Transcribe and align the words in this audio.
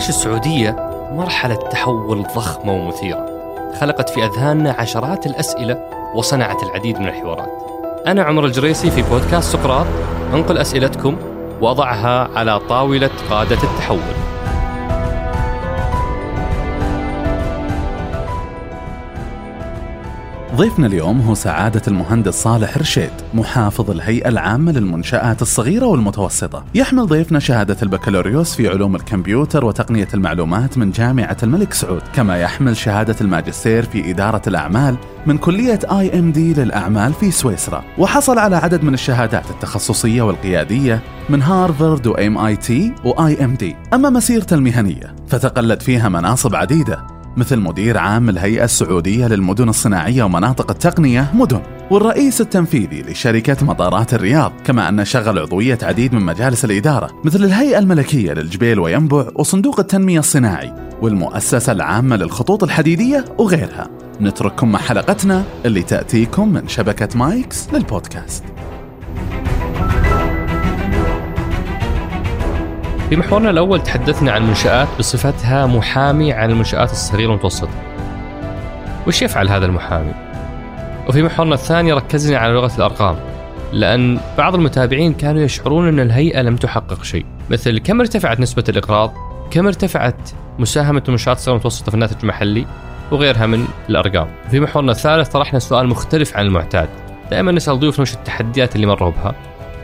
تعيش 0.00 0.08
السعودية 0.08 0.70
مرحلة 1.12 1.54
تحول 1.54 2.22
ضخمة 2.22 2.72
ومثيرة 2.72 3.26
خلقت 3.80 4.10
في 4.10 4.24
أذهاننا 4.24 4.76
عشرات 4.78 5.26
الأسئلة 5.26 5.84
وصنعت 6.14 6.62
العديد 6.62 7.00
من 7.00 7.08
الحوارات. 7.08 7.48
أنا 8.06 8.22
عمر 8.22 8.44
الجريسي 8.44 8.90
في 8.90 9.02
بودكاست 9.02 9.52
سقراط 9.52 9.86
أنقل 10.34 10.58
أسئلتكم 10.58 11.16
وأضعها 11.60 12.38
على 12.38 12.58
طاولة 12.58 13.10
قادة 13.30 13.58
التحول. 13.62 14.14
ضيفنا 20.60 20.86
اليوم 20.86 21.20
هو 21.20 21.34
سعادة 21.34 21.82
المهندس 21.88 22.34
صالح 22.34 22.78
رشيد 22.78 23.10
محافظ 23.34 23.90
الهيئة 23.90 24.28
العامة 24.28 24.72
للمنشآت 24.72 25.42
الصغيرة 25.42 25.86
والمتوسطة. 25.86 26.64
يحمل 26.74 27.06
ضيفنا 27.06 27.38
شهادة 27.38 27.76
البكالوريوس 27.82 28.54
في 28.54 28.68
علوم 28.68 28.96
الكمبيوتر 28.96 29.64
وتقنية 29.64 30.08
المعلومات 30.14 30.78
من 30.78 30.90
جامعة 30.90 31.36
الملك 31.42 31.72
سعود. 31.72 32.02
كما 32.14 32.38
يحمل 32.38 32.76
شهادة 32.76 33.16
الماجستير 33.20 33.82
في 33.82 34.10
إدارة 34.10 34.42
الأعمال 34.46 34.96
من 35.26 35.38
كلية 35.38 35.78
IMD 35.84 36.54
للأعمال 36.54 37.12
في 37.12 37.30
سويسرا. 37.30 37.84
وحصل 37.98 38.38
على 38.38 38.56
عدد 38.56 38.84
من 38.84 38.94
الشهادات 38.94 39.50
التخصصية 39.50 40.22
والقيادية 40.22 41.02
من 41.28 41.42
هارفارد 41.42 42.06
و 42.06 42.38
MIT 42.38 42.92
و 43.04 43.44
IMD. 43.44 43.76
أما 43.94 44.10
مسيرته 44.10 44.54
المهنية 44.54 45.16
فتقلد 45.28 45.82
فيها 45.82 46.08
مناصب 46.08 46.54
عديدة. 46.54 47.19
مثل 47.36 47.60
مدير 47.60 47.98
عام 47.98 48.28
الهيئة 48.28 48.64
السعودية 48.64 49.26
للمدن 49.26 49.68
الصناعية 49.68 50.22
ومناطق 50.22 50.70
التقنية 50.70 51.30
مدن 51.34 51.60
والرئيس 51.90 52.40
التنفيذي 52.40 53.02
لشركة 53.02 53.66
مطارات 53.66 54.14
الرياض 54.14 54.52
كما 54.64 54.88
أن 54.88 55.04
شغل 55.04 55.38
عضوية 55.38 55.78
عديد 55.82 56.14
من 56.14 56.20
مجالس 56.20 56.64
الإدارة 56.64 57.10
مثل 57.24 57.44
الهيئة 57.44 57.78
الملكية 57.78 58.32
للجبيل 58.32 58.78
وينبع 58.78 59.28
وصندوق 59.34 59.80
التنمية 59.80 60.18
الصناعي 60.18 60.72
والمؤسسة 61.02 61.72
العامة 61.72 62.16
للخطوط 62.16 62.64
الحديدية 62.64 63.24
وغيرها. 63.38 63.88
نترككم 64.20 64.72
مع 64.72 64.78
حلقتنا 64.78 65.44
اللي 65.64 65.82
تأتيكم 65.82 66.48
من 66.48 66.68
شبكة 66.68 67.18
مايكس 67.18 67.68
للبودكاست. 67.72 68.44
في 73.10 73.16
محورنا 73.16 73.50
الأول 73.50 73.82
تحدثنا 73.82 74.32
عن 74.32 74.46
منشآت 74.46 74.88
بصفتها 74.98 75.66
محامي 75.66 76.32
عن 76.32 76.50
المنشآت 76.50 76.90
الصغيرة 76.90 77.28
والمتوسطة 77.28 77.70
وش 79.06 79.22
يفعل 79.22 79.48
هذا 79.48 79.66
المحامي؟ 79.66 80.12
وفي 81.08 81.22
محورنا 81.22 81.54
الثاني 81.54 81.92
ركزنا 81.92 82.38
على 82.38 82.52
لغة 82.52 82.76
الأرقام 82.76 83.16
لأن 83.72 84.20
بعض 84.38 84.54
المتابعين 84.54 85.14
كانوا 85.14 85.42
يشعرون 85.42 85.88
أن 85.88 86.00
الهيئة 86.00 86.42
لم 86.42 86.56
تحقق 86.56 87.04
شيء. 87.04 87.26
مثل 87.50 87.78
كم 87.78 88.00
ارتفعت 88.00 88.40
نسبة 88.40 88.64
الإقراض؟ 88.68 89.12
كم 89.50 89.66
ارتفعت 89.66 90.30
مساهمة 90.58 91.02
المنشآت 91.08 91.36
الصغيرة 91.36 91.52
والمتوسطة 91.52 91.88
في 91.90 91.94
الناتج 91.94 92.16
المحلي؟ 92.22 92.66
وغيرها 93.10 93.46
من 93.46 93.64
الأرقام. 93.88 94.28
في 94.50 94.60
محورنا 94.60 94.92
الثالث 94.92 95.28
طرحنا 95.28 95.58
سؤال 95.58 95.88
مختلف 95.88 96.36
عن 96.36 96.46
المعتاد. 96.46 96.88
دائما 97.30 97.52
نسأل 97.52 97.80
ضيوفنا 97.80 98.02
وش 98.02 98.14
التحديات 98.14 98.76
اللي 98.76 98.86
مروا 98.86 99.10
بها 99.10 99.34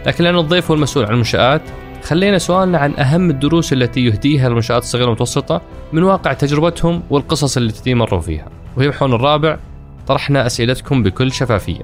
لكن 0.07 0.25
لأن 0.25 0.39
الضيف 0.39 0.71
هو 0.71 0.75
المسؤول 0.75 1.05
عن 1.05 1.13
المنشآت 1.13 1.63
خلينا 2.07 2.39
سؤالنا 2.39 2.79
عن 2.79 2.95
أهم 2.95 3.31
الدروس 3.31 3.73
التي 3.73 4.05
يهديها 4.05 4.49
المنشآت 4.49 4.83
الصغيرة 4.83 5.07
والمتوسطة 5.07 5.61
من 5.93 6.03
واقع 6.03 6.33
تجربتهم 6.33 7.03
والقصص 7.11 7.57
التي 7.57 7.95
مروا 7.95 8.21
فيها 8.21 8.49
وفي 8.77 8.89
محورنا 8.89 9.15
الرابع 9.15 9.59
طرحنا 10.07 10.47
أسئلتكم 10.47 11.03
بكل 11.03 11.33
شفافية 11.33 11.83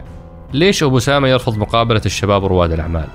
ليش 0.52 0.82
أبو 0.82 0.98
سامة 0.98 1.28
يرفض 1.28 1.58
مقابلة 1.58 2.00
الشباب 2.06 2.42
ورواد 2.42 2.72
الأعمال؟ 2.72 3.06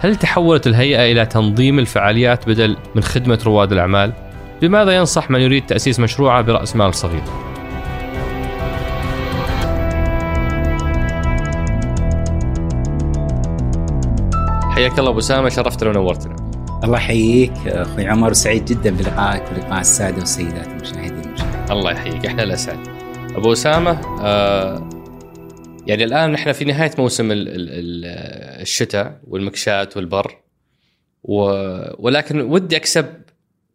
هل 0.00 0.16
تحولت 0.16 0.66
الهيئة 0.66 1.12
إلى 1.12 1.26
تنظيم 1.26 1.78
الفعاليات 1.78 2.48
بدل 2.48 2.76
من 2.94 3.02
خدمة 3.02 3.38
رواد 3.46 3.72
الأعمال؟ 3.72 4.12
بماذا 4.62 4.96
ينصح 4.96 5.30
من 5.30 5.40
يريد 5.40 5.66
تأسيس 5.66 6.00
مشروعه 6.00 6.42
برأس 6.42 6.76
مال 6.76 6.94
صغير؟ 6.94 7.22
حياك 14.70 14.98
الله 14.98 15.10
أبو 15.10 15.20
سامة 15.20 15.48
شرفتنا 15.48 15.90
ونورتنا. 15.90 16.45
الله 16.84 16.98
يحييك 16.98 17.52
أخوي 17.66 18.06
عمر 18.06 18.32
سعيد 18.32 18.64
جدا 18.64 18.90
بلقائك 18.90 19.42
ولقاء 19.52 19.80
السادة 19.80 20.18
والسيدات 20.18 20.66
المشاهدين 20.66 21.24
المشاهدين. 21.24 21.70
الله 21.70 21.92
يحييك 21.92 22.26
إحنا 22.26 22.42
الاسعد. 22.42 22.88
أبو 23.36 23.52
أسامة 23.52 24.20
آه 24.20 24.90
يعني 25.86 26.04
الآن 26.04 26.32
نحن 26.32 26.52
في 26.52 26.64
نهاية 26.64 26.90
موسم 26.98 27.32
ال 27.32 27.48
ال 27.48 28.04
الشتاء 28.60 29.20
والمكشات 29.26 29.96
والبر 29.96 30.36
و 31.22 31.42
ولكن 31.98 32.40
ودي 32.40 32.76
أكسب 32.76 33.06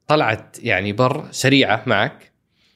طلعت 0.08 0.58
يعني 0.64 0.94
بر 0.94 1.26
سريعة 1.32 1.84
معك 1.86 2.32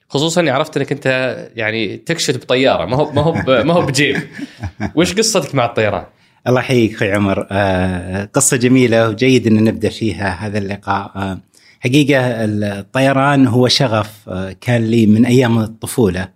خصوصا 0.09 0.41
إني 0.41 0.50
عرفت 0.50 0.78
إنك 0.78 0.91
أنت 0.91 1.38
يعني 1.56 1.97
تكشت 1.97 2.38
بطيارة 2.38 2.85
ما 2.85 2.97
هو 2.97 3.12
ما 3.12 3.22
هو 3.22 3.64
ما 3.64 3.74
هو 3.74 3.85
بجيب 3.85 4.22
وش 4.96 5.14
قصتك 5.14 5.56
مع 5.56 5.66
الطيران؟ 5.66 6.06
الله 6.47 6.59
يحييك 6.59 6.94
أخوي 6.94 7.11
عمر 7.11 7.47
آه 7.51 8.29
قصة 8.33 8.57
جميلة 8.57 9.09
وجيد 9.09 9.47
إن 9.47 9.63
نبدأ 9.63 9.89
فيها 9.89 10.29
هذا 10.29 10.57
اللقاء 10.57 11.11
آه 11.16 11.39
حقيقة 11.79 12.22
الطيران 12.22 13.47
هو 13.47 13.67
شغف 13.67 14.29
آه 14.29 14.55
كان 14.61 14.81
لي 14.81 15.05
من 15.05 15.25
أيام 15.25 15.59
الطفولة 15.59 16.35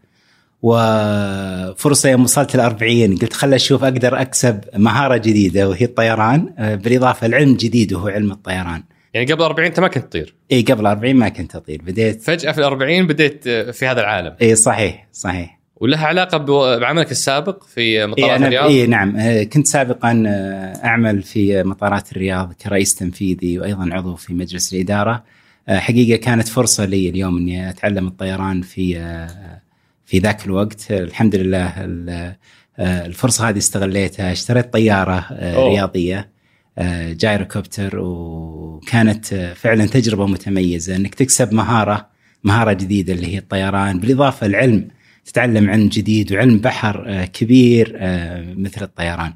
وفرصة 0.62 2.10
يوم 2.10 2.24
وصلت 2.24 2.56
الأربعين 2.56 3.18
قلت 3.18 3.34
خل 3.34 3.54
أشوف 3.54 3.84
أقدر 3.84 4.22
أكسب 4.22 4.60
مهارة 4.76 5.18
جديدة 5.18 5.70
وهي 5.70 5.86
الطيران 5.86 6.54
بالإضافة 6.60 7.28
لعلم 7.28 7.56
جديد 7.56 7.94
وهو 7.94 8.08
علم 8.08 8.32
الطيران. 8.32 8.84
يعني 9.14 9.34
قبل 9.34 9.44
40 9.44 9.68
أنت 9.68 9.80
ما 9.80 9.88
كنت 9.88 10.04
تطير؟ 10.04 10.36
اي 10.52 10.62
قبل 10.62 10.86
40 10.86 11.16
ما 11.16 11.30
كنت 11.30 11.56
أطير 11.56 11.82
بديت 11.82 12.22
فجأة 12.22 12.52
في 12.52 12.58
ال 12.58 12.64
40 12.64 13.08
بديت 13.08 13.50
في 13.50 13.88
هذا 13.88 14.02
العالم. 14.02 14.36
اي 14.42 14.56
صحيح 14.56 15.08
صحيح. 15.14 15.59
ولها 15.80 16.06
علاقة 16.06 16.38
بعملك 16.78 17.12
السابق 17.12 17.64
في 17.64 18.06
مطارات 18.06 18.30
إيه 18.30 18.48
الرياض؟ 18.48 18.66
اي 18.66 18.88
نعم. 18.88 19.18
كنت 19.44 19.68
سابقا 19.68 20.24
أعمل 20.86 21.22
في 21.24 21.64
مطارات 21.64 22.12
الرياض 22.12 22.54
كرئيس 22.54 22.96
تنفيذي 22.96 23.60
وأيضا 23.60 23.90
عضو 23.92 24.16
في 24.16 24.34
مجلس 24.34 24.74
الإدارة. 24.74 25.24
حقيقة 25.70 26.20
كانت 26.22 26.48
فرصة 26.48 26.86
لي 26.86 27.10
اليوم 27.10 27.38
إني 27.38 27.70
أتعلم 27.70 28.08
الطيران 28.08 28.62
في 28.62 28.94
في 30.06 30.20
ذاك 30.20 30.46
الوقت. 30.46 30.92
الحمد 30.92 31.36
لله 31.36 31.74
الفرصة 32.80 33.50
هذه 33.50 33.58
استغليتها. 33.58 34.32
اشتريت 34.32 34.74
طيارة 34.74 35.20
أوه. 35.32 35.70
رياضية 35.70 36.30
جايروكوبتر 37.12 38.00
وكانت 38.00 39.54
فعلا 39.56 39.86
تجربة 39.86 40.26
متميزة 40.26 40.96
إنك 40.96 41.16
تكسب 41.16 41.54
مهارة 41.54 42.08
مهارة 42.44 42.74
جديدة 42.74 43.14
اللي 43.14 43.34
هي 43.34 43.38
الطيران. 43.38 44.00
بالإضافة 44.00 44.48
للعلم 44.48 44.88
تتعلم 45.26 45.70
علم 45.70 45.88
جديد 45.88 46.34
وعلم 46.34 46.58
بحر 46.58 47.26
كبير 47.34 47.98
مثل 48.58 48.82
الطيران. 48.82 49.34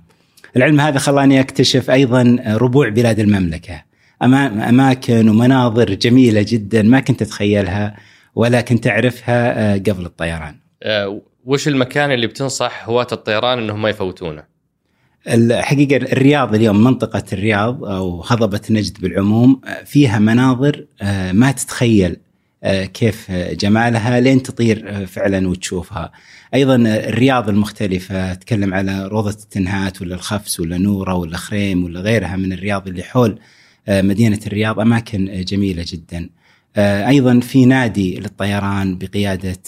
العلم 0.58 0.80
هذا 0.80 1.00
خلاني 1.00 1.40
أكتشف 1.40 1.92
أيضا 1.92 2.38
ربوع 2.48 2.90
بلاد 2.90 3.20
المملكة. 3.20 3.84
أماكن 4.24 5.30
ومناظر 5.30 5.94
جميلة 5.94 6.46
جدا 6.48 6.82
ما 6.82 7.00
كنت 7.00 7.22
أتخيلها 7.22 7.96
ولا 8.36 8.62
كنت 8.62 8.88
أعرفها 8.88 9.74
قبل 9.74 10.06
الطيران. 10.06 10.56
وش 11.46 11.68
المكان 11.68 12.12
اللي 12.12 12.28
بتنصح 12.28 12.90
هواة 12.90 13.08
الطيران 13.12 13.60
إنهم 13.60 13.82
ما 13.82 13.90
يفوتونه؟ 13.90 14.44
الحقيقة 15.28 15.96
الرياض 15.96 16.56
اليوم 16.56 16.84
منطقة 16.84 17.24
الرياض 17.34 17.86
أو 17.86 18.22
هضبة 18.22 18.62
نجد 18.70 19.02
بالعموم 19.02 19.62
فيها 19.86 20.20
مناظر 20.20 20.86
ما 21.32 21.52
تتخيل 21.52 22.18
كيف 22.66 23.32
جمالها 23.32 24.20
لين 24.20 24.44
تطير 24.44 25.06
فعلا 25.06 25.50
وتشوفها. 25.50 26.12
أيضا 26.54 26.76
الرياض 26.76 27.50
المختلفة 27.50 28.32
اتكلم 28.32 28.74
على 28.74 29.08
روضة 29.08 29.30
التنهات 29.30 30.02
ولا 30.02 30.16
الخفس 30.16 30.60
ولا 30.60 30.78
نورة 30.78 31.14
ولا 31.14 31.38
خريم 31.38 31.84
ولا 31.84 32.00
غيرها 32.00 32.36
من 32.36 32.54
الرياض 32.54 32.88
اللي 32.88 33.04
حول 33.04 33.40
مدينة 33.90 34.40
الرياض 34.48 34.80
أماكن 34.80 35.44
جميلة 35.48 35.86
جدا. 35.88 36.30
أيضا 36.78 37.40
في 37.40 37.66
نادي 37.66 38.20
للطيران 38.20 38.98
بقيادة 38.98 39.60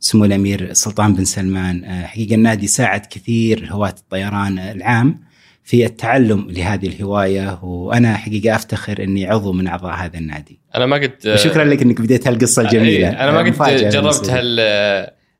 سمو 0.00 0.24
الأمير 0.24 0.72
سلطان 0.72 1.14
بن 1.14 1.24
سلمان. 1.24 2.04
حقيقة 2.06 2.34
النادي 2.34 2.66
ساعد 2.66 3.06
كثير 3.06 3.68
هواة 3.70 3.94
الطيران 3.98 4.58
العام 4.58 5.20
في 5.64 5.86
التعلم 5.86 6.50
لهذه 6.50 6.86
الهواية 6.86 7.64
وأنا 7.64 8.16
حقيقة 8.16 8.56
أفتخر 8.56 9.02
إني 9.02 9.26
عضو 9.26 9.52
من 9.52 9.66
أعضاء 9.66 9.94
هذا 9.94 10.18
النادي. 10.18 10.61
أنا 10.76 10.86
ما 10.86 10.96
قد 10.96 11.12
وشكرا 11.26 11.64
لك 11.64 11.82
إنك 11.82 12.00
بديت 12.00 12.28
هالقصة 12.28 12.62
الجميلة. 12.62 13.08
أنا 13.08 13.30
ما 13.30 13.38
قد 13.38 13.88
جربت 13.88 14.30
هال 14.30 14.58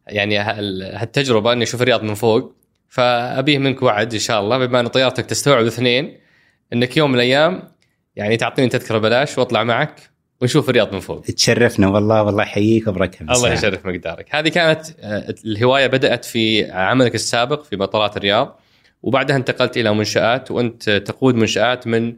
يعني 0.07 0.39
هالتجربة 0.39 1.53
إني 1.53 1.63
أشوف 1.63 1.83
الرياض 1.83 2.03
من 2.03 2.15
فوق 2.15 2.55
فأبيه 2.89 3.59
منك 3.59 3.83
وعد 3.83 4.13
إن 4.13 4.21
شاء 4.21 4.41
الله 4.41 4.67
بما 4.67 4.81
أن 4.81 4.87
طيارتك 4.87 5.27
تستوعب 5.27 5.67
اثنين 5.67 6.19
إنك 6.73 6.97
يوم 6.97 7.11
من 7.11 7.17
الأيام 7.17 7.63
يعني 8.17 8.37
تعطيني 8.37 8.69
تذكرة 8.69 8.99
بلاش 8.99 9.39
وأطلع 9.39 9.65
معك 9.65 9.95
ونشوف 10.41 10.69
الرياض 10.69 10.95
من 10.95 11.01
فوق. 11.01 11.21
تشرفنا 11.21 11.89
والله 11.89 12.23
والله 12.23 12.43
يحييك 12.43 12.87
وبركه 12.87 13.23
الله 13.23 13.53
يشرف 13.53 13.87
مقدارك. 13.87 14.35
هذه 14.35 14.49
كانت 14.49 14.87
الهواية 15.45 15.87
بدأت 15.87 16.25
في 16.25 16.71
عملك 16.71 17.15
السابق 17.15 17.65
في 17.65 17.77
مطارات 17.77 18.17
الرياض. 18.17 18.61
وبعدها 19.03 19.37
انتقلت 19.37 19.77
إلى 19.77 19.95
منشآت 19.95 20.51
وأنت 20.51 20.91
تقود 20.91 21.35
منشآت 21.35 21.87
من 21.87 22.15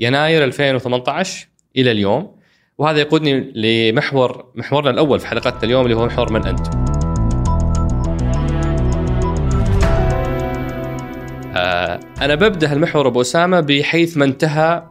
يناير 0.00 0.44
2018 0.44 1.48
إلى 1.76 1.90
اليوم 1.90 2.36
وهذا 2.78 2.98
يقودني 2.98 3.52
لمحور 3.54 4.44
محورنا 4.54 4.90
الأول 4.90 5.20
في 5.20 5.26
حلقتنا 5.26 5.62
اليوم 5.62 5.84
اللي 5.84 5.96
هو 5.96 6.06
محور 6.06 6.32
من 6.32 6.46
أنتم. 6.46 6.70
آه 11.56 12.00
أنا 12.20 12.34
ببدأ 12.34 12.72
المحور 12.72 13.06
أبو 13.06 13.20
أسامة 13.20 13.60
بحيث 13.60 14.16
ما 14.16 14.24
انتهى 14.24 14.82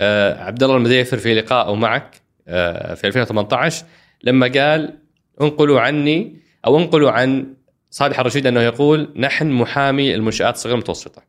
آه 0.00 0.44
عبد 0.44 0.62
الله 0.62 0.76
المديفر 0.76 1.16
في 1.16 1.34
لقائه 1.34 1.74
معك 1.74 2.20
آه 2.48 2.94
في 2.94 3.06
2018 3.06 3.84
لما 4.24 4.46
قال 4.46 4.98
انقلوا 5.40 5.80
عني 5.80 6.36
أو 6.66 6.78
انقلوا 6.78 7.10
عن 7.10 7.54
صالح 7.90 8.20
الرشيد 8.20 8.46
أنه 8.46 8.60
يقول 8.60 9.12
نحن 9.16 9.50
محامي 9.50 10.14
المنشآت 10.14 10.54
الصغيرة 10.54 10.74
المتوسطة. 10.74 11.22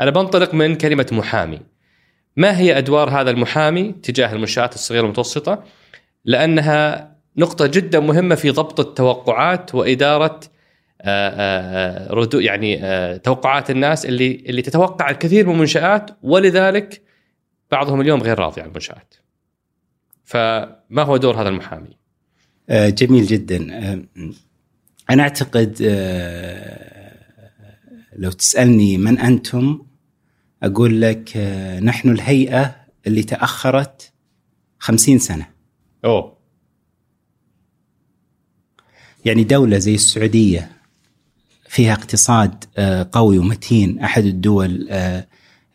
أنا 0.00 0.10
بنطلق 0.10 0.54
من 0.54 0.74
كلمة 0.74 1.06
محامي. 1.12 1.60
ما 2.36 2.58
هي 2.58 2.78
أدوار 2.78 3.10
هذا 3.10 3.30
المحامي 3.30 3.92
تجاه 3.92 4.32
المنشآت 4.32 4.74
الصغيرة 4.74 5.04
المتوسطه؟ 5.04 5.64
لأنها 6.24 7.16
نقطة 7.36 7.66
جدا 7.66 8.00
مهمة 8.00 8.34
في 8.34 8.50
ضبط 8.50 8.80
التوقعات 8.80 9.74
وإدارة 9.74 10.40
آه، 11.02 11.30
آه، 11.30 12.12
ردو 12.12 12.38
يعني 12.38 12.84
آه، 12.84 13.16
توقعات 13.16 13.70
الناس 13.70 14.06
اللي 14.06 14.44
اللي 14.46 14.62
تتوقع 14.62 15.10
الكثير 15.10 15.46
من 15.46 15.54
المنشآت 15.54 16.10
ولذلك 16.22 17.02
بعضهم 17.70 18.00
اليوم 18.00 18.22
غير 18.22 18.38
راضي 18.38 18.60
عن 18.60 18.68
المنشآت. 18.68 19.14
فما 20.24 21.02
هو 21.02 21.16
دور 21.16 21.40
هذا 21.40 21.48
المحامي؟ 21.48 21.96
جميل 22.70 23.26
جدا. 23.26 23.58
أنا 25.10 25.22
أعتقد 25.22 25.82
لو 28.16 28.30
تسألني 28.30 28.98
من 28.98 29.18
أنتم 29.18 29.85
أقول 30.62 31.00
لك 31.00 31.36
نحن 31.82 32.10
الهيئة 32.10 32.76
اللي 33.06 33.22
تأخرت 33.22 34.12
خمسين 34.78 35.18
سنة. 35.18 35.46
أوه. 36.04 36.36
يعني 39.24 39.44
دولة 39.44 39.78
زي 39.78 39.94
السعودية 39.94 40.70
فيها 41.68 41.92
اقتصاد 41.92 42.64
آه، 42.76 43.08
قوي 43.12 43.38
ومتين. 43.38 43.98
أحد 43.98 44.24
الدول 44.24 44.86
آه، 44.90 45.26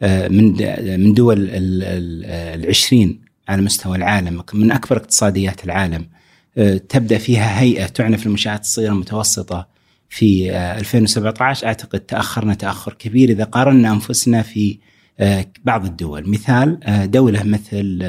آه، 0.01 0.27
من 0.27 0.45
من 0.99 1.13
دول 1.13 1.49
العشرين 1.51 3.21
على 3.47 3.61
مستوى 3.61 3.97
العالم 3.97 4.43
من 4.53 4.71
أكبر 4.71 4.97
اقتصاديات 4.97 5.63
العالم. 5.63 6.09
تبدأ 6.89 7.17
فيها 7.17 7.59
هيئة 7.59 7.85
تعنى 7.85 8.17
في 8.17 8.25
المنشآت 8.25 8.61
الصغيرة 8.61 8.91
المتوسطة. 8.91 9.70
في 10.11 10.51
2017 10.57 11.67
أعتقد 11.67 11.99
تأخرنا 11.99 12.53
تأخر 12.53 12.93
كبير 12.93 13.29
إذا 13.29 13.43
قارنا 13.43 13.91
أنفسنا 13.91 14.41
في 14.41 14.77
بعض 15.65 15.85
الدول. 15.85 16.29
مثال 16.29 16.79
دولة 17.11 17.43
مثل 17.43 18.03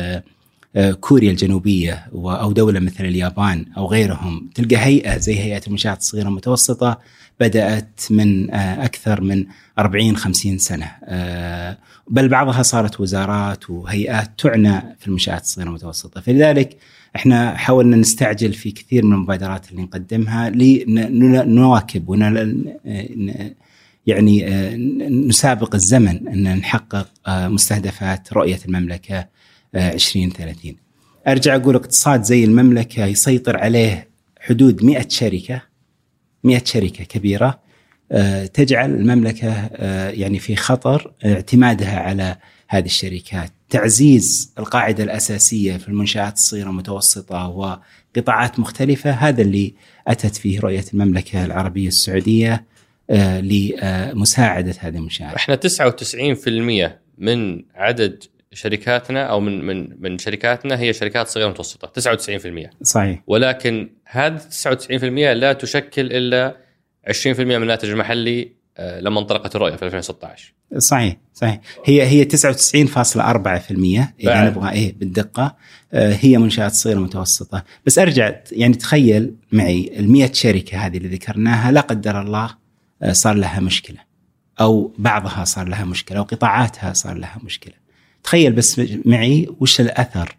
كوريا 1.01 1.31
الجنوبية 1.31 2.09
أو 2.15 2.53
دولة 2.53 2.81
مثل 2.81 3.05
اليابان 3.05 3.67
أو 3.77 3.87
غيرهم 3.87 4.51
تلقى 4.55 4.77
هيئة 4.77 5.17
زي 5.17 5.39
هيئة 5.39 5.61
المنشات 5.67 5.99
الصغيرة 5.99 6.29
المتوسطة 6.29 6.99
بدأت 7.41 8.01
من 8.11 8.55
آه، 8.55 8.85
أكثر 8.85 9.21
من 9.21 9.47
40 9.79 10.17
50 10.17 10.59
سنة. 10.59 10.91
آه، 11.05 11.79
بل 12.11 12.29
بعضها 12.29 12.63
صارت 12.63 13.01
وزارات 13.01 13.71
وهيئات 13.71 14.31
تعنى 14.39 14.97
في 14.99 15.07
المنشات 15.07 15.43
الصغيرة 15.43 15.69
والمتوسطه 15.69 16.21
فلذلك 16.21 16.77
إحنا 17.17 17.57
حاولنا 17.57 17.97
نستعجل 17.97 18.53
في 18.53 18.71
كثير 18.71 19.05
من 19.05 19.13
المبادرات 19.13 19.71
اللي 19.71 19.83
نقدمها 19.83 20.51
لنواكب 20.51 22.09
ون 22.09 22.65
يعني 24.07 24.49
آه، 24.49 24.77
نسابق 25.09 25.75
الزمن 25.75 26.29
أن 26.29 26.57
نحقق 26.57 27.09
مستهدفات 27.29 28.33
رؤية 28.33 28.59
المملكة 28.69 29.29
2030 29.75 30.77
أرجع 31.29 31.57
أقول 31.57 31.75
اقتصاد 31.75 32.23
زي 32.23 32.45
المملكة 32.45 33.07
يسيطر 33.07 33.57
عليه 33.57 34.09
حدود 34.41 34.85
100 34.85 35.09
شركة 35.09 35.63
100 36.45 36.63
شركة 36.65 37.05
كبيرة 37.05 37.61
آه، 38.13 38.47
تجعل 38.47 38.91
المملكة 38.91 39.53
آه، 39.53 40.11
يعني 40.11 40.39
في 40.39 40.57
خطر 40.57 41.13
اعتمادها 41.25 42.01
على 42.01 42.37
هذه 42.69 42.85
الشركات. 42.85 43.51
تعزيز 43.73 44.53
القاعدة 44.59 45.05
الأساسية 45.05 45.77
في 45.77 45.89
المنشآت 45.89 46.33
الصغيرة 46.33 46.67
والمتوسطه 46.67 47.49
وقطاعات 47.49 48.61
مختلفة 48.61 49.11
هذا 49.11 49.43
اللي 49.43 49.75
أتت 50.09 50.37
فيه 50.37 50.61
رؤية 50.61 50.85
المملكة 50.95 51.45
العربية 51.45 51.89
السعودية 51.89 52.65
آه، 53.11 53.41
لمساعدة 53.41 54.75
هذه 54.79 54.97
المنشآت. 54.97 55.35
إحنا 55.35 55.57
99% 55.57 56.99
من 57.19 57.65
عدد 57.75 58.25
شركاتنا 58.53 59.25
أو 59.25 59.41
من 59.41 59.65
من 59.65 59.89
من 60.01 60.19
شركاتنا 60.19 60.81
هي 60.81 60.93
شركات 60.93 61.29
صغيرة 61.29 61.49
متوسطة 61.49 61.93
99% 62.01 62.71
صحيح 62.83 63.23
ولكن 63.27 63.91
هذه 64.05 64.39
99% 64.39 65.03
لا 65.03 65.53
تشكل 65.53 66.07
إلا 66.07 66.57
20% 67.11 67.27
من 67.41 67.63
الناتج 67.63 67.91
المحلي 67.91 68.53
لما 68.79 69.21
انطلقت 69.21 69.57
الرؤية 69.57 69.77
في 69.77 69.85
2016 69.85 70.55
صحيح 70.79 71.17
صحيح. 71.35 71.61
هي 71.85 72.03
هي 72.03 72.25
99.4% 72.25 74.15
إذا 74.21 74.45
نبغى 74.45 74.71
إيه 74.71 74.95
بالدقة. 74.99 75.57
آه، 75.93 76.19
هي 76.21 76.39
منشآت 76.39 76.73
صغيرة 76.73 76.99
متوسطة. 76.99 77.65
بس 77.87 77.99
أرجع 77.99 78.35
يعني 78.53 78.75
تخيل 78.75 79.35
معي 79.53 79.93
ال 79.99 80.13
100 80.13 80.33
شركة 80.33 80.79
هذه 80.79 80.97
اللي 80.97 81.09
ذكرناها 81.09 81.73
لا 81.73 81.81
قدر 81.81 82.21
الله 82.21 82.51
آه، 83.03 83.13
صار 83.13 83.35
لها 83.35 83.61
مشكلة. 83.61 83.99
أو 84.61 84.95
بعضها 84.99 85.45
صار 85.45 85.69
لها 85.69 85.85
مشكلة 85.85 86.19
أو 86.19 86.23
قطاعاتها 86.23 86.93
صار 86.93 87.17
لها 87.17 87.39
مشكلة. 87.45 87.75
تخيل 88.25 88.53
بس 88.53 88.81
معي 89.05 89.49
وش 89.61 89.81
الأثر 89.81 90.37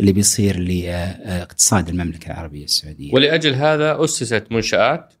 اللي 0.00 0.12
بيصير 0.12 0.58
لاقتصاد 0.58 1.88
المملكة 1.88 2.26
العربية 2.26 2.64
السعودية. 2.64 3.14
ولأجل 3.14 3.54
هذا 3.54 4.04
أسست 4.04 4.46
منشآت 4.50 5.14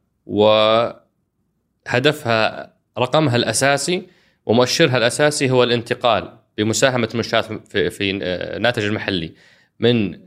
وهدفها 1.86 2.72
رقمها 2.98 3.36
الأساسي 3.36 4.06
ومؤشرها 4.46 4.96
الأساسي 4.96 5.50
هو 5.50 5.62
الانتقال 5.62 6.32
بمساهمة 6.58 7.08
المنشات 7.12 7.44
في, 7.44 7.90
في 7.90 8.10
الناتج 8.10 8.84
المحلي 8.84 9.32
من 9.80 10.14
20% 10.14 10.18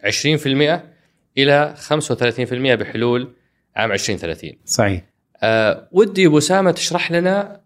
إلى 1.37 1.75
35% 1.89 2.53
بحلول 2.53 3.33
عام 3.75 3.91
2030. 3.91 4.51
صحيح. 4.65 5.03
أه 5.43 5.87
ودي 5.91 6.25
أبو 6.25 6.37
اسامه 6.37 6.71
تشرح 6.71 7.11
لنا 7.11 7.61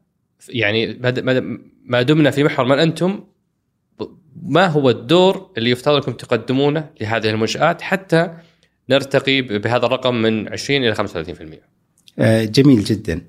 يعني 0.50 1.00
ما 1.86 2.02
دمنا 2.02 2.32
في 2.32 2.44
محور 2.44 2.66
من 2.66 2.80
أنتم 2.80 3.24
ما 4.44 4.68
هو 4.68 4.90
الدور 4.90 5.52
اللي 5.58 5.70
يفترض 5.70 5.96
أنكم 5.96 6.12
تقدمونه 6.12 6.90
لهذه 7.02 7.30
المنشآت 7.30 7.82
حتى 7.82 8.34
نرتقي 8.90 9.42
بهذا 9.42 9.86
الرقم 9.86 10.16
من 10.16 10.54
20 10.54 10.84
إلى 10.84 10.96
35%. 10.96 11.00
آه، 12.20 12.46
جميل 12.46 12.84
جدا. 12.84 13.22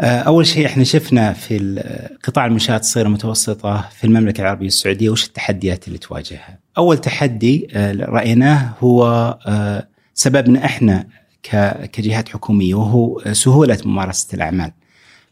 آه، 0.00 0.20
أول 0.20 0.46
شيء 0.46 0.66
إحنا 0.66 0.84
شفنا 0.84 1.32
في 1.32 1.82
قطاع 2.24 2.46
المنشآت 2.46 2.80
الصغيرة 2.80 3.06
المتوسطة 3.06 3.88
في 3.98 4.04
المملكة 4.04 4.40
العربية 4.40 4.66
السعودية 4.66 5.10
وش 5.10 5.26
التحديات 5.26 5.88
اللي 5.88 5.98
تواجهها؟ 5.98 6.58
أول 6.78 6.98
تحدي 6.98 7.68
آه، 7.72 7.92
رأيناه 7.92 8.74
هو 8.80 9.38
سببنا 10.14 10.64
إحنا 10.64 11.06
كجهات 11.92 12.28
حكومية 12.28 12.74
وهو 12.74 13.22
سهولة 13.32 13.78
ممارسة 13.84 14.34
الأعمال. 14.34 14.72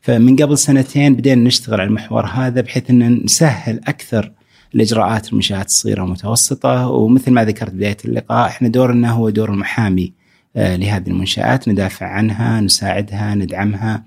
فمن 0.00 0.37
قبل 0.37 0.59
سنتين 0.59 1.14
بدينا 1.14 1.44
نشتغل 1.44 1.80
على 1.80 1.88
المحور 1.88 2.26
هذا 2.26 2.61
بحيث 2.61 2.90
ان 2.90 3.25
نسهل 3.25 3.80
أكثر 3.88 4.33
الإجراءات 4.75 5.28
المنشآت 5.28 5.66
الصغيرة 5.66 6.02
والمتوسطة 6.02 6.88
ومثل 6.88 7.30
ما 7.30 7.44
ذكرت 7.44 7.73
بداية 7.73 7.97
اللقاء 8.04 8.47
إحنا 8.47 8.68
دورنا 8.68 9.11
هو 9.11 9.30
دور 9.30 9.50
المحامي 9.50 10.12
آه، 10.56 10.76
لهذه 10.76 11.09
المنشآت 11.09 11.68
ندافع 11.68 12.06
عنها 12.06 12.61
نساعدها 12.61 13.35
ندعمها 13.35 14.04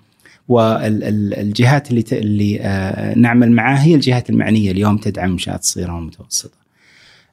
والجهات 0.47 1.91
اللي 1.91 2.03
اللي 2.11 2.59
آه، 2.61 3.13
نعمل 3.17 3.51
معها 3.51 3.83
هي 3.83 3.95
الجهات 3.95 4.29
المعنية 4.29 4.71
اليوم 4.71 4.97
تدعم 4.97 5.25
المنشات 5.25 5.59
الصغيره 5.59 5.95
والمتوسطه. 5.95 6.57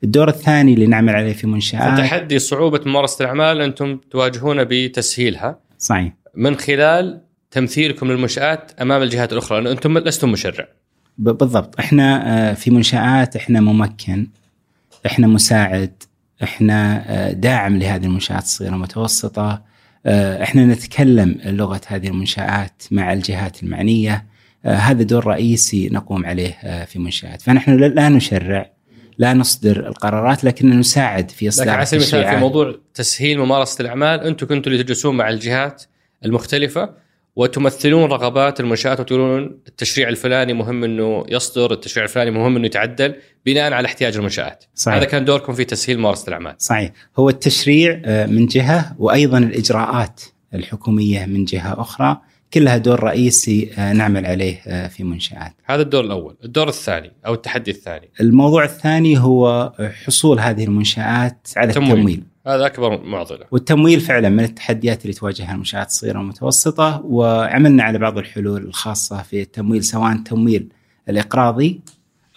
الدور 0.05 0.29
الثاني 0.29 0.75
اللي 0.75 0.87
نعمل 0.87 1.15
عليه 1.15 1.33
في 1.33 1.47
منشآت 1.47 1.99
تحدي 1.99 2.39
صعوبة 2.39 2.81
ممارسة 2.87 3.23
الأعمال 3.23 3.61
أنتم 3.61 3.99
تواجهون 4.11 4.65
بتسهيلها 4.65 5.59
صحيح 5.79 6.13
من 6.35 6.57
خلال 6.57 7.21
تمثيلكم 7.51 8.13
للمنشآت 8.13 8.73
أمام 8.81 9.03
الجهات 9.03 9.33
الأخرى 9.33 9.61
لأن 9.61 9.73
أنتم 9.73 9.99
لستم 9.99 10.33
مشرع. 10.33 10.69
بالضبط 11.19 11.79
إحنا 11.79 12.51
آه، 12.51 12.55
في 12.55 12.71
منشآت 12.71 13.37
إحنا 13.37 13.61
ممكن 13.61 14.27
إحنا 15.07 15.27
مساعد 15.27 16.03
إحنا 16.43 17.05
آه، 17.07 17.33
داعم 17.33 17.77
لهذه 17.77 18.05
المنشآت 18.05 18.43
الصغيرة 18.43 18.73
والمتوسطه 18.73 19.51
آه، 19.51 19.63
إحنا 20.07 20.67
نتكلم 20.67 21.41
لغة 21.45 21.81
هذه 21.87 22.09
المنشآت 22.09 22.83
مع 22.91 23.13
الجهات 23.13 23.63
المعنية. 23.63 24.27
هذا 24.65 25.03
دور 25.03 25.27
رئيسي 25.27 25.89
نقوم 25.89 26.27
عليه 26.27 26.85
في 26.85 26.99
منشآت. 26.99 27.43
فنحن 27.43 27.77
لا 27.77 28.09
نشرع 28.09 28.71
لا 29.19 29.35
نصدر 29.35 29.89
القرارات 29.89 30.45
لكن 30.45 30.79
نساعد 30.79 31.31
في 31.31 31.49
اصلاح 31.49 31.67
لكن 31.67 31.77
على 31.77 31.87
سبيل 31.87 32.03
المثال 32.03 32.35
في 32.35 32.37
موضوع 32.37 32.75
تسهيل 32.95 33.39
ممارسة 33.39 33.83
الأعمال 33.83 34.21
أنتم 34.21 34.47
كنتوا 34.47 34.73
اللي 34.73 34.85
تجلسون 34.85 35.17
مع 35.17 35.29
الجهات 35.29 35.83
المختلفة. 36.25 37.04
وتمثلون 37.37 38.11
رغبات 38.11 38.61
المنشآت 38.61 39.01
وتقولون 39.01 39.59
التشريع 39.69 40.09
الفلاني 40.09 40.53
مهم 40.53 40.85
إنه 40.85 41.25
يصدر، 41.29 41.73
التشريع 41.73 42.05
الفلاني 42.05 42.31
مهم 42.31 42.57
إنه 42.57 42.67
يتعدل 42.67 43.15
بناء 43.47 43.73
على 43.73 43.87
احتياج 43.87 44.17
المنشآت. 44.17 44.65
صحيح. 44.75 44.97
هذا 44.97 45.05
كان 45.05 45.25
دوركم 45.25 45.53
في 45.53 45.65
تسهيل 45.65 45.99
ممارسة 45.99 46.29
الأعمال. 46.29 46.55
صحيح 46.59 46.93
هو 47.19 47.29
التشريع 47.29 48.03
آه، 48.05 48.27
من 48.27 48.47
جهة 48.47 48.95
وأيضا 48.99 49.39
الإجراءات 49.39 50.21
الحكومية 50.55 51.27
من 51.27 51.45
جهة 51.45 51.81
أخرى 51.81 52.21
كلها 52.55 52.77
دور 52.77 53.03
رئيسي 53.05 53.71
آه، 53.79 53.93
نعمل 53.93 54.27
عليه 54.27 54.61
آه، 54.67 54.89
في 54.89 55.05
منشآت. 55.05 55.53
هذا 55.65 55.83
الدور 55.83 56.05
الأول، 56.05 56.37
الدور 56.45 56.69
الثاني 56.69 57.13
أو 57.27 57.35
التحدي 57.35 57.71
الثاني. 57.71 58.11
الموضوع 58.21 58.65
الثاني 58.65 59.19
هو 59.19 59.73
حصول 60.05 60.41
هذه 60.41 60.65
المنشآت 60.65 61.49
على 61.57 61.73
تمويل. 61.73 61.93
التمويل. 61.93 62.34
هذا 62.47 62.67
أكبر 62.67 63.03
معضلة. 63.05 63.47
والتمويل 63.51 64.01
فعلا 64.01 64.29
من 64.29 64.45
التحديات 64.45 65.03
اللي 65.03 65.13
تواجهها 65.13 65.53
المنشآت 65.53 65.87
الصغيرة 65.87 66.19
والمتوسطة 66.19 67.03
وعملنا 67.05 67.83
على 67.83 67.99
بعض 67.99 68.19
الحلول 68.19 68.63
الخاصة 68.63 69.23
في 69.23 69.43
التمويل 69.43 69.85
سواء 69.85 70.13
التمويل 70.13 70.69
الإقراضي 71.09 71.81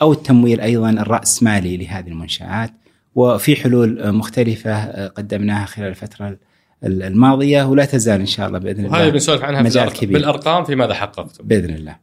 أو 0.02 0.12
التمويل 0.12 0.62
أيضا 0.62 0.90
الرأسمالي 0.90 1.78
لهذه 1.78 2.08
المنشآت 2.08 2.74
وفي 3.16 3.56
حلول 3.56 4.14
مختلفة 4.14 5.08
قدمناها 5.08 5.66
خلال 5.66 5.88
الفترة 5.88 6.38
الماضية 6.84 7.64
ولا 7.64 7.86
تزال 7.86 8.20
إن 8.20 8.26
شاء 8.26 8.48
الله 8.48 8.60
وهذه 8.60 8.86
الله 8.86 9.10
بنسولف 9.10 9.44
عنها 9.44 9.62
في 9.62 9.66
مجال 9.66 9.84
الأرقام. 9.84 10.02
كبير. 10.02 10.18
بالأرقام 10.18 10.64
في 10.64 10.76
ماذا 10.76 10.94
حققتم؟ 10.94 11.48
بإذن 11.48 11.74
الله 11.74 11.96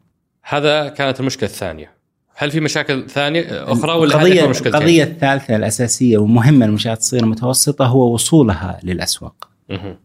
هذا 0.43 0.89
كانت 0.89 1.21
المشكلة 1.21 1.49
الثانية. 1.49 1.94
هل 2.37 2.51
في 2.51 2.61
مشاكل 2.61 3.11
ثانية 3.11 3.73
أخرى 3.73 3.93
ولا 3.93 4.17
أكبر 4.17 4.49
مشكلتين؟ 4.49 4.75
القضية 4.75 5.05
الثالثة 5.05 5.57
الأساسية 5.57 6.19
ومهمة 6.19 6.67
للمنشآت 6.67 6.99
الصغيرة 6.99 7.23
والمتوسطة 7.23 7.87
هو 7.87 8.15
وصولها 8.15 8.81
للأسواق 8.83 9.49
مهم. 9.71 9.97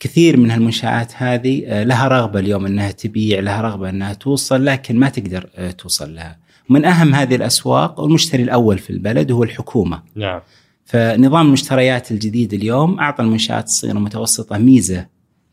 كثير 0.00 0.36
من 0.36 0.50
هالمنشآت 0.50 1.12
هذه 1.16 1.62
آه، 1.66 1.84
لها 1.84 2.08
رغبة 2.08 2.40
اليوم 2.40 2.66
أنها 2.66 2.90
تبيع 2.90 3.40
لها 3.40 3.62
رغبة 3.62 3.88
أنها 3.88 4.14
توصل 4.14 4.64
لكن 4.64 4.96
ما 4.96 5.08
تقدر 5.08 5.50
آه، 5.56 5.70
توصل 5.70 6.14
لها 6.14 6.38
من 6.68 6.84
أهم 6.84 7.14
هذه 7.14 7.34
الأسواق 7.34 8.00
والمشتري 8.00 8.42
الأول 8.42 8.78
في 8.78 8.90
البلد 8.90 9.32
هو 9.32 9.42
الحكومة 9.42 10.02
نعم. 10.14 10.40
فنظام 10.84 11.46
المشتريات 11.46 12.10
الجديد 12.10 12.54
اليوم 12.54 13.00
أعطى 13.00 13.22
المنشآت 13.22 13.64
الصغيرة 13.64 13.94
والمتوسطة 13.94 14.58
ميزة 14.58 15.06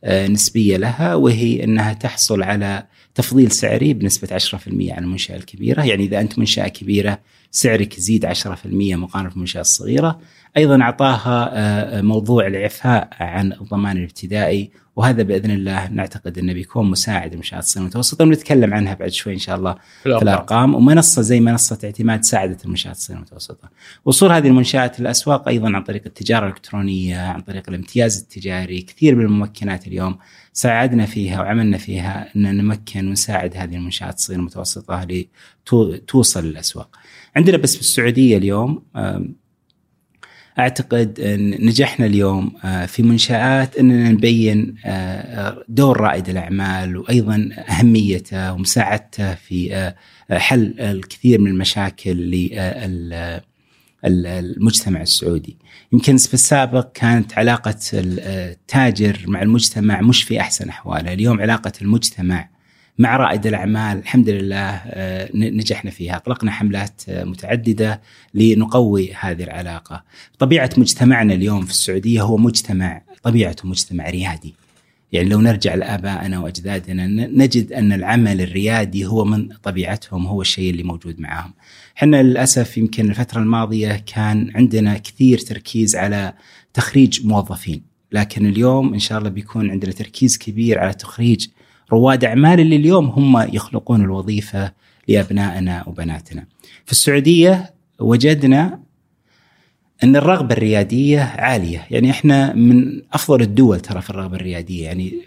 آه، 0.03 0.27
نسبية 0.27 0.77
لها 0.77 1.15
وهي 1.15 1.63
أنها 1.63 1.93
تحصل 1.93 2.43
على 2.43 2.83
تفضيل 3.17 3.51
سعري 3.51 3.93
بنسبة 3.93 4.39
10% 4.39 4.53
عن 4.91 5.03
المنشأة 5.03 5.35
الكبيرة. 5.35 5.83
يعني 5.83 6.03
إذا 6.03 6.19
أنت 6.19 6.39
منشأة 6.39 6.67
كبيرة 6.67 7.19
سعرك 7.51 7.97
يزيد 7.97 8.25
10% 8.25 8.35
مقارنة 8.65 9.29
بالمنشأة 9.29 9.61
الصغيرة 9.61 10.19
أيضا 10.57 10.81
أعطاها 10.81 11.49
آه، 11.53 12.01
موضوع 12.01 12.47
الإعفاء 12.47 13.09
عن 13.19 13.53
الضمان 13.53 13.97
الابتدائي 13.97 14.71
وهذا 14.95 15.23
بإذن 15.23 15.51
الله 15.51 15.87
نعتقد 15.87 16.37
أنه 16.37 16.53
بيكون 16.53 16.89
مساعد 16.89 17.31
للمنشآت 17.31 17.63
الصغيرة 17.63 17.83
والمتوسطة 17.83 18.25
ونتكلم 18.25 18.73
عنها 18.73 18.93
بعد 18.93 19.09
شوي 19.09 19.33
إن 19.33 19.37
شاء 19.39 19.55
الله 19.55 19.73
في 19.73 19.79
في 20.17 20.23
الأرقام. 20.23 20.75
ومنصة 20.75 21.21
زي 21.21 21.39
منصة 21.39 21.79
اعتماد 21.83 22.23
ساعدت 22.23 22.65
المنشات 22.65 22.95
الصغيره 22.95 23.19
والمتوسطه. 23.19 23.69
وصول 24.05 24.31
هذه 24.31 24.47
المنشآت 24.47 24.99
للأسواق 24.99 25.47
أيضا 25.47 25.75
عن 25.75 25.83
طريق 25.83 26.01
التجارة 26.05 26.45
الإلكترونية، 26.45 27.19
عن 27.19 27.41
طريق 27.41 27.69
الامتياز 27.69 28.19
التجاري، 28.21 28.81
كثير 28.81 29.15
من 29.15 29.25
الممكنات 29.25 29.87
اليوم 29.87 30.17
ساعدنا 30.53 31.05
فيها 31.05 31.41
وعملنا 31.41 31.77
فيها 31.77 32.35
أن 32.35 32.57
نمكن 32.57 33.07
ونساعد 33.07 33.57
هذه 33.57 33.75
المنشآت 33.75 34.15
الصغيره 34.15 34.39
والمتوسطه 34.39 35.07
لتوصل 35.73 36.45
للأسواق. 36.45 36.89
عندنا 37.35 37.57
بس 37.57 37.75
بالسعودية 37.75 38.37
اليوم 38.37 38.83
آم، 38.95 39.35
أعتقد 40.59 41.19
أن 41.19 41.65
نجحنا 41.65 42.05
اليوم 42.05 42.51
آه، 42.63 42.85
في 42.85 43.03
منشآت 43.03 43.77
أننا 43.77 44.11
نبين 44.11 44.75
آه، 44.85 45.63
دور 45.69 46.01
رائد 46.01 46.29
الأعمال 46.29 46.97
وأيضا 46.97 47.49
أهميته 47.69 48.53
ومساعدته 48.53 49.35
في 49.35 49.75
آه، 49.75 49.95
حل 50.37 50.79
الكثير 50.79 51.41
من 51.41 51.51
المشاكل 51.51 52.11
للمجتمع 54.03 55.01
السعودي. 55.01 55.57
يمكن 55.91 56.17
في 56.17 56.33
السابق 56.33 56.91
كانت 56.93 57.37
علاقة 57.37 57.79
التاجر 57.93 59.19
مع 59.27 59.41
المجتمع 59.41 60.01
مش 60.01 60.23
في 60.23 60.39
أحسن 60.39 60.69
أحواله، 60.69 61.13
اليوم 61.13 61.41
علاقة 61.41 61.71
المجتمع 61.81 62.49
مع 62.99 63.17
رائد 63.17 63.47
الأعمال 63.47 63.97
الحمد 63.97 64.29
لله 64.29 64.69
آه، 64.85 65.29
نجحنا 65.33 65.91
فيها، 65.91 66.15
أطلقنا 66.15 66.51
حملات 66.51 67.01
آه، 67.09 67.23
متعددة 67.23 68.01
لنقوي 68.33 69.13
هذه 69.13 69.43
العلاقة. 69.43 70.03
طبيعة 70.39 70.69
مجتمعنا 70.77 71.33
اليوم 71.33 71.65
في 71.65 71.71
السعودية 71.71 72.21
هو 72.21 72.37
مجتمع 72.37 73.01
طبيعته 73.23 73.67
مجتمع 73.67 74.09
ريادي. 74.09 74.55
يعني 75.11 75.29
لو 75.29 75.41
نرجع 75.41 75.75
لآبائنا 75.75 76.39
وأجدادنا 76.39 77.07
نجد 77.27 77.73
أن 77.73 77.93
العمل 77.93 78.41
الريادي 78.41 79.05
هو 79.05 79.25
من 79.25 79.49
طبيعتهم 79.63 80.25
هو 80.25 80.41
الشيء 80.41 80.69
اللي 80.69 80.83
موجود 80.83 81.19
معاهم. 81.19 81.53
إحنا 81.97 82.23
للأسف 82.23 82.77
يمكن 82.77 83.09
الفترة 83.09 83.39
الماضية 83.39 84.03
كان 84.13 84.51
عندنا 84.55 84.97
كثير 84.97 85.37
تركيز 85.37 85.95
على 85.95 86.33
تخريج 86.73 87.25
موظفين، 87.25 87.81
لكن 88.11 88.45
اليوم 88.45 88.93
إن 88.93 88.99
شاء 88.99 89.17
الله 89.17 89.29
بيكون 89.29 89.71
عندنا 89.71 89.91
تركيز 89.91 90.37
كبير 90.37 90.79
على 90.79 90.93
تخريج 90.93 91.47
رواد 91.91 92.25
أعمال 92.25 92.59
اللي 92.59 92.75
اليوم 92.75 93.05
هم 93.05 93.47
يخلقون 93.53 94.01
الوظيفة 94.01 94.71
لأبنائنا 95.07 95.83
وبناتنا. 95.87 96.45
في 96.85 96.91
السعودية 96.91 97.73
وجدنا 97.99 98.79
أن 100.03 100.15
الرغبة 100.15 100.55
الريادية 100.55 101.19
عالية، 101.19 101.87
يعني 101.91 102.11
إحنا 102.11 102.53
من 102.53 103.01
أفضل 103.13 103.41
الدول 103.41 103.79
ترى 103.79 104.01
في 104.01 104.09
الرغبة 104.09 104.35
الريادية 104.35 104.83
يعني 104.83 105.21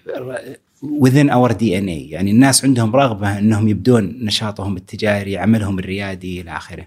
within 0.83 1.31
our 1.31 1.53
DNA 1.53 2.11
يعني 2.13 2.31
الناس 2.31 2.65
عندهم 2.65 2.97
رغبة 2.97 3.39
أنهم 3.39 3.69
يبدون 3.69 4.19
نشاطهم 4.25 4.77
التجاري، 4.77 5.39
عملهم 5.39 5.79
الريادي 5.79 6.41
إلى 6.41 6.57
آخره. 6.57 6.87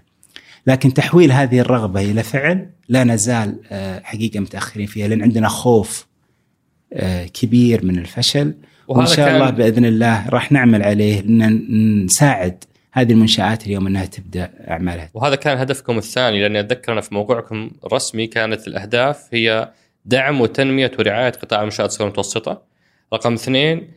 لكن 0.66 0.94
تحويل 0.94 1.32
هذه 1.32 1.60
الرغبة 1.60 2.00
إلى 2.00 2.22
فعل 2.22 2.70
لا 2.88 3.04
نزال 3.04 3.60
آه، 3.70 4.00
حقيقة 4.00 4.40
متأخرين 4.40 4.86
فيها 4.86 5.08
لأن 5.08 5.22
عندنا 5.22 5.48
خوف 5.48 6.06
آه، 6.92 7.26
كبير 7.26 7.84
من 7.84 7.98
الفشل 7.98 8.54
وإن 8.88 9.06
شاء 9.06 9.16
كان- 9.16 9.34
الله 9.34 9.50
بإذن 9.50 9.84
الله 9.84 10.28
راح 10.28 10.52
نعمل 10.52 10.82
عليه 10.82 11.20
ان 11.20 12.04
نساعد 12.04 12.64
هذه 12.92 13.12
المنشآت 13.12 13.66
اليوم 13.66 13.86
إنها 13.86 14.04
تبدأ 14.04 14.50
أعمالها. 14.70 15.10
وهذا 15.14 15.34
كان 15.34 15.58
هدفكم 15.58 15.98
الثاني 15.98 16.42
لأني 16.42 16.60
أتذكر 16.60 16.92
أنا 16.92 17.00
في 17.00 17.14
موقعكم 17.14 17.70
الرسمي 17.86 18.26
كانت 18.26 18.68
الأهداف 18.68 19.28
هي 19.32 19.70
دعم 20.04 20.40
وتنمية 20.40 20.90
ورعاية 20.98 21.30
قطاع 21.32 21.60
المنشآت 21.60 21.86
الصغيرة 21.86 22.04
والمتوسطة. 22.04 22.62
رقم 23.14 23.32
اثنين 23.32 23.88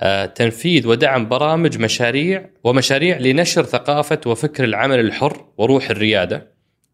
آه، 0.00 0.26
تنفيذ 0.26 0.86
ودعم 0.86 1.28
برامج 1.28 1.78
مشاريع 1.78 2.46
ومشاريع 2.64 3.18
لنشر 3.18 3.62
ثقافة 3.64 4.20
وفكر 4.26 4.64
العمل 4.64 5.00
الحر 5.00 5.44
وروح 5.58 5.90
الريادة 5.90 6.46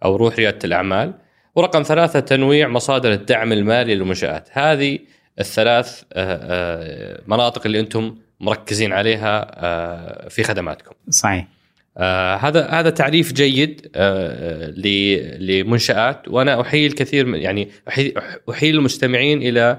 أو 0.04 0.16
روح 0.16 0.36
ريادة 0.36 0.58
الأعمال. 0.64 1.14
ورقم 1.56 1.82
ثلاثة 1.82 2.20
تنويع 2.20 2.68
مصادر 2.68 3.12
الدعم 3.12 3.52
المالي 3.52 3.94
للمنشآت. 3.94 4.48
هذه 4.52 4.98
الثلاث 5.40 6.02
آه، 6.12 6.38
آه، 6.42 7.20
مناطق 7.26 7.62
اللي 7.66 7.80
أنتم 7.80 8.16
مركزين 8.40 8.92
عليها 8.92 9.50
آه، 9.54 10.28
في 10.28 10.42
خدماتكم. 10.42 10.94
صحيح. 11.10 11.46
هذا 12.40 12.68
هذا 12.68 12.90
تعريف 12.90 13.32
جيد 13.32 13.96
لمنشآت 15.40 16.28
وأنا 16.28 16.60
احيي 16.60 16.86
الكثير 16.86 17.26
من 17.26 17.38
يعني 17.38 17.68
احيي 18.50 18.70
المستمعين 18.70 19.42
إلى 19.42 19.78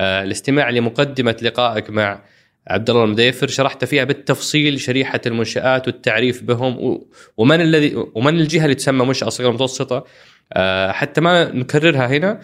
الاستماع 0.00 0.70
لمقدمة 0.70 1.36
لقائك 1.42 1.90
مع 1.90 2.22
عبد 2.68 2.90
الله 2.90 3.04
المديفر 3.04 3.46
شرحت 3.46 3.84
فيها 3.84 4.04
بالتفصيل 4.04 4.80
شريحة 4.80 5.20
المنشآت 5.26 5.86
والتعريف 5.86 6.42
بهم 6.42 7.00
ومن 7.36 7.60
الذي 7.60 7.94
ومن 8.14 8.40
الجهة 8.40 8.64
اللي 8.64 8.74
تسمى 8.74 9.06
منشأة 9.06 9.28
صغيرة 9.28 9.50
متوسطة 9.50 10.04
حتى 10.90 11.20
ما 11.20 11.52
نكررها 11.52 12.06
هنا 12.06 12.40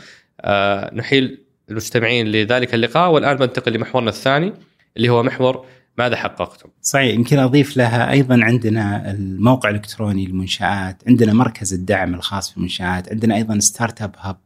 نحيل 0.95 1.39
المستمعين 1.71 2.27
لذلك 2.27 2.75
اللقاء 2.75 3.11
والآن 3.11 3.37
بنتقل 3.37 3.73
لمحورنا 3.73 4.11
الثاني 4.11 4.53
اللي 4.97 5.09
هو 5.09 5.23
محور 5.23 5.65
ماذا 5.99 6.17
حققتم؟ 6.17 6.69
صحيح 6.83 7.15
يمكن 7.15 7.39
أضيف 7.39 7.77
لها 7.77 8.11
أيضا 8.11 8.39
عندنا 8.43 9.11
الموقع 9.11 9.69
الإلكتروني 9.69 10.27
للمنشآت، 10.27 11.03
عندنا 11.07 11.33
مركز 11.33 11.75
الدعم 11.75 12.15
الخاص 12.15 12.55
بالمنشات، 12.55 13.09
عندنا 13.09 13.37
أيضا 13.37 13.59
startup 13.59 14.15
hub، 14.19 14.37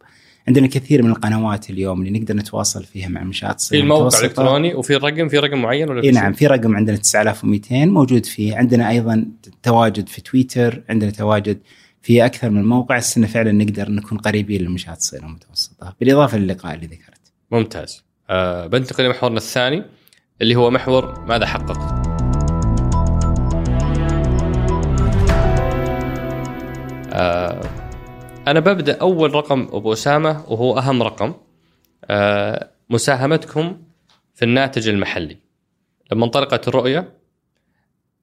عندنا 0.49 0.67
كثير 0.67 1.03
من 1.03 1.11
القنوات 1.11 1.71
اليوم 1.71 2.03
اللي 2.03 2.19
نقدر 2.19 2.37
نتواصل 2.37 2.85
فيها 2.85 3.09
مع 3.09 3.21
المنشات 3.21 3.61
في 3.61 3.81
الموقع. 3.81 4.19
الإلكتروني 4.19 4.75
وفي 4.75 4.97
الرقم 4.97 5.29
في 5.29 5.39
رقم 5.39 5.63
معين 5.63 5.91
ولا 5.91 6.01
في 6.01 6.11
نعم 6.11 6.33
في 6.33 6.47
رقم 6.47 6.77
عندنا 6.77 6.97
9200 6.97 7.87
موجود 7.87 8.27
فيه، 8.27 8.57
عندنا 8.57 8.91
أيضا 8.91 9.27
تواجد 9.63 10.09
في 10.09 10.21
تويتر، 10.21 10.83
عندنا 10.89 11.11
تواجد 11.11 11.59
في 12.03 12.25
أكثر 12.25 12.51
من 12.51 12.65
موقع 12.65 12.97
السنة 12.97 13.27
فعلا 13.27 13.53
نقدر 13.53 13.91
نكون 13.91 14.19
قريبين 14.19 14.61
للمنشات 14.61 14.97
الصغيره 14.97 15.25
والمتوسطه، 15.25 15.95
بالإضافة 16.01 16.39
للقاء 16.39 16.75
اللي 16.75 16.87
ذكرت. 16.87 17.14
ممتاز. 17.55 18.05
آه 18.31 18.67
بنتقل 18.67 19.05
لمحورنا 19.05 19.37
الثاني 19.37 19.83
اللي 20.43 20.55
هو 20.55 20.71
محور 20.71 21.21
ماذا 21.21 21.47
حققت 21.47 21.79
آه 27.13 27.61
أنا 28.47 28.61
ببدأ 28.61 29.01
أول 29.01 29.35
رقم 29.35 29.69
أبو 29.73 29.93
أسامة 29.93 30.45
وهو 30.49 30.79
أهم 30.79 31.03
رقم. 31.03 31.35
آه 32.05 32.71
مساهمتكم 32.91 33.83
في 34.35 34.45
الناتج 34.45 34.89
المحلي. 34.89 35.37
لما 36.13 36.25
انطلقت 36.25 36.69
الرؤية 36.69 37.13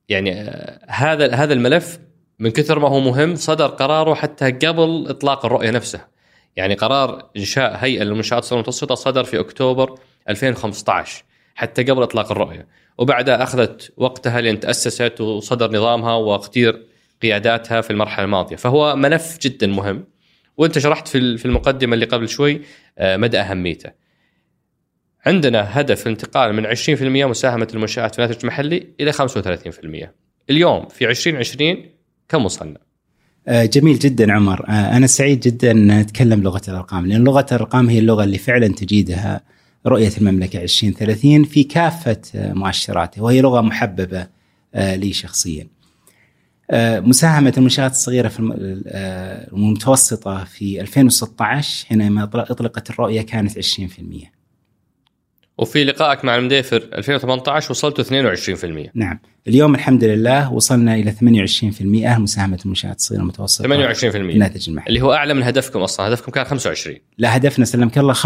يعني 0.10 0.42
آه، 0.42 0.80
هذا 0.88 1.34
هذا 1.34 1.54
الملف 1.54 2.00
من 2.40 2.52
كثر 2.52 2.80
ما 2.80 2.88
هو 2.88 3.00
مهم 3.00 3.36
صدر 3.36 3.68
قراره 3.68 4.14
حتى 4.14 4.52
قبل 4.52 5.06
إطلاق 5.10 5.46
الرؤية 5.46 5.72
نفسها. 5.72 6.11
يعني 6.56 6.74
قرار 6.74 7.30
إنشاء 7.38 7.76
هيئة 7.76 8.04
للمنشآت 8.04 8.40
الصغيره 8.44 8.60
المتوسطة 8.60 8.96
صدر 8.96 9.24
في 9.24 9.40
أكتوبر 9.40 10.00
2015 10.30 11.24
حتى 11.56 11.84
قبل 11.84 12.04
إطلاق 12.04 12.32
الرؤية. 12.32 12.68
وبعدها 12.98 13.44
أخذت 13.44 13.94
وقتها 13.98 14.42
لين 14.42 14.60
تأسست 14.60 15.22
وصدر 15.22 15.72
نظامها 15.72 16.14
واختير 16.14 16.86
قياداتها 17.22 17.82
في 17.82 17.90
المرحلة 17.90 18.26
الماضية. 18.26 18.56
فهو 18.56 18.96
ملف 18.96 19.38
جدا 19.42 19.68
مهم. 19.68 20.04
وأنت 20.58 20.80
شرحت 20.80 21.08
في 21.08 21.38
في 21.38 21.46
المقدمة 21.46 21.94
اللي 21.94 22.06
قبل 22.06 22.30
شوي 22.30 22.62
آه، 22.98 23.18
مدى 23.18 23.40
أهميته. 23.40 23.92
عندنا 25.26 25.80
هدف 25.80 26.08
الانتقال 26.08 26.54
من 26.54 26.66
20% 26.66 27.26
مساهمة 27.26 27.68
المنشآت 27.74 28.16
في 28.16 28.22
الناتج 28.22 28.40
المحلي 28.42 28.88
إلى 29.00 29.14
35% 29.14 30.14
اليوم 30.50 30.88
في 30.88 31.10
2020 31.10 31.86
كم 32.30 32.46
وصلنا؟ 32.46 32.91
آه، 33.48 33.66
جميل 33.66 34.00
جدا 34.00 34.34
عمر 34.34 34.66
آه، 34.70 34.98
أنا 34.98 35.08
سعيد 35.08 35.40
جدا 35.40 35.72
أن 35.72 36.00
نتكلم 36.00 36.44
لغة 36.44 36.62
الأرقام 36.68 37.06
لأن 37.06 37.24
لغة 37.24 37.46
الأرقام 37.52 37.90
هي 37.90 38.00
اللغة 38.00 38.24
اللي 38.24 38.38
فعلا 38.38 38.68
تجيدها 38.68 39.42
رؤية 39.88 40.12
المملكة 40.18 40.64
2030 40.64 41.44
في 41.44 41.64
كافة 41.64 42.22
مؤشراتها 42.36 43.22
وهي 43.22 43.42
لغة 43.42 43.62
محببة 43.62 44.28
لي 44.76 45.14
شخصيا. 45.14 45.68
مساهمة 46.74 47.54
المنشآت 47.58 47.92
الصغيرة 47.92 48.28
في 48.28 48.40
المتوسطة 49.54 50.44
في 50.44 50.82
2016 50.82 51.86
حينما 51.88 52.24
أطلقت 52.24 52.90
الرؤية 52.90 53.22
كانت 53.22 53.60
20%. 53.60 54.41
وفي 55.62 55.84
لقائك 55.84 56.26
مع 56.26 56.36
المديفر 56.36 56.90
2018 56.94 57.72
وصلتوا 57.72 58.34
22% 58.86 58.90
نعم. 58.94 59.20
اليوم 59.48 59.76
الحمد 59.76 60.04
لله 60.04 60.54
وصلنا 60.54 60.96
إلى 60.96 61.12
28% 61.12 61.20
مساهمة 62.20 62.60
المنشآت 62.66 62.96
الصغيرة 62.96 63.22
المتوسطة. 63.22 63.94
28% 63.94 64.16
الناتج 64.16 64.70
المحلي 64.70 64.90
اللي 64.90 65.02
هو 65.02 65.14
أعلى 65.14 65.34
من 65.34 65.44
هدفكم 65.44 65.80
أصلا. 65.80 66.08
هدفكم 66.08 66.32
كان 66.32 66.46
25 66.46 66.98
لا 67.18 67.36
هدفنا 67.36 67.66
سلمك 67.66 67.98
الله 67.98 68.14
35% 68.14 68.18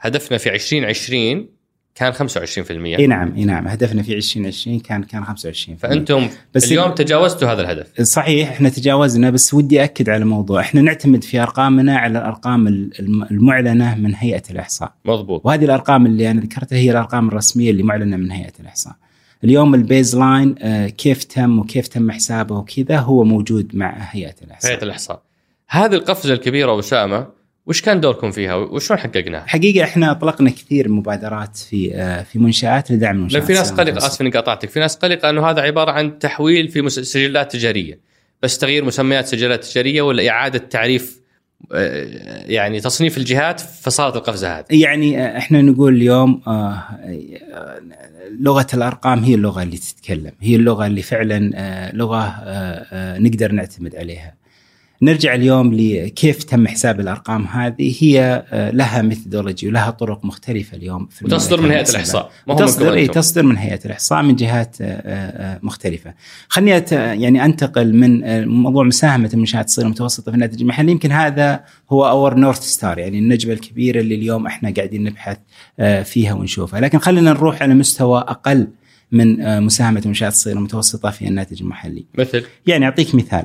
هدفنا 0.00 0.38
في 0.38 0.54
2020 0.54 1.48
كان 1.94 2.12
25% 2.12 2.70
إي 2.70 3.06
نعم 3.06 3.34
إي 3.36 3.44
نعم. 3.44 3.68
هدفنا 3.68 4.02
في 4.02 4.14
2020 4.14 4.80
كان 4.80 5.02
كان 5.02 5.24
25% 5.24 5.28
فأنتم 5.78 6.28
بس 6.54 6.72
اليوم 6.72 6.92
تجاوزتوا 6.92 7.48
هذا 7.52 7.62
الهدف. 7.62 8.02
صحيح 8.02 8.50
إحنا 8.50 8.68
تجاوزنا 8.68 9.30
بس 9.30 9.54
ودي 9.54 9.84
أكد 9.84 10.08
على 10.08 10.24
موضوع 10.24 10.60
إحنا 10.60 10.80
نعتمد 10.80 11.24
في 11.24 11.42
أرقامنا 11.42 11.96
على 11.96 12.18
الأرقام 12.18 12.90
المعلنة 13.30 13.94
من 13.94 14.14
هيئة 14.14 14.42
الإحصاء. 14.50 14.92
مضبوط. 15.04 15.46
وهذه 15.46 15.64
الأرقام 15.64 16.06
اللي 16.06 16.30
أنا 16.30 16.40
ذكرتها 16.40 16.78
هي 16.78 16.90
الأرقام 16.90 17.28
الرسمية 17.28 17.70
اللي 17.70 17.82
معلنة 17.82 18.16
من 18.16 18.30
هيئة 18.30 18.52
الإحصاء. 18.60 18.94
اليوم 19.44 19.74
ال 19.74 20.16
baseline 20.16 20.54
آه، 20.58 20.88
كيف 20.88 21.24
تم 21.24 21.58
وكيف 21.58 21.88
تم 21.88 22.10
حسابه 22.10 22.58
وكذا 22.58 22.98
هو 22.98 23.24
موجود 23.24 23.76
مع 23.76 23.96
هيئة 23.98 24.34
الإحصاء. 24.42 24.70
هيئة 24.70 24.82
الإحصاء. 24.82 25.22
هذه 25.68 25.94
القفزة 25.94 26.34
الكبيرة 26.34 26.78
اسامه 26.78 27.26
وش 27.66 27.82
كان 27.82 28.00
دوركم 28.00 28.30
فيها 28.30 28.54
وشلون 28.54 29.00
حققناها؟ 29.00 29.44
حقيقة 29.46 29.84
إحنا 29.84 30.10
اطلقنا 30.10 30.50
كثير 30.50 30.88
مبادرات 30.88 31.56
في 31.56 31.94
آه، 31.94 32.22
في 32.22 32.38
منشآت 32.38 32.92
لدعم 32.92 33.16
المنشات 33.16 33.44
في 33.44 33.52
ناس 33.52 33.72
قلقه 33.72 33.96
اسف 33.96 34.20
اني 34.20 34.30
قاطعتك، 34.30 34.70
في 34.70 34.80
ناس 34.80 34.96
قلقه 34.96 35.30
أنه 35.30 35.50
هذا 35.50 35.60
عبارة 35.60 35.90
عن 35.90 36.18
تحويل 36.18 36.68
في 36.68 36.88
سجلات 36.88 37.52
تجارية 37.52 37.98
بس 38.42 38.58
تغيير 38.58 38.84
مسميات 38.84 39.26
سجلات 39.26 39.64
تجارية 39.64 40.02
ولا 40.02 40.28
إعادة 40.28 40.58
تعريف 40.58 41.20
آه، 41.72 42.44
يعني 42.46 42.80
تصنيف 42.80 43.18
الجهات 43.18 43.60
فصارت 43.60 44.16
القفزة 44.16 44.58
هذه. 44.58 44.64
يعني 44.70 45.22
آه، 45.22 45.38
إحنا 45.38 45.62
نقول 45.62 45.94
اليوم 45.94 46.40
لغة 48.40 48.66
الأرقام 48.74 49.24
هي 49.24 49.34
اللغة 49.34 49.62
اللي 49.62 49.76
تتكلم، 49.76 50.32
هي 50.40 50.56
اللغة 50.56 50.86
اللي 50.86 51.02
فعلا 51.02 51.90
لغة 51.94 52.44
نقدر 53.18 53.52
نعتمد 53.52 53.96
عليها. 53.96 54.43
نرجع 55.02 55.34
اليوم 55.34 55.74
لكيف 55.74 56.44
تم 56.44 56.66
حساب 56.66 57.00
الأرقام 57.00 57.44
هذه. 57.44 57.94
هي 58.00 58.44
آه، 58.52 58.70
لها 58.70 59.02
methodology 59.02 59.68
ولها 59.68 59.90
طرق 59.90 60.24
مختلفة 60.24 60.76
اليوم 60.76 61.06
في 61.06 61.24
تصدر 61.28 61.60
من 61.60 61.70
هيئة 61.70 61.90
الإحصاء. 61.90 62.30
ما 62.46 62.54
تصدر 62.54 62.92
إيه 62.92 63.08
تصدر 63.08 63.42
من 63.42 63.56
هيئة 63.56 63.80
الإحصاء 63.84 64.22
من 64.22 64.36
جهات 64.36 64.76
آه، 64.80 64.86
آه، 64.86 65.60
مختلفة. 65.62 66.14
خليني 66.48 66.84
يعني 66.90 67.44
أنتقل 67.44 67.94
من 67.94 68.44
موضوع 68.48 68.84
مساهمة 68.84 69.30
المنشآت 69.34 69.64
الصغيرة 69.64 69.86
المتوسطة 69.86 70.30
في 70.30 70.34
الناتج 70.34 70.60
المحلي. 70.60 70.92
يمكن 70.92 71.12
هذا 71.12 71.64
هو 71.90 72.06
our 72.06 72.34
North 72.34 72.62
Star 72.62 72.98
يعني 72.98 73.18
النجمه 73.18 73.52
الكبيرة 73.52 74.00
اللي 74.00 74.14
اليوم 74.14 74.46
إحنا 74.46 74.74
قاعدين 74.76 75.04
نبحث 75.04 75.38
فيها 76.04 76.34
ونشوفها. 76.34 76.80
لكن 76.80 76.98
خلينا 76.98 77.30
نروح 77.30 77.62
على 77.62 77.74
مستوى 77.74 78.20
أقل 78.20 78.68
من 79.12 79.60
مساهمة 79.60 80.00
المنشآت 80.00 80.32
الصغيرة 80.32 80.58
المتوسطة 80.58 81.10
في 81.10 81.28
الناتج 81.28 81.62
المحلي. 81.62 82.04
مثل؟ 82.18 82.44
يعني 82.66 82.84
أعطيك 82.84 83.14
مثال. 83.14 83.44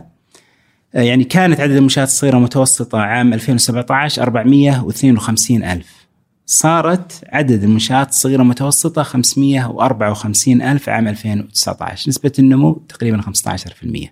يعني 0.93 1.23
كانت 1.23 1.59
عدد 1.59 1.75
المنشآت 1.75 2.07
الصغيرة 2.07 2.37
المتوسطة 2.37 2.99
عام 2.99 3.33
2017 3.33 4.21
452 4.23 5.63
ألف. 5.63 5.99
صارت 6.45 7.23
عدد 7.27 7.63
المنشآت 7.63 8.09
الصغيرة 8.09 8.41
المتوسطة 8.41 9.03
554 9.03 10.61
ألف 10.61 10.89
عام 10.89 11.07
2019 11.07 12.09
نسبة 12.09 12.31
النمو 12.39 12.73
تقريبا 12.89 13.21
15% 13.21 14.07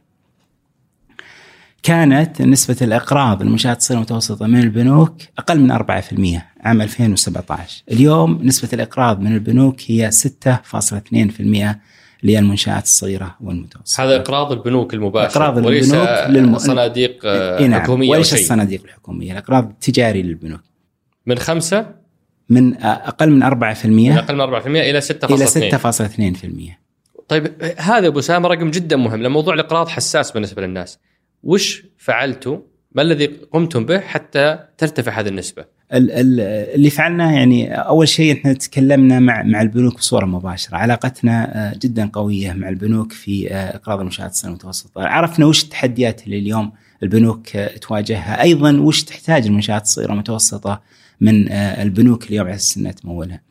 كانت 1.84 2.42
نسبة 2.42 2.78
الإقراض 2.82 3.44
للمنشآت 3.44 3.78
الصغيرة 3.78 4.00
المتوسطة 4.00 4.48
من 4.48 4.60
البنوك 4.60 5.22
أقل 5.38 5.60
من 5.60 5.78
4% 5.78 5.82
عام 6.62 6.82
2017 6.82 7.84
اليوم 7.92 8.40
نسبة 8.44 8.70
الإقراض 8.74 9.20
من 9.20 9.34
البنوك 9.34 9.82
هي 9.92 10.12
6.2% 10.12 11.76
للمنشآت 12.36 12.84
الصغيرة 12.84 13.38
والمتوسطة. 13.42 14.04
هذا 14.04 14.16
إقراض 14.16 14.52
البنوك 14.52 14.94
المباشرة 14.94 15.44
إقراض 15.44 15.66
وليس 15.66 15.94
البنوك 15.94 16.30
للم... 16.30 16.58
صناديق 16.58 17.26
إيه 17.26 17.68
نعم. 17.68 17.82
حكومية 17.82 18.10
وليس 18.10 18.34
الصناديق 18.34 18.84
الحكومية 18.84 19.32
الإقراض 19.32 19.70
التجاري 19.70 20.22
للبنوك. 20.22 20.62
من 21.26 21.38
خمسة؟ 21.38 21.86
من 22.50 22.84
أقل 22.84 23.30
من 23.30 23.44
4% 23.44 23.86
من 23.86 24.12
أقل 24.12 24.36
من 24.36 24.62
4% 24.62 24.68
إلى 24.68 25.02
6.2 25.02 25.32
إلى 25.32 25.72
6.2% 26.76 26.88
طيب 27.28 27.64
هذا 27.78 28.08
أبو 28.08 28.22
سامة 28.22 28.50
رقم 28.50 28.72
جدا 28.72 28.96
مهم 28.96 29.22
لأن 29.22 29.32
موضوع 29.32 29.54
الإقراض 29.54 29.88
حساس 29.88 30.32
بالنسبة 30.32 30.62
للناس. 30.62 31.00
وش 31.44 31.84
فعلتوا 31.98 32.60
ما 32.98 33.04
الذي 33.04 33.26
قمتم 33.26 33.86
به 33.86 34.00
حتى 34.00 34.60
ترتفع 34.78 35.20
هذه 35.20 35.28
النسبة؟ 35.28 35.66
اللي 35.92 36.90
فعلناه 36.90 37.32
يعني 37.32 37.74
أول 37.74 38.08
شيء 38.08 38.34
إحنا 38.34 38.54
تكلمنا 38.54 39.20
مع 39.20 39.44
مع 39.44 39.62
البنوك 39.62 39.96
بصورة 39.96 40.26
مباشرة، 40.26 40.78
علاقتنا 40.78 41.68
آه، 41.72 41.78
جدا 41.78 42.10
قوية 42.14 42.54
مع 42.54 42.70
البنوك 42.70 43.12
في 43.12 43.54
آه، 43.54 43.76
إقراض 43.76 44.00
المنشآت 44.00 44.32
الصغيره 44.32 44.50
المتوسطة، 44.52 45.02
عرفنا 45.02 45.46
وش 45.46 45.64
التحديات 45.64 46.24
اللي 46.26 46.38
اليوم 46.38 46.72
البنوك 47.04 47.56
آه، 47.56 47.78
تواجهها، 47.78 48.42
أيضا 48.42 48.80
وش 48.80 49.04
تحتاج 49.04 49.46
المنشآت 49.46 49.82
الصغيرة 49.82 50.10
والمتوسطه 50.10 50.82
من 51.22 51.52
البنوك 51.52 52.30
اليوم 52.30 52.48
على 52.48 52.56
أساس 52.56 52.78
إنها 52.78 52.92
تمولها. 52.92 53.42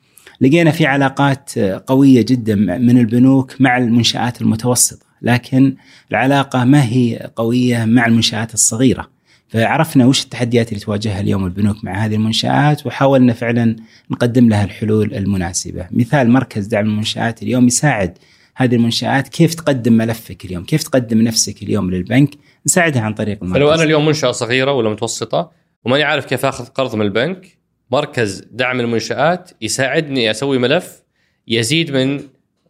لقينا 0.41 0.71
في 0.71 0.87
علاقات 0.87 1.59
قوية 1.59 2.23
جدا 2.23 2.55
من 2.55 2.99
البنوك 2.99 3.61
مع 3.61 3.79
المنشآت 3.79 4.41
المتوسطة، 4.41 5.07
لكن 5.23 5.77
العلاقة 6.11 6.65
ما 6.65 6.85
هي 6.85 7.31
قوية 7.37 7.85
مع 7.85 8.07
المنشآت 8.07 8.55
الصغيرة. 8.55 9.16
فعرفنا 9.49 10.07
وش 10.07 10.25
التحديات 10.25 10.69
اللي 10.69 10.81
تواجهها 10.81 11.21
اليوم 11.21 11.45
البنوك 11.45 11.85
مع 11.85 11.93
هذه 11.93 12.15
المنشآت 12.15 12.87
وحاولنا 12.87 13.33
فعلا 13.33 13.77
نقدم 14.11 14.49
لها 14.49 14.65
الحلول 14.65 15.15
المناسبة. 15.15 15.87
مثال 15.91 16.31
مركز 16.31 16.67
دعم 16.67 16.87
المنشآت 16.87 17.43
اليوم 17.43 17.67
يساعد 17.67 18.19
هذه 18.57 18.75
المنشآت 18.75 19.29
كيف 19.29 19.55
تقدم 19.55 19.93
ملفك 19.93 20.45
اليوم 20.45 20.65
كيف 20.65 20.83
تقدم 20.83 21.23
نفسك 21.23 21.63
اليوم 21.63 21.91
للبنك 21.91 22.31
نساعدها 22.67 23.03
عن 23.03 23.15
طريق 23.15 23.39
المركز. 23.43 23.63
فلو 23.63 23.75
أنا 23.75 23.83
اليوم 23.83 24.07
منشأة 24.07 24.33
صغيرة 24.33 24.73
ولا 24.73 24.91
متوسطة 24.91 25.51
وماني 25.85 26.05
عارف 26.05 26.25
كيف 26.25 26.45
أخذ 26.45 26.67
قرض 26.67 26.97
من 26.97 27.03
البنك 27.03 27.59
مركز 27.91 28.45
دعم 28.51 28.81
المنشآت 28.81 29.51
يساعدني 29.61 30.31
أسوي 30.31 30.59
ملف 30.59 31.03
يزيد 31.49 31.91
من 31.91 32.21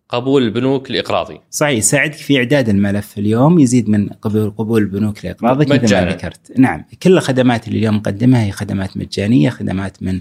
قبول 0.09 0.43
البنوك 0.43 0.91
لإقراضي. 0.91 1.41
صحيح 1.51 1.79
يساعدك 1.79 2.15
في 2.15 2.39
إعداد 2.39 2.69
الملف 2.69 3.19
اليوم 3.19 3.59
يزيد 3.59 3.89
من 3.89 4.09
قبول 4.09 4.51
قبول 4.51 4.83
البنوك 4.83 5.25
لإقراضك 5.25 5.69
مثل 5.69 5.95
ما 5.95 6.11
ذكرت. 6.11 6.53
نعم 6.59 6.85
كل 7.03 7.13
الخدمات 7.13 7.69
اللي 7.69 7.79
اليوم 7.79 7.95
نقدمها 7.95 8.45
هي 8.45 8.53
خدمات 8.53 8.97
مجانية 8.97 9.51
خدمات 9.51 10.03
من 10.03 10.21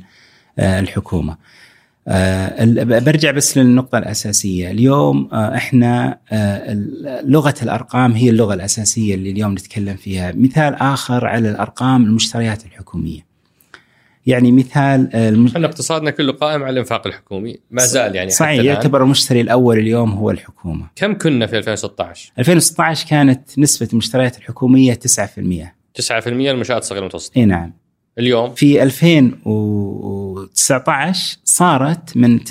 آه، 0.60 0.80
الحكومة. 0.80 1.38
آه، 2.08 2.66
برجع 3.00 3.32
بس 3.32 3.58
للنقطة 3.58 3.98
الأساسية 3.98 4.72
اليوم 4.72 5.30
آه، 5.34 5.56
إحنا 5.56 6.18
لغة 7.24 7.56
الأرقام 7.62 8.12
هي 8.12 8.30
اللغة 8.30 8.54
الأساسية 8.54 9.16
اللي 9.16 9.32
اليوم 9.32 9.52
نتكلم 9.52 9.96
فيها 9.96 10.32
مثال 10.36 10.76
آخر 10.76 11.28
على 11.28 11.50
الأرقام 11.50 12.04
المشتريات 12.04 12.66
الحكومية 12.66 13.35
يعني 14.26 14.52
مثال 14.52 15.10
آه،. 15.14 15.46
إحنا 15.48 15.68
اقتصادنا 15.68 16.12
كله 16.12 16.34
قائم 16.34 16.64
على 16.64 16.74
الإنفاق 16.74 17.08
الحكومي. 17.08 17.60
ما 17.72 17.86
زال 17.86 18.16
يعني 18.16 18.32
صحيح 18.32 18.64
يعتبر 18.64 19.04
المشتري 19.04 19.42
الأول 19.42 19.78
اليوم 19.78 20.12
هو 20.12 20.32
الحكومة. 20.32 20.88
كم 20.96 21.18
كنا 21.18 21.48
في 21.48 21.58
2016 21.58 22.32
2016 22.40 23.08
كانت 23.08 23.60
نسبة 23.60 23.88
المشتريات 23.94 24.38
الحكومية 24.38 24.94
9% 24.94 24.98
9% 26.02 26.28
المنشآت 26.28 26.82
الصغيرة 26.82 27.02
والمتوسطه 27.02 27.38
إي 27.38 27.46
نعم. 27.46 27.74
اليوم؟ 28.20 28.54
في 28.54 28.84
2019 28.84 30.56
2019 30.56 31.38
صارت 31.44 32.18
من 32.18 32.40
9% 32.40 32.44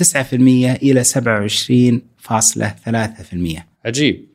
إلى 0.83 1.03
27.3%. 1.03 3.61
عجيب. 3.85 4.34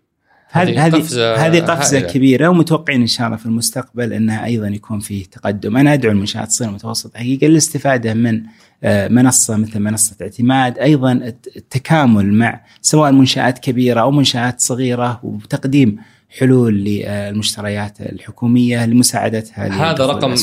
هذه 0.50 0.86
هذه 0.86 1.46
هذه 1.46 1.60
قفزة 1.60 2.00
كبيرة 2.00 2.48
ومتوقعين 2.48 3.00
إن 3.00 3.06
شاء 3.06 3.26
الله 3.26 3.36
في 3.36 3.46
المستقبل 3.46 4.12
إنها 4.12 4.44
أيضا 4.44 4.68
يكون 4.68 5.00
فيه 5.00 5.24
تقدم، 5.24 5.76
أنا 5.76 5.94
أدعو 5.94 6.12
المنشآت 6.12 6.48
الصغيره 6.48 6.70
المتوسطه 6.70 7.18
حقيقة 7.18 7.46
للاستفادة 7.46 8.14
من 8.14 8.42
آه، 8.84 9.08
منصة 9.08 9.56
مثل 9.56 9.80
منصة 9.80 10.16
اعتماد، 10.22 10.78
أيضا 10.78 11.12
التكامل 11.56 12.32
مع 12.32 12.60
سواء 12.82 13.12
منشآت 13.12 13.58
كبيرة 13.58 14.00
أو 14.00 14.10
منشآت 14.10 14.60
صغيرة 14.60 15.20
وتقديم 15.22 15.96
حلول 16.38 16.84
للمشتريات 16.84 18.00
الحكومية 18.00 18.86
لمساعدتها 18.86 19.90
هذا 19.90 20.06
رقم 20.06 20.34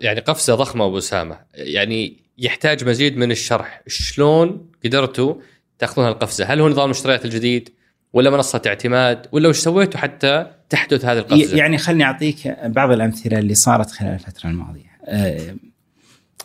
يعني 0.00 0.20
قفزة 0.20 0.54
ضخمة 0.54 0.86
أبو 0.86 0.98
اسامه، 0.98 1.38
يعني 1.54 2.16
يحتاج 2.38 2.84
مزيد 2.84 3.16
من 3.16 3.30
الشرح، 3.30 3.82
شلون 3.86 4.66
قدرتوا 4.84 5.34
تأخذون 5.78 6.06
هالقفزة؟ 6.06 6.44
هل 6.44 6.60
هو 6.60 6.68
نظام 6.68 6.84
المشتريات 6.84 7.24
الجديد؟ 7.24 7.68
ولا 8.12 8.30
منصة 8.30 8.62
اعتماد 8.66 9.26
ولا 9.32 9.48
وش 9.48 9.58
سويتوا 9.58 10.00
حتى 10.00 10.46
تحدث 10.70 11.04
هذه 11.04 11.18
القفزه؟ 11.18 11.56
يعني 11.56 11.78
خلني 11.78 12.04
أعطيك 12.04 12.56
بعض 12.64 12.90
الأمثلة 12.90 13.38
اللي 13.38 13.54
صارت 13.54 13.90
خلال 13.90 14.12
الفترة 14.12 14.50
الماضية. 14.50 14.92
آه، 15.04 15.54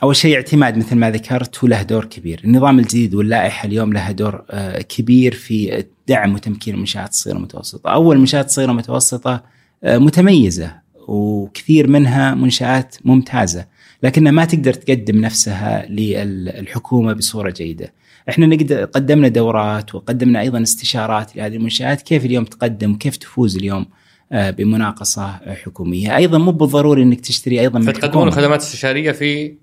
أول 0.04 0.16
شيء 0.16 0.36
اعتماد 0.36 0.78
مثل 0.78 0.96
ما 0.96 1.12
ذكرت 1.12 1.64
له 1.64 1.82
دور 1.82 2.06
كبير، 2.06 2.42
النظام 2.44 2.80
الجديد 2.80 3.16
واللائحة 3.16 3.66
اليوم 3.66 3.94
لها 3.94 4.12
دور 4.12 4.46
آه، 4.50 4.82
كبير 4.82 5.34
في 5.34 5.86
دعم 6.08 6.34
وتمكين 6.34 6.74
المنشآت 6.74 7.10
الصغيرة 7.10 7.36
والمتوسطة، 7.36 7.90
أول 7.90 8.16
المنشات 8.16 8.46
الصغيره 8.46 8.70
والمتوسطه 8.70 9.44
آه، 9.84 9.98
متميزة 9.98 10.76
وكثير 11.08 11.88
منها 11.88 12.36
منشآت 12.36 12.96
ممتازة، 13.06 13.66
لكنها 14.04 14.32
ما 14.32 14.46
تقدر 14.46 14.74
تقدم 14.74 15.22
نفسها 15.22 15.86
للحكومه 15.90 17.14
بصورة 17.14 17.50
جيدة. 17.50 17.94
إحنا 18.30 18.46
نقدر 18.46 18.86
قدمنا 18.86 19.28
دورات 19.28 19.96
وقدمنا 19.96 20.42
أيضا 20.42 20.62
استشارات 20.62 21.36
لهذه 21.36 21.56
المنشآت 21.56 22.02
كيف 22.02 22.26
اليوم 22.26 22.46
تقدم؟ 22.46 22.96
كيف 22.96 23.18
تفوز 23.18 23.58
اليوم 23.58 23.86
آه، 24.32 24.50
بمناقصة 24.50 25.28
حكومية، 25.64 26.16
أيضا 26.16 26.38
مو 26.38 26.52
بالضروري 26.52 27.04
إنك 27.04 27.22
تشتري 27.22 27.62
أيضا 27.62 27.80
من 27.80 27.86
فتقدمون 27.86 28.32
خدمات 28.32 28.60
استشارية 28.62 29.12
في 29.12 29.54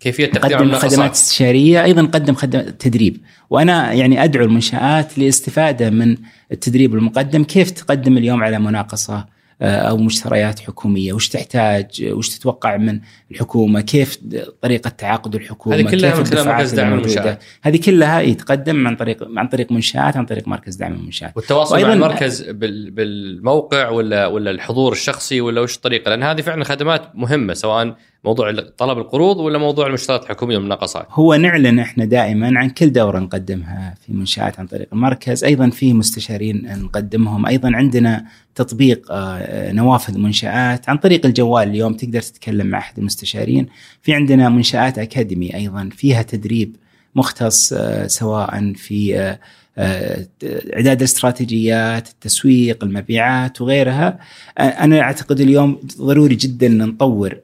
كيفية 0.00 0.26
تقديم 0.26 0.58
المناقصات. 0.58 0.90
خدمات 0.90 1.10
استشارية 1.10 1.84
أيضا 1.84 2.02
نقدم 2.02 2.34
خدمات 2.34 2.68
تدريب. 2.68 3.20
وأنا 3.50 3.92
يعني 3.92 4.24
أدعو 4.24 4.44
المنشآت 4.44 5.18
لاستفاده 5.18 5.90
من 5.90 6.16
التدريب 6.52 6.94
المقدم 6.94 7.44
كيف 7.44 7.70
تقدم 7.70 8.18
اليوم 8.18 8.42
على 8.42 8.58
مناقصة 8.58 9.26
أو 9.62 9.96
مشتريات 9.96 10.60
حكومية، 10.60 11.12
وش 11.12 11.28
تحتاج؟ 11.28 12.04
وش 12.10 12.28
تتوقع 12.28 12.76
من 12.76 13.00
الحكومة؟ 13.30 13.80
كيف 13.80 14.18
طريقة 14.62 14.88
تعاقد 14.90 15.34
الحكومة؟ 15.34 15.76
هذه 15.76 15.90
كلها 15.90 16.18
من 16.18 16.24
خلال 16.24 16.46
مركز 16.46 16.74
دعم 16.74 16.92
المنشآت. 16.92 17.42
هذه 17.62 17.76
كلها 17.76 18.20
يتقدم 18.20 18.86
عن 18.86 18.96
طريق 18.96 19.28
عن 19.36 19.48
طريق 19.48 19.72
منشآت 19.72 20.16
عن 20.16 20.26
طريق 20.26 20.48
مركز 20.48 20.76
دعم 20.76 20.92
المنشآت. 20.92 21.32
والتواصل 21.36 21.82
مع 21.82 21.92
المركز 21.92 22.42
بالموقع 22.50 23.88
ولا 23.88 24.26
ولا 24.26 24.50
الحضور 24.50 24.92
الشخصي 24.92 25.40
ولا 25.40 25.60
وش 25.60 25.76
الطريقة؟ 25.76 26.08
لأن 26.08 26.22
هذه 26.22 26.40
فعلا 26.40 26.64
خدمات 26.64 27.16
مهمة 27.16 27.54
سواء 27.54 27.96
موضوع 28.24 28.52
طلب 28.78 28.98
القروض 28.98 29.36
ولا 29.36 29.58
موضوع 29.58 29.86
المشتريات 29.86 30.22
الحكومية 30.22 30.56
والمناقصات؟ 30.56 31.06
هو 31.10 31.34
نعلن 31.34 31.78
إحنا 31.78 32.04
دائما 32.04 32.58
عن 32.58 32.70
كل 32.70 32.92
دورة 32.92 33.18
نقدمها 33.18 33.94
في 34.06 34.12
منشآت 34.12 34.60
عن 34.60 34.66
طريق 34.66 34.88
المركز، 34.92 35.44
أيضا 35.44 35.70
في 35.70 35.92
مستشارين 35.92 36.78
نقدمهم، 36.82 37.46
أيضا 37.46 37.70
عندنا 37.74 38.24
تطبيق 38.54 39.06
آه، 39.10 39.72
نوافذ 39.72 40.18
منشآت 40.18 40.88
عن 40.88 40.96
طريق 40.96 41.26
الجوال 41.26 41.68
اليوم 41.68 41.94
تقدر 41.94 42.20
تتكلم 42.20 42.66
مع 42.66 42.78
أحد 42.78 42.98
المستشارين، 42.98 43.66
في 44.02 44.14
عندنا 44.14 44.48
منشآت 44.48 44.98
أكاديمي 44.98 45.54
أيضا 45.54 45.88
فيها 45.92 46.22
تدريب 46.22 46.76
مختص 47.14 47.72
آه، 47.72 48.06
سواء 48.06 48.72
في 48.72 49.18
آه، 49.18 49.38
إعداد 49.78 50.98
الاستراتيجيات، 50.98 52.08
التسويق، 52.08 52.84
المبيعات 52.84 53.60
وغيرها. 53.60 54.18
أنا 54.58 55.00
أعتقد 55.00 55.40
اليوم 55.40 55.80
ضروري 55.98 56.34
جدا 56.34 56.66
ان 56.66 56.78
نطور 56.78 57.40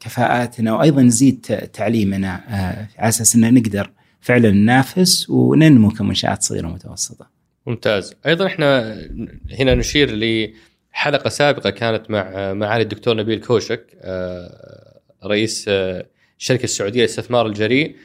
كفاءاتنا 0.00 0.72
وأيضا 0.74 1.02
نزيد 1.02 1.40
تعليمنا 1.72 2.40
على 2.98 3.08
أساس 3.08 3.34
ان 3.34 3.54
نقدر 3.54 3.90
فعلا 4.20 4.50
ننافس 4.50 5.30
وننمو 5.30 5.90
كمنشآت 5.90 6.42
صغيرة 6.42 6.66
ومتوسطة. 6.66 7.26
ممتاز، 7.66 8.14
أيضا 8.26 8.46
إحنا 8.46 8.98
هنا 9.58 9.74
نشير 9.74 10.10
لحلقة 10.92 11.28
سابقة 11.28 11.70
كانت 11.70 12.10
مع 12.10 12.52
معالي 12.52 12.82
الدكتور 12.82 13.16
نبيل 13.16 13.40
كوشك 13.40 13.86
رئيس 15.24 15.64
الشركة 16.38 16.64
السعودية 16.64 17.00
للاستثمار 17.00 17.46
الجريء 17.46 17.96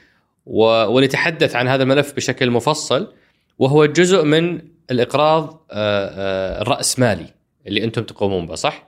ونتحدث 0.46 1.56
عن 1.56 1.68
هذا 1.68 1.84
الملف 1.84 2.14
بشكل 2.16 2.52
مفصل 2.52 3.14
وهو 3.60 3.86
جزء 3.86 4.24
من 4.24 4.62
الإقراض 4.92 5.66
الراسمالي 5.72 7.26
اللي 7.68 7.84
أنتم 7.84 8.04
تقومون 8.04 8.46
به 8.46 8.56
صح؟ 8.56 8.88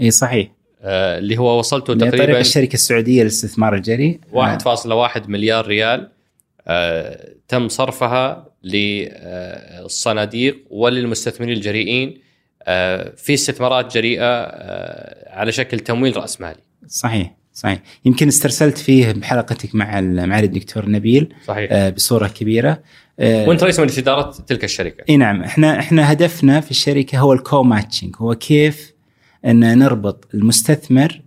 إي 0.00 0.10
صحيح. 0.10 0.48
آه، 0.80 1.18
اللي 1.18 1.38
هو 1.38 1.58
وصلته 1.58 1.94
تقريبا 1.94 2.24
طريق 2.24 2.38
الشركة 2.38 2.74
السعودية 2.74 3.22
للاستثمار 3.22 3.74
الجريء. 3.74 4.20
1.1 4.32 5.28
مليار 5.28 5.66
ريال 5.66 6.08
آه، 6.68 7.28
تم 7.48 7.68
صرفها 7.68 8.46
للصناديق 8.64 10.64
وللمستثمرين 10.70 11.56
الجريئين 11.56 12.20
آه، 12.62 13.12
في 13.16 13.34
استثمارات 13.34 13.94
جريئة 13.94 14.42
على 15.30 15.52
شكل 15.52 15.80
تمويل 15.80 16.16
رأس 16.16 16.40
مالي. 16.40 16.60
صحيح 16.86 17.36
صحيح. 17.52 17.82
يمكن 18.04 18.28
استرسلت 18.28 18.78
فيه 18.78 19.12
بحلقتك 19.12 19.74
مع 19.74 20.00
معالي 20.00 20.46
الدكتور 20.46 20.90
نبيل 20.90 21.34
صحيح. 21.46 21.88
بصورة 21.88 22.28
كبيرة. 22.28 22.82
وانت 23.18 23.62
رئيس 23.62 23.80
مجلس 23.80 23.98
إدارة 23.98 24.30
تلك 24.46 24.64
الشركة. 24.64 25.04
إي 25.08 25.16
نعم 25.16 25.42
إحنا 25.42 25.78
إحنا 25.78 26.12
هدفنا 26.12 26.60
في 26.60 26.70
الشركة 26.70 27.18
هو 27.18 27.32
ال 27.32 27.62
co-matching 27.62 28.14
هو 28.18 28.34
كيف 28.34 28.92
أن 29.44 29.78
نربط 29.78 30.28
المستثمر 30.34 31.22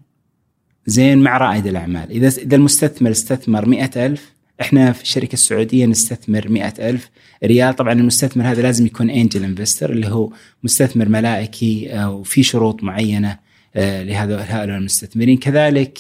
زين 0.86 1.18
مع 1.18 1.38
رائد 1.38 1.68
الأعمال. 1.68 2.12
إذا 2.12 2.28
إذا 2.28 2.56
المستثمر 2.56 3.12
استثمر 3.12 3.66
مئة 3.66 4.06
ألف 4.06 4.34
إحنا 4.62 4.92
في 4.92 5.04
الشركة 5.04 5.34
السعودية 5.34 5.86
نستثمر 5.86 6.50
مئة 6.50 6.90
ألف 6.90 7.10
ريال. 7.44 7.76
طبعا 7.76 7.94
المستثمر 7.94 8.46
هذا 8.46 8.62
لازم 8.62 8.86
يكون 8.86 9.10
angel 9.10 9.44
investor 9.44 9.92
اللي 9.92 10.08
هو 10.08 10.32
مستثمر 10.64 11.10
ملائكي 11.10 11.94
آه، 11.94 12.12
وفي 12.12 12.44
شروط 12.44 12.84
معينة 12.84 13.40
آه، 13.76 14.04
لهؤلاء 14.04 14.78
المستثمرين. 14.78 15.38
كذلك 15.38 16.00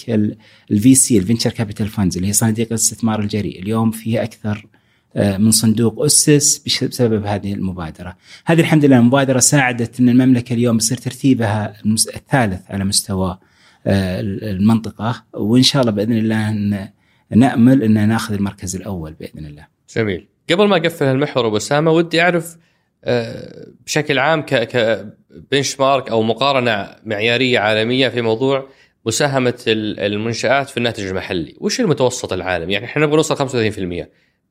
ال 0.71 0.79
VC 0.79 0.95
ال 0.95 1.17
venture 1.17 1.49
capital 1.49 1.87
funds 1.87 2.15
اللي 2.15 2.27
هي 2.27 2.33
صناديق 2.33 2.67
الاستثمار 2.67 3.19
الجريء. 3.19 3.61
اليوم 3.61 3.91
فيها 3.91 4.23
أكثر 4.23 4.65
آه، 4.75 4.78
من 5.15 5.51
صندوق 5.51 6.05
أسس 6.05 6.57
بسبب 6.59 7.25
هذه 7.25 7.53
المبادرة. 7.53 8.17
هذه 8.45 8.59
الحمد 8.59 8.85
لله 8.85 8.97
المبادرة 8.97 9.39
ساعدت 9.39 9.99
إن 9.99 10.09
المملكة 10.09 10.53
اليوم 10.53 10.77
يصير 10.77 10.97
ترتيبها 10.97 11.73
الثالث 12.15 12.71
على 12.71 12.83
مستوى 12.83 13.39
آه، 13.87 14.19
المنطقة 14.21 15.23
وإن 15.33 15.63
شاء 15.63 15.81
الله 15.81 15.91
بإذن 15.91 16.17
الله 16.17 16.89
نأمل 17.35 17.83
إن 17.83 18.07
نأخذ 18.07 18.33
المركز 18.33 18.75
الأول 18.75 19.13
بإذن 19.13 19.45
الله. 19.45 19.67
جميل. 19.95 20.27
قبل 20.49 20.67
ما 20.67 20.77
أقفل 20.77 21.05
المحور 21.05 21.47
أبو 21.47 21.57
أسامة 21.57 21.91
ودي 21.91 22.21
أعرف 22.21 22.57
آه، 23.03 23.67
بشكل 23.85 24.19
عام 24.19 24.41
كبنش 24.41 25.79
مارك 25.79 26.09
أو 26.09 26.23
مقارنة 26.23 26.95
معيارية 27.05 27.59
عالمية 27.59 28.09
في 28.09 28.21
موضوع 28.21 28.69
مساهمة 29.05 29.63
المنشآت 29.67 30.69
في 30.69 30.77
الناتج 30.77 31.05
المحلي، 31.05 31.55
وش 31.59 31.79
المتوسط 31.79 32.33
العالمي؟ 32.33 32.73
يعني 32.73 32.85
إحنا 32.85 33.05
نبغى 33.05 33.15
نوصل 33.15 33.35
35% 33.35 34.09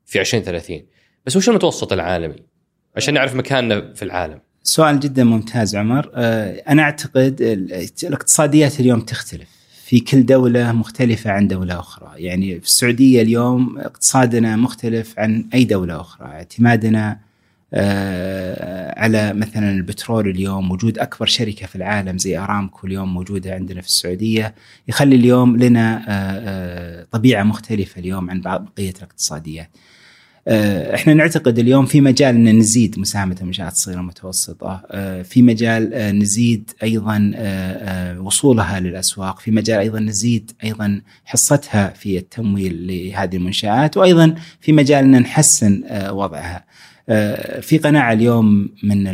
في 0.09 0.21
2030 0.21 0.83
بس 1.27 1.37
وش 1.37 1.49
المتوسط 1.49 1.93
العالمي؟ 1.93 2.37
عشان 2.97 3.15
نعرف 3.15 3.35
مكاننا 3.35 3.95
في 3.95 4.03
العالم. 4.03 4.41
سؤال 4.63 5.01
جدا 5.01 5.25
ممتاز 5.25 5.77
عمر. 5.77 6.11
آه، 6.15 6.63
أنا 6.69 6.83
أعتقد 6.83 7.37
الاقتصاديات 8.03 8.81
اليوم 8.81 9.01
تختلف. 9.01 9.49
في 9.85 10.01
كل 10.01 10.27
دولة 10.27 10.73
مختلفة 10.73 11.31
عن 11.31 11.49
دولة 11.49 11.79
أخرى. 11.79 12.13
يعني 12.17 12.61
في 12.61 12.67
السعودية 12.67 13.23
اليوم 13.23 13.79
اقتصادنا 13.79 14.57
مختلف 14.57 15.19
عن 15.19 15.49
أي 15.55 15.65
دولة 15.65 16.01
أخرى. 16.01 16.27
اعتمادنا 16.27 17.19
آه، 17.75 19.01
على 19.01 19.33
مثلا 19.33 19.71
البترول 19.71 20.29
اليوم 20.29 20.71
وجود 20.71 20.99
أكبر 20.99 21.27
شركة 21.27 21.67
في 21.67 21.77
العالم 21.77 22.19
زي 22.19 22.39
أرامكو 22.39 22.87
اليوم 22.87 23.15
موجودة 23.15 23.55
عندنا 23.55 23.81
في 23.81 23.87
السعودية. 23.87 24.55
يخلي 24.89 25.17
اليوم 25.17 25.57
لنا 25.57 26.05
آه، 26.09 27.07
طبيعة 27.13 27.43
مختلفة 27.43 28.01
اليوم 28.01 28.31
عن 28.31 28.41
بقية 28.41 28.95
الاقتصاديات. 28.97 29.71
إحنا 30.49 31.15
نعتقد 31.15 31.59
اليوم 31.59 31.87
في 31.87 32.01
مجال 32.01 32.35
إن 32.35 32.59
نزيد 32.59 32.99
مساهمة 32.99 33.37
المنشات 33.41 33.73
الصغيرة 33.73 33.99
والمتوسطة، 33.99 34.83
آه، 34.91 35.23
في 35.23 35.43
مجال 35.43 35.95
آه، 35.95 36.13
نزيد 36.13 36.71
أيضا 36.83 37.33
وصولها 38.21 38.81
للأسواق، 38.81 39.41
في 39.41 39.51
مجال 39.51 39.79
أيضا 39.79 40.01
نزيد 40.01 40.53
أيضا 40.65 41.01
حصتها 41.25 41.89
في 41.89 42.19
التمويل 42.19 42.87
لهذه 42.87 43.37
المنشآت، 43.37 43.97
وأيضا 43.97 44.35
في 44.61 44.73
مجال 44.73 45.05
إن 45.05 45.21
نحسن 45.21 45.83
وضعها. 46.11 46.65
في 47.61 47.79
قناعة 47.85 48.13
اليوم 48.13 48.69
من 48.83 49.05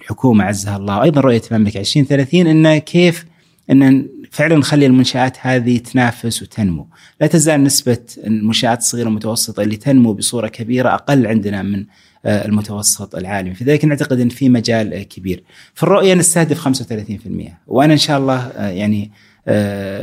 الحكومة 0.00 0.44
عزها 0.44 0.76
الله 0.76 0.98
وأيضا 0.98 1.20
رؤية 1.20 1.42
المملكة 1.52 1.80
2030 1.80 2.46
إن 2.46 2.78
كيف 2.78 3.26
إن 3.70 4.08
فعلا 4.30 4.56
نخلي 4.56 4.86
المنشآت 4.86 5.36
هذه 5.40 5.78
تنافس 5.78 6.42
وتنمو. 6.42 6.86
لا 7.20 7.26
تزال 7.26 7.64
نسبة 7.64 7.98
المنشآت 8.26 8.78
الصغيرة 8.78 9.06
والمتوسطة 9.06 9.62
اللي 9.62 9.76
تنمو 9.76 10.12
بصورة 10.12 10.48
كبيرة 10.48 10.94
أقل 10.94 11.26
عندنا 11.26 11.62
من 11.62 11.86
آه، 12.24 12.46
المتوسط 12.46 13.14
العالمي. 13.14 13.54
فذلك 13.54 13.84
نعتقد 13.84 14.20
إن 14.20 14.28
في 14.28 14.48
مجال 14.48 14.94
آه، 14.94 15.02
كبير. 15.02 15.42
في 15.74 15.82
الرؤية 15.82 16.14
نستهدف 16.14 16.58
35% 16.58 17.58
وأنا 17.66 17.92
إن 17.92 17.98
شاء 17.98 18.18
الله 18.18 18.38
آه، 18.38 18.68
يعني 18.68 19.10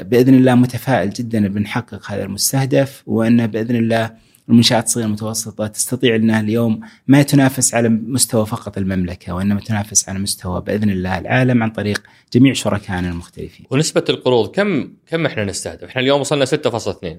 بإذن 0.04 0.34
الله 0.34 0.56
متفائل 0.56 1.10
جدا 1.10 1.48
بنحقق 1.48 2.12
هذا 2.12 2.24
المستهدف 2.24 3.04
وأن 3.06 3.48
بإذن 3.48 3.76
الله 3.76 4.12
المنشآت 4.50 4.86
الصغيرة 4.86 5.08
المتوسطة 5.08 5.68
تستطيع 5.68 6.16
أنها 6.16 6.40
اليوم 6.40 6.80
ما 7.08 7.22
تنافس 7.24 7.74
على 7.74 7.90
مستوى 7.90 8.46
فقط 8.46 8.78
المملكة 8.78 9.34
وإنما 9.34 9.60
تنافس 9.60 10.10
على 10.10 10.20
مستوى 10.20 10.62
بإذن 10.62 10.90
الله 10.90 11.20
العالم 11.20 11.64
عن 11.64 11.70
طريق 11.70 12.04
جميع 12.34 12.54
شركائنا 12.54 13.10
المختلفين. 13.10 13.66
ونسبة 13.72 14.04
القروض 14.10 14.52
كم 14.52 14.90
كم 15.08 15.26
إحنا 15.26 15.46
نستهدف؟ 15.46 15.84
إحنا 15.84 16.02
اليوم 16.02 16.22
وصلنا 16.22 16.46
6.2 16.46 16.52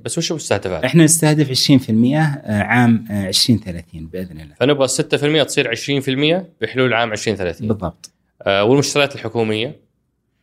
بس 0.04 0.18
وش 0.18 0.30
المستهدفات؟ 0.30 0.84
إحنا 0.84 1.04
نستهدف 1.04 1.50
20% 1.50 1.90
عام 2.46 3.04
2030 3.10 4.06
بإذن 4.06 4.40
الله. 4.40 4.54
فنبغى 4.60 4.88
6% 4.88 5.46
تصير 5.46 5.74
20% 5.74 6.44
بحلول 6.60 6.94
عام 6.94 7.12
2030 7.12 7.68
بالضبط. 7.68 8.10
آه 8.42 8.64
والمشتريات 8.64 9.14
الحكومية؟ 9.14 9.76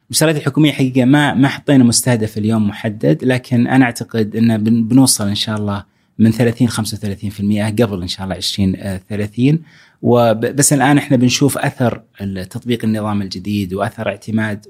المشتريات 0.10 0.36
الحكومية 0.38 0.72
حقيقة 0.72 1.06
ما 1.06 1.34
ما 1.34 1.48
حطينا 1.48 1.84
مستهدف 1.84 2.38
اليوم 2.38 2.68
محدد 2.68 3.24
لكن 3.24 3.68
أنا 3.68 3.86
أعتقد 3.86 4.36
إن 4.36 4.64
بنوصل 4.88 5.28
إن 5.28 5.36
شاء 5.36 5.58
الله 5.58 5.95
من 6.20 6.32
30 6.32 6.70
35% 6.70 7.82
قبل 7.82 8.02
إن 8.02 8.08
شاء 8.08 8.24
الله 8.24 8.36
2030 8.36 9.60
وبس 10.02 10.74
الآن 10.74 10.98
إحنا 10.98 11.18
بنشوف 11.18 11.58
أثر 11.58 12.02
تطبيق 12.50 12.86
النظام 12.86 13.22
الجديد 13.22 13.74
وأثر 13.74 14.08
اعتماد 14.08 14.66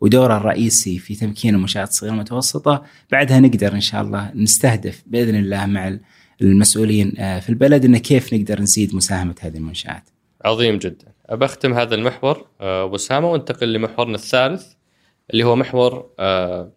ودوره 0.00 0.36
الرئيسي 0.36 0.98
في 0.98 1.14
تمكين 1.14 1.54
المنشآت 1.54 1.88
الصغيرة 1.88 2.12
والمتوسطة 2.12 2.84
بعدها 3.12 3.40
نقدر 3.40 3.72
إن 3.72 3.80
شاء 3.80 4.02
الله 4.02 4.30
نستهدف 4.34 5.02
بإذن 5.06 5.34
الله 5.34 5.66
مع 5.66 5.98
المسؤولين 6.42 7.14
آه، 7.18 7.40
في 7.40 7.48
البلد 7.48 7.84
إن 7.84 7.98
كيف 7.98 8.34
نقدر 8.34 8.60
نزيد 8.60 8.94
مساهمة 8.94 9.34
هذه 9.40 9.56
المنشآت. 9.56 10.10
عظيم 10.44 10.78
جدا. 10.78 11.06
بختم 11.30 11.74
هذا 11.74 11.94
المحور 11.94 12.46
آه، 12.60 12.84
أبو 12.84 12.96
أسامة 12.96 13.30
وأنتقل 13.30 13.72
لمحورنا 13.72 14.14
الثالث 14.14 14.66
اللي 15.30 15.44
هو 15.44 15.56
محور 15.56 16.10
آه، 16.18 16.72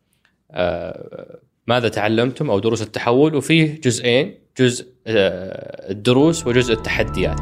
ماذا 1.71 1.89
تعلمتم 1.89 2.49
أو 2.49 2.59
دروس 2.59 2.81
التحول؟ 2.81 3.35
وفيه 3.35 3.81
جزئين 3.81 4.35
جزء 4.59 4.87
آه، 5.07 5.91
الدروس 5.91 6.47
وجزء 6.47 6.73
التحديات. 6.73 7.39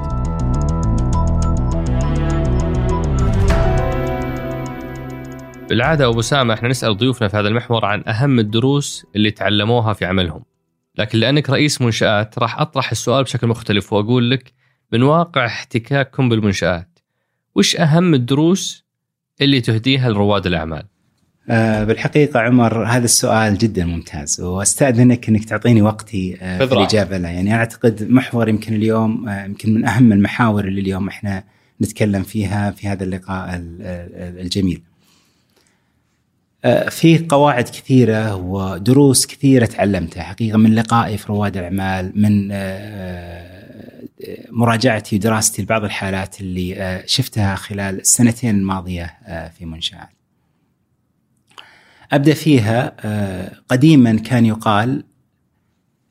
بالعادة 5.70 6.08
أبو 6.08 6.22
سامة 6.22 6.54
إحنا 6.54 6.70
نسأل 6.70 6.98
ضيوفنا 6.98 7.28
في 7.28 7.38
هذا 7.38 7.48
المحور 7.48 7.86
عن 7.86 8.04
أهم 8.08 8.40
الدروس 8.40 9.06
اللي 9.16 9.32
تعلموها 9.32 9.94
في 9.94 10.06
عملهم. 10.06 10.44
لكن 10.98 11.20
لأنك 11.20 11.50
رئيس 11.50 11.82
منشآت 11.82 12.40
راح 12.40 12.60
أطرح 12.60 12.92
السؤال 12.92 13.24
بشكل 13.24 13.48
مختلف 13.48 13.94
وأقول 13.94 14.32
لك 14.32 14.54
من 14.92 15.04
واقع 15.04 15.46
احتكاككم 15.46 16.30
بالمنشآت 16.30 17.00
وش 17.56 17.76
أهم 17.76 18.14
الدروس 18.14 18.86
اللي 19.42 19.62
تهديها 19.62 20.10
لرواد 20.10 20.46
الأعمال؟ 20.46 20.84
بالحقيقة 21.50 22.40
عمر 22.40 22.84
هذا 22.84 23.06
السؤال 23.06 23.58
جدا 23.58 23.86
ممتاز 23.86 24.42
وأستأذنك 24.42 25.30
إنك 25.30 25.46
تعطيني 25.46 25.82
وقتي 25.82 26.38
آه، 26.42 26.66
في 26.66 26.74
الإجابة 26.74 27.18
له. 27.18 27.30
يعني 27.30 27.54
أعتقد 27.54 28.10
محور 28.10 28.50
يمكن 28.50 28.74
اليوم 28.74 29.30
آه، 29.30 29.46
يمكن 29.46 29.74
من 29.74 29.86
أهم 29.86 30.12
المحاور 30.12 30.66
اللي 30.68 30.82
اليوم 30.82 31.08
إحنا 31.08 31.44
نتكلم 31.82 32.24
فيها 32.24 32.72
في 32.72 32.88
هذا 32.88 33.04
اللقاء 33.04 33.50
الجميل. 34.42 34.82
في 36.90 37.26
قواعد 37.30 37.64
كثيرة 37.64 38.36
ودروس 38.36 39.26
كثيرة 39.26 39.66
تعلمتها. 39.66 40.24
حقيقة 40.24 40.58
من 40.58 40.76
لقائي 40.76 41.18
في 41.18 41.28
رواد 41.28 41.58
الأعمال 41.58 42.12
من 42.16 42.48
مراجعتي 44.50 45.16
ودراستي 45.16 45.62
لبعض 45.62 45.84
الحالات 45.84 46.42
اللي 46.42 47.04
شفتها 47.06 47.56
خلال 47.56 48.00
السنتين 48.00 48.56
الماضية 48.56 49.18
في 49.58 49.66
منشآت. 49.66 50.19
أبدأ 52.12 52.34
فيها 52.34 52.96
آه، 53.00 53.52
قديما 53.70 54.16
كان 54.16 54.46
يقال 54.46 55.04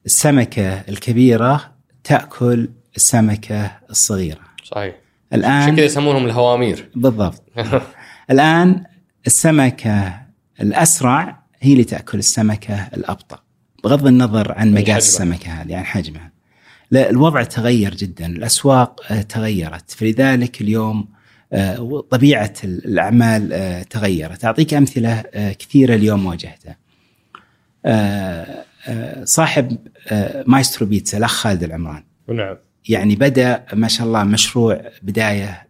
السمكة 0.07 0.73
الكبيرة 0.89 1.73
تأكل 2.05 2.69
السمكة 2.97 3.79
الصغيرة. 3.91 4.41
صحيح. 4.65 4.95
الآن 5.33 5.51
عشان 5.51 5.77
كذا 5.77 5.85
يسمونهم 5.85 6.27
الهوامير. 6.27 6.91
بالضبط. 6.95 7.43
الآن 8.31 8.85
السمكة 9.27 10.21
الأسرع 10.61 11.43
هي 11.61 11.73
اللي 11.73 11.85
تأكل 11.85 12.19
السمكة 12.19 12.75
الأبطأ 12.75 13.39
بغض 13.85 14.07
النظر 14.07 14.53
عن 14.53 14.75
مقاس 14.75 15.09
السمكة 15.09 15.51
هذه 15.51 15.77
عن 15.77 15.85
حجمها. 15.85 16.33
لا 16.91 17.11
الوضع 17.11 17.43
تغير 17.43 17.95
جدا، 17.95 18.27
الأسواق 18.27 19.01
آه، 19.11 19.23
تغيرت، 19.23 19.91
فلذلك 19.91 20.61
اليوم 20.61 21.09
طبيعه 22.11 22.55
الأعمال 22.65 23.53
آه، 23.53 23.83
تغيرت. 23.83 24.45
أعطيك 24.45 24.75
أمثلة 24.75 25.25
آه، 25.35 25.53
كثيرة 25.53 25.95
اليوم 25.95 26.27
واجهتها. 26.27 26.77
صاحب 29.25 29.79
مايسترو 30.47 30.87
بيتزا 30.87 31.19
الأخ 31.19 31.33
خالد 31.33 31.63
العمران. 31.63 32.05
نعم. 32.29 32.57
يعني 32.89 33.17
بدأ 33.17 33.65
ما 33.73 33.89
شاء 33.89 34.07
الله 34.07 34.25
مشروع 34.25 34.81
بداية 35.03 35.69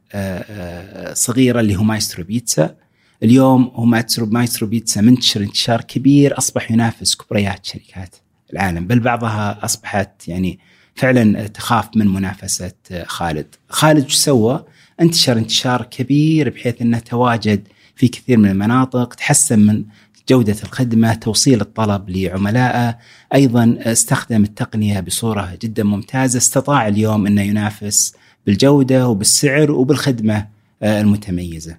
صغيرة 1.13 1.61
اللي 1.61 1.77
هو 1.77 1.83
مايسترو 1.83 2.25
بيتزا. 2.25 2.77
اليوم 3.23 3.73
هو 3.75 3.85
مايسترو 3.85 4.27
مايسترو 4.27 4.69
بيتزا 4.69 5.01
منتشر 5.01 5.41
انتشار 5.41 5.81
كبير 5.81 6.39
أصبح 6.39 6.71
ينافس 6.71 7.17
كبريات 7.17 7.67
شركات 7.67 8.17
العالم. 8.53 8.87
بل 8.87 9.01
بعضها 9.01 9.65
أصبحت 9.65 10.29
يعني 10.29 10.59
فعلا 10.95 11.47
تخاف 11.47 11.97
من 11.97 12.09
منافسة 12.09 12.73
خالد. 13.07 13.55
خالد 13.69 14.05
إيش 14.05 14.15
سوى؟ 14.15 14.65
انتشر 15.01 15.39
انتشار 15.39 15.83
كبير 15.83 16.51
بحيث 16.51 16.83
إنه 16.83 16.99
تواجد 16.99 17.69
في 17.97 18.09
كثير 18.09 18.39
من 18.39 18.51
المناطق 18.51 19.15
تحسن 19.15 19.59
من 19.59 19.85
جودة 20.29 20.57
الخدمة 20.63 21.15
توصيل 21.15 21.61
الطلب 21.61 22.11
لعملائه. 22.11 22.99
أيضا 23.35 23.79
استخدم 23.81 24.43
التقنية 24.45 25.01
بصورة 25.01 25.59
جدا 25.63 25.83
ممتازة 25.83 26.39
استطاع 26.39 26.89
اليوم 26.89 27.27
أنه 27.27 27.43
ينافس 27.43 28.15
بالجودة 28.47 29.09
وبالسعر 29.09 29.71
وبالخدمة 29.71 30.47
آه، 30.83 31.01
المتميزة. 31.01 31.77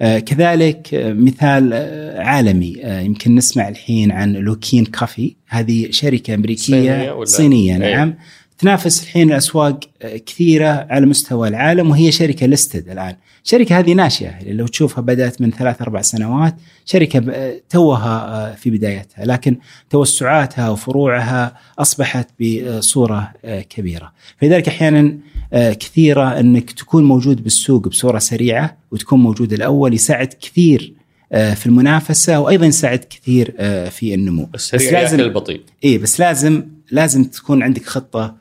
آه، 0.00 0.18
كذلك 0.18 0.94
آه، 0.94 1.12
مثال 1.12 1.74
عالمي 2.18 2.76
يمكن 2.84 3.34
نسمع 3.34 3.68
الحين 3.68 4.10
عن 4.10 4.32
لوكين 4.32 4.84
كافي. 4.84 5.34
هذه 5.48 5.90
شركة 5.90 6.34
أمريكية 6.34 6.64
صينية, 6.64 7.24
صينية 7.24 7.76
نعم. 7.76 8.08
أيه. 8.08 8.18
تنافس 8.58 9.02
الحين 9.02 9.30
الأسواق 9.30 9.80
كثيرة 10.26 10.86
على 10.90 11.06
مستوى 11.06 11.48
العالم 11.48 11.90
وهي 11.90 12.12
شركة 12.12 12.46
ليستد 12.46 12.88
الآن، 12.88 13.16
الشركة 13.44 13.78
هذه 13.78 13.92
ناشئة 13.92 14.52
لو 14.52 14.66
تشوفها 14.66 15.02
بدأت 15.02 15.40
من 15.40 15.50
ثلاث 15.50 15.82
أربع 15.82 16.02
سنوات 16.02 16.54
شركة 16.84 17.22
توها 17.70 18.26
آه، 18.26 18.54
في 18.54 18.70
بدايتها 18.70 19.24
لكن 19.24 19.56
توسعاتها 19.90 20.70
وفروعها 20.70 21.56
أصبحت 21.78 22.28
بصورة 22.40 23.32
آه، 23.44 23.60
كبيرة، 23.60 24.12
فلذلك 24.40 24.68
أحيانا 24.68 25.18
آه، 25.52 25.72
كثيرة 25.72 26.40
أنك 26.40 26.70
تكون 26.70 27.04
موجود 27.04 27.42
بالسوق 27.42 27.88
بصورة 27.88 28.18
سريعة 28.18 28.76
وتكون 28.90 29.20
موجود 29.20 29.52
الأول 29.52 29.94
يساعد 29.94 30.34
كثير 30.40 30.94
في 31.30 31.66
المنافسة 31.66 32.40
وأيضا 32.40 32.66
يساعد 32.66 33.04
كثير 33.10 33.54
في 33.90 34.14
النمو. 34.14 34.48
بس 34.54 34.74
لازم 34.74 35.20
البطيء. 35.20 35.60
اي 35.84 35.98
بس 35.98 36.20
لازم 36.20 36.62
لازم 36.90 37.24
تكون 37.24 37.62
عندك 37.62 37.86
خطة 37.86 38.24
آه، 38.24 38.34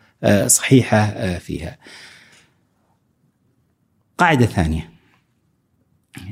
صحيحة 0.47 0.97
آه، 0.97 1.38
فيها. 1.38 1.77
قاعدة 4.17 4.45
ثانية. 4.45 4.89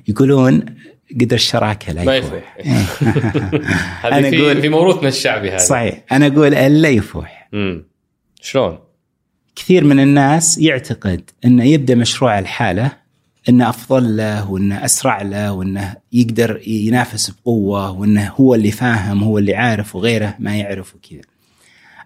يقولون 0.07 0.65
قدر 1.21 1.35
الشراكة 1.35 1.93
لا 1.93 2.15
يفوح. 2.15 2.57
هذه 4.05 4.29
في 4.29 4.41
أقول 4.41 4.61
في 4.61 4.69
موروثنا 4.69 5.07
الشعبي 5.07 5.49
هذا 5.49 5.57
صحيح. 5.57 6.03
أنا 6.11 6.27
أقول 6.27 6.51
لا 6.51 6.89
يفوح. 6.89 7.49
شلون؟ 8.41 8.79
كثير 9.55 9.83
من 9.83 9.99
الناس 9.99 10.57
يعتقد 10.57 11.29
أنه 11.45 11.63
يبدأ 11.63 11.95
مشروع 11.95 12.39
الحالة 12.39 12.91
أنه 13.49 13.69
أفضل 13.69 14.17
له 14.17 14.51
وأنه 14.51 14.85
أسرع 14.85 15.21
له 15.21 15.51
وأنه 15.51 15.95
يقدر 16.13 16.61
ينافس 16.67 17.29
بقوة 17.29 17.91
وأنه 17.91 18.31
هو 18.39 18.55
اللي 18.55 18.71
فاهم 18.71 19.23
هو 19.23 19.37
اللي 19.37 19.55
عارف 19.55 19.95
وغيره 19.95 20.35
ما 20.39 20.55
يعرف 20.55 20.95
وكذا. 20.95 21.21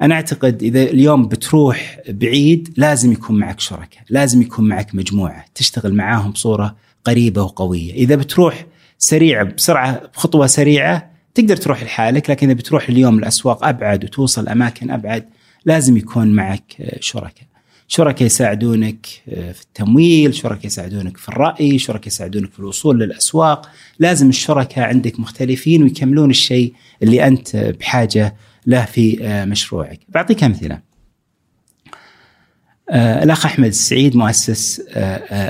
أنا 0.02 0.16
أعتقد 0.16 0.64
إذا 0.64 0.84
اليوم 0.84 1.28
بتروح 1.28 2.00
بعيد 2.10 2.74
لازم 2.78 3.12
يكون 3.12 3.40
معك 3.40 3.60
شركاء، 3.60 4.04
لازم 4.10 4.42
يكون 4.42 4.68
معك 4.68 4.96
مجموعة 4.96 5.46
تشتغل 5.56 5.94
معاهم 5.94 6.32
بصورة 6.32 6.76
قريبة 7.04 7.44
وقوية، 7.44 7.94
إذا 7.94 8.16
بتروح 8.16 8.66
سريع 8.98 9.44
بسرعة 9.44 10.02
بخطوة 10.14 10.48
سريعة 10.48 11.12
تقدر 11.36 11.56
تروح 11.56 11.84
لحالك، 11.84 12.30
لكن 12.30 12.50
إذا 12.50 12.58
بتروح 12.58 12.90
اليوم 12.90 13.20
الاسواق 13.20 13.66
أبعد 13.66 14.04
وتوصل 14.04 14.48
أماكن 14.48 14.92
أبعد 14.92 15.26
لازم 15.66 15.98
يكون 15.98 16.28
معك 16.28 16.98
شركاء. 17.00 17.50
شركاء 17.88 18.26
يساعدونك 18.26 19.06
في 19.26 19.62
التمويل 19.62 20.36
شركاء 20.36 20.66
يساعدونك 20.66 21.18
في 21.18 21.30
الرأي 21.30 21.80
شركاء 21.80 22.08
يساعدونك 22.08 22.52
في 22.52 22.60
الوصول 22.60 23.00
للأسواق 23.00 23.70
لازم 24.00 24.30
الشركاء 24.30 24.88
عندك 24.88 25.20
مختلفين 25.20 25.84
ويكملون 25.84 26.30
الشيء 26.30 26.74
اللي 27.04 27.28
أنت 27.28 27.56
بحاجة 27.56 28.36
له 28.70 28.86
في 28.86 29.18
آه، 29.22 29.46
مشروعك. 29.46 30.00
بعطيك 30.10 30.44
أمثلة. 30.44 30.80
آه، 32.90 33.24
الأخ 33.24 33.46
أحمد 33.46 33.68
السعيد 33.68 34.16
مؤسس 34.16 34.82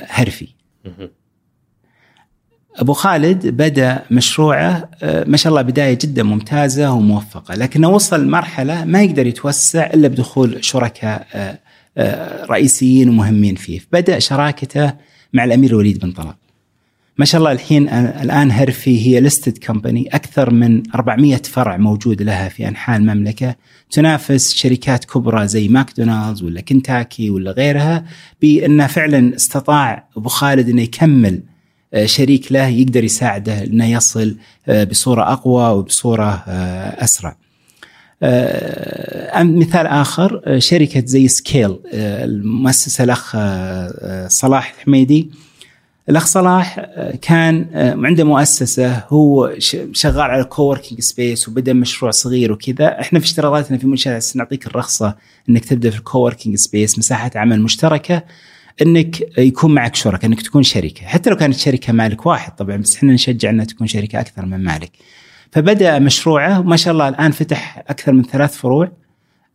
هرفي. 0.10 0.48
أبو 2.76 2.94
خالد 2.94 3.48
بدأ 3.48 4.04
مشروعه 4.12 4.90
ما 5.04 5.38
شاء 5.38 5.52
الله 5.52 5.62
بداية 5.62 5.98
جدا 6.02 6.24
ممتازة 6.24 6.92
وموفقة 6.92 7.56
لكنه 7.56 7.90
وصل 7.90 8.28
مرحلة 8.28 8.86
ما 8.86 9.04
يقدر 9.04 9.28
يتوسع 9.28 9.86
إلا 9.86 10.08
بدخول 10.08 10.66
شركاء 10.66 11.28
آه، 11.98 12.46
رئيسيين 12.46 13.10
ومهمين 13.10 13.56
فيه. 13.56 13.82
بدأ 13.92 14.20
شراكته 14.20 14.94
مع 15.34 15.44
الأمير 15.44 15.70
الوليد 15.70 16.00
بن 16.00 16.12
طلال. 16.12 16.34
ما 17.20 17.26
شاء 17.26 17.40
الله 17.40 17.52
الحين 17.52 17.90
الآن 17.90 18.52
هرفي 18.52 19.08
هي 19.08 19.20
listed 19.20 19.58
company 19.58 20.10
أكثر 20.14 20.54
من 20.54 20.84
400 20.96 21.38
فرع 21.38 21.78
موجود 21.78 22.22
لها 22.22 22.50
في 22.50 22.68
أنحاء 22.68 22.98
المملكة 22.98 23.56
تنافس 23.92 24.54
شركات 24.54 25.06
كبرى 25.06 25.48
زي 25.48 25.68
ماكدونالدز 25.68 26.44
ولا 26.44 26.62
كنتاكي 26.62 27.30
ولا 27.30 27.52
غيرها 27.52 28.06
بأنه 28.42 28.88
فعلا 28.88 29.36
استطاع 29.36 30.08
أبو 30.18 30.30
خالد 30.30 30.70
أنه 30.70 30.82
يكمل 30.82 31.44
آه، 31.94 32.06
شريك 32.06 32.52
له 32.52 32.68
يقدر 32.68 33.04
يساعده 33.04 33.64
إنه 33.64 33.86
يصل 33.86 34.38
آه، 34.68 34.84
بصورة 34.84 35.34
أقوى 35.34 35.78
وبصورة 35.78 36.44
أسرع. 36.98 37.36
آه، 38.24 39.44
مثال 39.44 39.88
آخر 39.88 40.42
آه، 40.46 40.60
شركة 40.60 41.04
زي 41.06 41.28
سكيل 41.28 41.80
آه، 41.94 42.26
المؤسسة 42.26 43.04
الأخ 43.04 43.38
صلاح 44.28 44.74
الحميدي 44.78 45.30
الاخ 46.10 46.26
صلاح 46.26 46.80
كان 47.22 47.66
عنده 48.06 48.24
مؤسسة 48.24 49.04
هو 49.10 49.54
شغال 49.92 50.32
على 50.32 50.44
coworking 50.44 51.02
space 51.02 51.50
وبدأ 51.50 51.74
مشروع 51.74 52.12
صغير 52.12 52.52
وكذا. 52.52 53.00
إحنا 53.02 53.20
في 53.20 53.26
اشتراطاتنا 53.26 53.78
في 53.78 53.88
منشأة 53.88 54.22
نعطيك 54.36 54.68
الرخصة 54.68 55.16
إنك 55.50 55.66
تبدأ 55.66 55.90
في 55.90 55.98
ال 55.98 56.03
coworking 56.03 56.56
space 56.56 57.00
مساحة 57.00 57.32
عمل 57.36 57.62
مشتركة 57.62 58.24
إنك 58.82 59.38
يكون 59.38 59.74
معك 59.74 59.96
شركاء 59.96 60.26
إنك 60.26 60.42
تكون 60.42 60.64
شركة. 60.64 61.06
حتى 61.06 61.30
لو 61.30 61.36
كانت 61.36 61.56
شركة 61.56 61.94
مالك 61.94 62.26
واحد 62.26 62.56
طبعا 62.56 62.78
بس 62.78 62.96
إحنا 62.96 63.14
نشجع 63.14 63.50
إنها 63.50 63.66
تكون 63.66 63.88
شركة 63.88 64.20
أكثر 64.20 64.46
من 64.46 64.64
مالك. 64.64 64.92
فبدأ 65.52 66.00
مشروعه 66.00 66.60
وما 66.60 66.76
شاء 66.76 66.94
الله 66.94 67.10
الآن 67.10 67.32
فتح 67.32 67.84
أكثر 67.88 68.12
من 68.12 68.24
ثلاث 68.24 68.58
فروع 68.58 68.92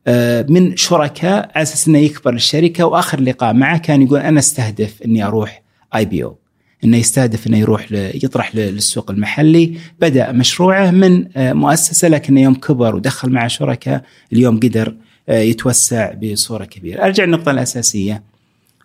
آه، 0.07 0.47
من 0.49 0.77
شركاء 0.77 1.51
على 1.55 1.63
أساس 1.63 1.89
إنه 1.89 1.99
يكبر 1.99 2.35
الشركة 2.35 2.85
وآخر 2.85 3.21
لقاء 3.21 3.55
معه 3.55 3.79
كان 3.79 4.03
يقول 4.03 4.19
أنا 4.21 4.39
أستهدف 4.39 5.03
إني 5.03 5.25
أروح 5.25 5.63
اي 5.95 6.05
بي 6.05 6.25
أو 6.25 6.44
إنه 6.85 6.97
يستهدف 6.97 7.47
إنه 7.47 7.59
يروح 7.59 7.93
يطرح 7.93 8.57
للسوق 8.57 9.11
المحلي. 9.11 9.79
بدأ 10.01 10.33
مشروعه 10.33 10.91
من 10.91 11.29
آه، 11.37 11.53
مؤسسة 11.53 12.09
لكن 12.09 12.39
يوم 12.39 12.55
كبر 12.55 12.97
ودخل 12.97 13.31
مع 13.31 13.47
شركاء 13.47 14.05
اليوم 14.33 14.61
قدر 14.61 14.95
آه، 15.29 15.39
يتوسع 15.39 16.13
بصورة 16.13 16.65
كبيرة. 16.65 17.05
أرجع 17.05 17.25
النقطه 17.25 17.51
الأساسية. 17.51 18.23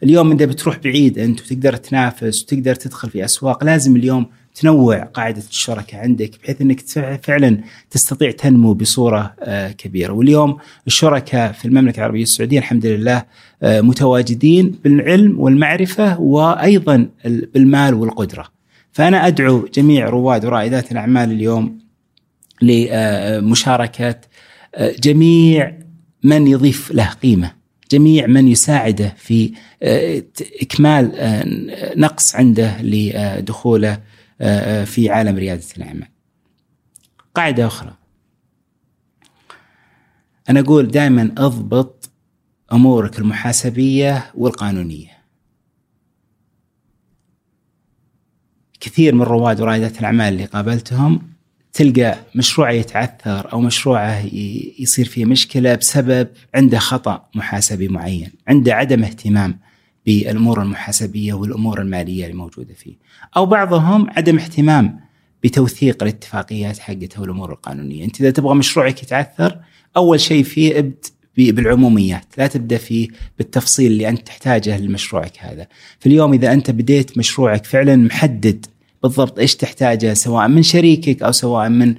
اليوم 0.04 0.32
انت 0.32 0.44
بتروح 0.44 0.78
بعيد 0.78 1.20
أنت 1.20 1.42
وتقدر 1.42 1.76
تنافس 1.76 2.44
وتقدر 2.44 2.76
تدخل 2.76 3.10
في 3.10 3.26
أسواق 3.26 3.64
لازم 3.64 3.96
اليوم 3.96 4.26
تنوع 4.56 5.04
قاعدة 5.04 5.44
الشركاء 5.50 6.02
عندك 6.02 6.32
بحيث 6.44 6.62
إنك 6.62 6.80
فعلا 7.24 7.62
تستطيع 7.92 8.32
تنمو 8.32 8.74
بصورة 8.74 9.34
آه، 9.40 9.72
كبيرة. 9.72 10.14
واليوم 10.14 10.58
الشركاء 10.88 11.52
في 11.52 11.66
المملكة 11.66 11.98
العربية 11.98 12.24
السعودية 12.24 12.60
الحمد 12.60 12.86
لله 12.86 13.24
آه، 13.64 13.82
متواجدين 13.82 14.76
بالعلم 14.84 15.40
والمعرفة 15.40 16.20
وأيضا 16.20 17.10
بالمال 17.26 17.94
والقدرة. 17.94 18.46
فأنا 18.92 19.28
أدعو 19.28 19.68
جميع 19.74 20.10
رواد 20.10 20.46
ورائدات 20.46 20.92
الأعمال 20.92 21.32
اليوم 21.32 21.80
لمشاركه 22.62 24.16
آه، 24.76 24.96
جميع 25.04 25.74
من 26.24 26.48
يضيف 26.48 26.92
له 26.92 27.10
قيمة 27.10 27.52
جميع 27.92 28.28
من 28.28 28.48
يساعده 28.48 29.16
في 29.18 29.52
إكمال 30.62 31.12
نقص 31.98 32.36
عنده 32.36 32.82
لدخوله 32.82 34.00
في 34.86 35.10
عالم 35.10 35.38
ريادة 35.38 35.66
الأعمال. 35.78 36.08
قاعدة 37.36 37.68
أخرى. 37.68 37.96
أنا 40.50 40.60
أقول 40.60 40.88
دائما 40.88 41.32
أضبط 41.38 42.10
أمورك 42.72 43.20
المحاسبية 43.20 44.32
والقانونية. 44.36 45.20
كثير 48.80 49.16
من 49.16 49.22
رواد 49.22 49.62
ورائدات 49.62 50.00
الأعمال 50.00 50.34
اللي 50.34 50.46
قابلتهم 50.46 51.30
تلقى 51.74 52.20
مشروعه 52.36 52.72
يتعثر 52.72 53.54
أو 53.54 53.62
مشروعه 53.62 54.26
يصير 54.80 55.06
فيه 55.06 55.26
مشكلة 55.26 55.76
بسبب 55.76 56.28
عنده 56.56 56.80
خطأ 56.80 57.30
محاسبي 57.36 57.88
معين، 57.88 58.32
عنده 58.48 58.74
عدم 58.74 59.04
اهتمام. 59.04 59.60
بالأمور 60.10 60.62
المحاسبية 60.62 61.34
والأمور 61.34 61.82
المالية 61.82 62.28
الموجوده 62.28 62.74
فيه. 62.74 62.96
أو 63.38 63.46
بعضهم 63.46 64.10
عدم 64.10 64.40
اهتمام 64.40 65.00
بتوثيق 65.44 66.04
الاتفاقيات 66.04 66.80
حقته 66.80 67.22
والأمور 67.22 67.52
القانونية، 67.52 68.06
أنت 68.06 68.22
إذا 68.22 68.32
تبغى 68.32 68.56
مشروعك 68.56 69.04
يتعثر 69.04 69.60
أول 69.98 70.20
شيء 70.20 70.44
فيه 70.44 70.80
ابد 70.80 71.06
بالعموميات، 71.38 72.26
لا 72.38 72.48
تبدأ 72.48 72.78
فيه 72.78 73.08
بالتفصيل 73.38 73.92
اللي 73.92 74.10
أنت 74.10 74.28
تحتاجه 74.28 74.80
لمشروعك 74.80 75.34
هذا. 75.40 75.68
فاليوم 76.00 76.34
إذا 76.34 76.54
أنت 76.54 76.72
بديت 76.72 77.18
مشروعك 77.18 77.66
فعلا 77.66 77.96
محدد 77.96 78.66
بالضبط 79.04 79.40
إيش 79.40 79.56
تحتاجه 79.56 80.14
سواء 80.14 80.48
من 80.48 80.64
شريكك 80.64 81.24
أو 81.24 81.32
سواء 81.32 81.70
من 81.70 81.96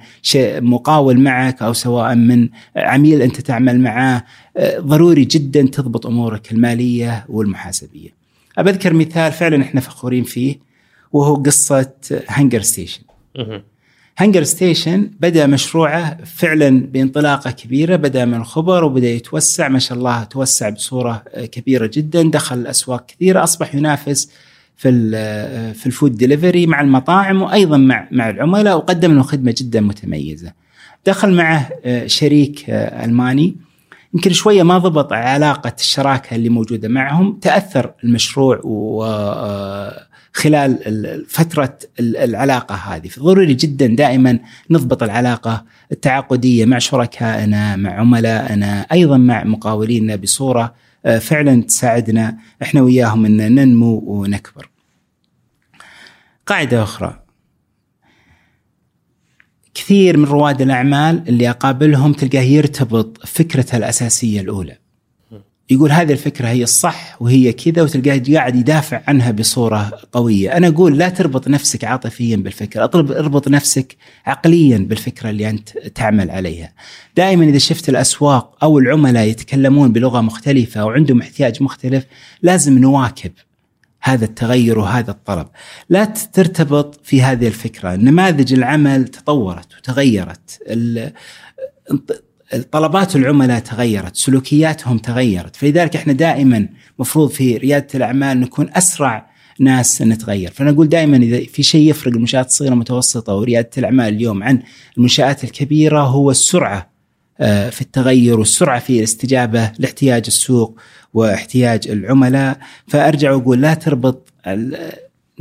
مقاول 0.61 1.19
معك 1.19 1.61
أو 1.61 1.73
سواء 1.73 2.15
من 2.15 2.49
عميل 2.75 3.21
أنت 3.21 3.41
تعمل 3.41 3.79
معاه 3.79 4.23
آه، 4.57 4.79
ضروري 4.79 5.25
جدا 5.25 5.61
تضبط 5.61 6.05
أمورك 6.05 6.51
المالية 6.51 7.25
والمحاسبية. 7.29 8.09
أذكر 8.59 8.93
مثال 8.93 9.31
فعلا 9.31 9.61
إحنا 9.61 9.81
فخورين 9.81 10.23
فيه 10.23 10.59
وهو 11.13 11.35
قصة 11.35 11.91
هنجر 12.27 12.61
ستيشن. 12.61 13.01
هنجر 14.17 14.43
ستيشن 14.43 15.11
بدأ 15.19 15.47
مشروعه 15.47 16.23
فعلا 16.25 16.87
بانطلاقة 16.87 17.51
كبيرة 17.51 17.95
بدأ 17.95 18.25
من 18.25 18.33
الخبر 18.33 18.83
وبدأ 18.83 19.09
يتوسع 19.09 19.67
ما 19.67 19.79
شاء 19.79 19.97
الله 19.97 20.23
توسع 20.23 20.69
بصورة 20.69 21.23
كبيرة 21.51 21.89
جدا 21.93 22.23
دخل 22.23 22.57
الاسواق 22.57 23.05
كثيرة 23.05 23.43
أصبح 23.43 23.75
ينافس 23.75 24.31
في 24.77 25.73
في 25.73 25.85
ال 25.85 25.91
food 25.91 26.17
delivery 26.17 26.67
مع 26.67 26.81
المطاعم 26.81 27.41
وأيضا 27.41 27.77
مع 27.77 28.07
مع 28.11 28.29
العملاء. 28.29 28.77
وقدم 28.77 29.15
له 29.15 29.21
خدمة 29.21 29.55
جدا 29.57 29.81
متميزة. 29.81 30.53
دخل 31.05 31.33
معه 31.33 31.69
آه، 31.85 32.07
شريك 32.07 32.69
آه، 32.69 33.05
ألماني. 33.05 33.55
يمكن 34.13 34.31
شوية 34.31 34.63
ما 34.63 34.77
ضبط 34.77 35.13
علاقة 35.13 35.73
الشراكة 35.79 36.35
اللي 36.35 36.49
موجودة 36.49 36.87
معهم. 36.87 37.39
تأثر 37.41 37.91
المشروع 38.03 38.61
و 38.63 39.03
آه، 39.03 40.07
خلال 40.33 41.25
فترة 41.27 41.77
العلاقة 41.99 42.75
هذه. 42.75 43.07
فضروري 43.07 43.53
جدا 43.53 43.87
دائما 43.87 44.39
نضبط 44.69 45.03
العلاقة 45.03 45.65
التعاقدية 45.91 46.65
مع 46.65 46.77
شركائنا 46.77 47.75
مع 47.75 47.89
عملائنا 47.99 48.81
أيضا 48.91 49.17
مع 49.17 49.43
مقاولينا 49.43 50.15
بصورة 50.15 50.73
فعلا 51.03 51.61
تساعدنا 51.61 52.37
إحنا 52.61 52.81
وياهم 52.81 53.25
إن 53.25 53.55
ننمو 53.55 54.03
ونكبر. 54.05 54.69
قاعدة 56.45 56.83
أخرى 56.83 57.23
كثير 59.73 60.17
من 60.17 60.25
رواد 60.25 60.61
الأعمال 60.61 61.23
اللي 61.29 61.49
أقابلهم 61.49 62.13
تلقاه 62.13 62.41
يرتبط 62.41 63.25
فكرته 63.25 63.77
الأساسية 63.77 64.41
الأولى. 64.41 64.80
يقول 65.71 65.91
هذه 65.91 66.11
الفكرة 66.11 66.47
هي 66.47 66.63
الصح 66.63 67.21
وهي 67.21 67.53
كذا 67.53 67.81
وتلقاه 67.81 68.21
قاعد 68.33 68.55
يدافع 68.55 69.01
عنها 69.07 69.31
بصورة 69.31 69.91
قوية، 70.11 70.57
أنا 70.57 70.67
أقول 70.67 70.97
لا 70.97 71.09
تربط 71.09 71.47
نفسك 71.47 71.83
عاطفيا 71.83 72.35
بالفكرة، 72.35 72.83
أطلب 72.83 73.11
اربط 73.11 73.47
نفسك 73.47 73.95
عقليا 74.25 74.77
بالفكرة 74.77 75.29
اللي 75.29 75.49
أنت 75.49 75.69
تعمل 75.69 76.31
عليها. 76.31 76.73
دائما 77.17 77.45
إذا 77.45 77.57
شفت 77.57 77.89
الأسواق 77.89 78.57
أو 78.63 78.79
العملاء 78.79 79.27
يتكلمون 79.27 79.91
بلغة 79.91 80.21
مختلفة 80.21 80.85
وعندهم 80.85 81.21
احتياج 81.21 81.63
مختلف، 81.63 82.05
لازم 82.41 82.77
نواكب 82.77 83.31
هذا 84.01 84.25
التغير 84.25 84.79
وهذا 84.79 85.11
الطلب. 85.11 85.47
لا 85.89 86.05
ترتبط 86.05 86.99
في 87.03 87.21
هذه 87.21 87.47
الفكرة. 87.47 87.95
نماذج 87.95 88.53
العمل 88.53 89.07
تطورت 89.07 89.77
وتغيرت. 89.77 90.59
طلبات 92.71 93.15
العملاء 93.15 93.59
تغيرت 93.59 94.15
سلوكياتهم 94.15 94.97
تغيرت. 94.97 95.55
فلذلك 95.55 95.95
إحنا 95.95 96.13
دائما 96.13 96.69
مفروض 96.99 97.29
في 97.29 97.57
ريادة 97.57 97.87
الأعمال 97.95 98.39
نكون 98.39 98.69
أسرع 98.73 99.31
ناس 99.59 100.01
نتغير. 100.01 100.51
فأنا 100.51 100.69
أقول 100.69 100.89
دائما 100.89 101.17
إذا 101.17 101.45
في 101.45 101.63
شيء 101.63 101.89
يفرق 101.89 102.13
المنشآت 102.13 102.47
الصغيرة 102.47 102.73
المتوسطه 102.73 103.35
وريادة 103.35 103.69
الأعمال 103.77 104.13
اليوم 104.13 104.43
عن 104.43 104.61
المنشآت 104.97 105.43
الكبيرة 105.43 106.01
هو 106.01 106.31
السرعة 106.31 106.91
آه، 107.39 107.69
في 107.69 107.81
التغير 107.81 108.39
والسرعة 108.39 108.79
في 108.79 108.99
الاستجابة 108.99 109.71
لاحتياج 109.79 110.23
السوق 110.27 110.79
واحتياج 111.13 111.87
العملاء. 111.87 112.57
فأرجع 112.87 113.31
وأقول 113.31 113.61
لا 113.61 113.73
تربط 113.73 114.33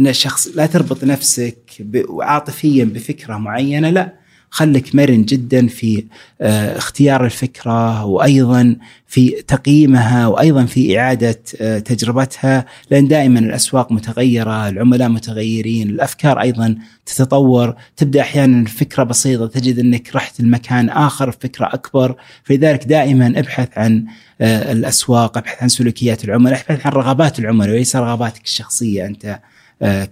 الشخص 0.01 0.49
لا 0.55 0.67
تربط 0.67 1.05
نفسك 1.05 1.87
عاطفيا 2.21 2.85
بفكرة 2.85 3.37
معينة 3.37 3.91
لا. 3.91 4.20
خلك 4.51 4.95
مرن 4.95 5.25
جدا 5.25 5.67
في 5.67 6.05
آه، 6.41 6.77
اختيار 6.79 7.25
الفكرة 7.25 8.05
وأيضا 8.05 8.77
في 9.07 9.31
تقييمها 9.31 10.27
وأيضا 10.27 10.65
في 10.65 10.99
إعادة 11.01 11.41
آه، 11.61 11.79
تجربتها 11.79 12.65
لأن 12.91 13.09
دائما 13.09 13.39
الأسواق 13.39 13.93
متغيرة، 13.93 14.69
العملاء 14.69 15.09
متغيرين، 15.09 15.91
الأفكار 15.91 16.41
أيضا 16.41 16.77
تتطور، 17.07 17.75
تبدأ 17.97 18.21
أحيانا 18.21 18.65
فكرة 18.65 19.03
بسيطة 19.03 19.47
تجد 19.47 19.79
إنك 19.79 20.17
رحت 20.17 20.41
لمكان 20.41 20.89
آخر 20.89 21.31
فكرة 21.31 21.67
أكبر، 21.75 22.15
فلذلك 22.45 22.85
دائما 22.85 23.27
ابحث 23.27 23.79
عن 23.79 24.07
آه، 24.41 24.73
الأسواق، 24.73 25.39
ابحث 25.39 25.63
عن 25.63 25.69
سلوكيات 25.69 26.25
العملاء، 26.25 26.61
ابحث 26.61 26.87
عن 26.87 26.93
رغبات 26.93 27.39
العملاء 27.39 27.71
وليس 27.71 27.97
رغباتك 27.97 28.45
الشخصية 28.45 29.07
أنت 29.07 29.41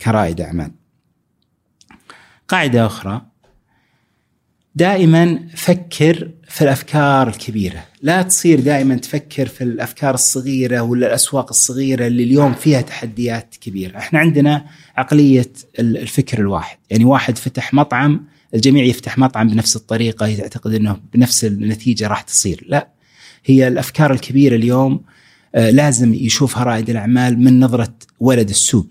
كرائد 0.03 0.41
أعمال. 0.41 0.70
قاعدة 2.49 2.86
أخرى. 2.86 3.28
دائما 4.75 5.41
فكر 5.55 6.31
في 6.49 6.62
الأفكار 6.62 7.29
الكبيرة، 7.29 7.85
لا 8.03 8.23
تصير 8.23 8.61
دائما 8.61 8.95
تفكر 8.95 9.47
في 9.47 9.64
الأفكار 9.64 10.14
الصغيرة 10.14 10.81
ولا 10.81 11.07
الأسواق 11.07 11.49
الصغيرة 11.49 12.07
اللي 12.07 12.23
اليوم 12.23 12.55
فيها 12.55 12.81
تحديات 12.81 13.55
كبيرة، 13.61 13.99
إحنا 13.99 14.19
عندنا 14.19 14.66
عقلية 14.97 15.53
الفكر 15.79 16.39
الواحد، 16.39 16.79
يعني 16.91 17.05
واحد 17.05 17.39
فتح 17.39 17.75
مطعم 17.75 18.27
الجميع 18.55 18.85
يفتح 18.85 19.19
مطعم 19.19 19.49
بنفس 19.49 19.77
الطريقة 19.77 20.27
يعتقد 20.27 20.75
إنه 20.75 20.97
بنفس 21.14 21.45
النتيجة 21.45 22.07
راح 22.07 22.21
تصير، 22.21 22.64
لا 22.69 22.89
هي 23.45 23.69
الأفكار 23.69 24.12
الكبيرة 24.12 24.57
اليوم 24.57 25.01
آه، 25.55 25.71
لازم 25.71 26.14
يشوفها 26.14 26.64
رائد 26.64 26.91
الأعمال 26.91 27.39
من 27.39 27.61
نظرة 27.61 27.95
ولد 28.21 28.49
السوق. 28.49 28.89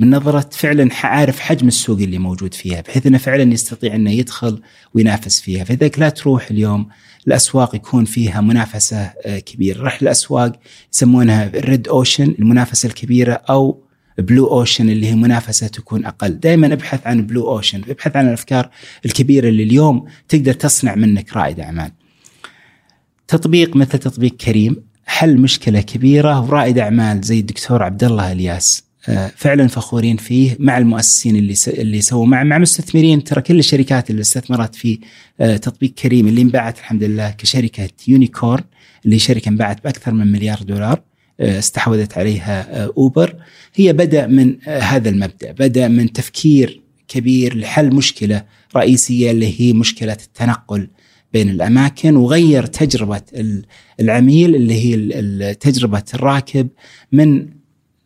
من 0.00 0.10
نظرة 0.10 0.48
فعلا 0.52 0.88
عارف 1.02 1.40
حجم 1.40 1.68
السوق 1.68 1.98
اللي 1.98 2.18
موجود 2.18 2.54
فيها 2.54 2.80
بحيث 2.80 3.06
إنه 3.06 3.18
فعلا 3.18 3.52
يستطيع 3.52 3.94
إنه 3.94 4.10
يدخل 4.10 4.62
وينافس 4.94 5.40
فيها. 5.40 5.64
فلذلك 5.64 5.98
لا 5.98 6.08
تروح 6.08 6.50
اليوم 6.50 6.88
الأسواق 7.26 7.74
يكون 7.74 8.04
فيها 8.04 8.40
منافسة 8.40 8.96
آه، 8.96 9.38
كبيرة. 9.38 9.82
رح 9.82 10.02
الاسواق 10.02 10.52
يسمونها 10.92 11.50
ريد 11.54 11.88
اوشن 11.88 12.34
المنافسة 12.38 12.86
الكبيرة 12.86 13.32
أو 13.32 13.82
blue 14.18 14.46
ocean 14.46 14.90
اللي 14.90 15.06
هي 15.06 15.14
منافسة 15.14 15.66
تكون 15.66 16.06
أقل، 16.06 16.40
دائما 16.40 16.72
أبحث 16.72 17.06
عن 17.06 17.26
blue 17.26 17.48
ocean، 17.48 17.82
أبحث 17.88 18.16
عن 18.16 18.28
الأفكار 18.28 18.70
الكبيرة 19.04 19.48
اللي 19.48 19.62
اليوم 19.62 20.04
تقدر 20.28 20.52
تصنع 20.52 20.94
منك 20.94 21.36
رائد 21.36 21.60
أعمال. 21.60 21.92
تطبيق 23.28 23.76
مثل 23.76 23.98
تطبيق 23.98 24.36
كريم 24.36 24.76
حل 25.06 25.38
مشكلة 25.38 25.80
كبيرة 25.80 26.40
ورائد 26.40 26.78
أعمال 26.78 27.20
زي 27.20 27.40
الدكتور 27.40 27.82
عبد 27.82 28.04
الله 28.04 28.32
الياس. 28.32 28.89
فعلا 29.36 29.68
فخورين 29.68 30.16
فيه 30.16 30.56
مع 30.58 30.78
المؤسسين 30.78 31.36
اللي 31.36 31.54
اللي 31.68 32.00
سووا 32.00 32.26
مع 32.26 32.44
مع 32.44 32.58
مستثمرين 32.58 33.24
ترى 33.24 33.42
كل 33.42 33.58
الشركات 33.58 34.10
اللي 34.10 34.20
استثمرت 34.20 34.74
في 34.74 34.98
آه، 35.40 35.56
تطبيق 35.56 35.94
كريم 35.94 36.28
اللي 36.28 36.42
انباعت 36.42 36.78
الحمد 36.78 37.04
لله 37.04 37.30
كشركة 37.30 37.88
unicorn 38.08 38.64
اللي 39.04 39.18
شركة 39.18 39.48
انباعت 39.48 39.84
بأكثر 39.84 40.12
من 40.12 40.32
مليار 40.32 40.62
دولار 40.62 41.02
آه، 41.40 41.58
استحوذت 41.58 42.18
عليها 42.18 42.84
أوبر. 42.84 43.36
هي 43.74 43.92
بدأ 43.92 44.26
من 44.26 44.56
هذا 44.64 45.08
المبدأ 45.08 45.52
بدأ 45.52 45.88
من 45.88 46.12
تفكير 46.12 46.80
كبير 47.08 47.56
لحل 47.56 47.94
مشكلة 47.94 48.44
رئيسية 48.76 49.30
اللي 49.30 49.60
هي 49.60 49.72
مشكلة 49.72 50.12
التنقل 50.12 50.88
بين 51.32 51.50
الأماكن 51.50 52.16
وغير 52.16 52.66
تجربة 52.66 53.22
العميل 54.00 54.54
اللي 54.54 54.74
هي 54.74 55.54
تجربة 55.54 56.02
الراكب 56.14 56.68
من 57.12 57.59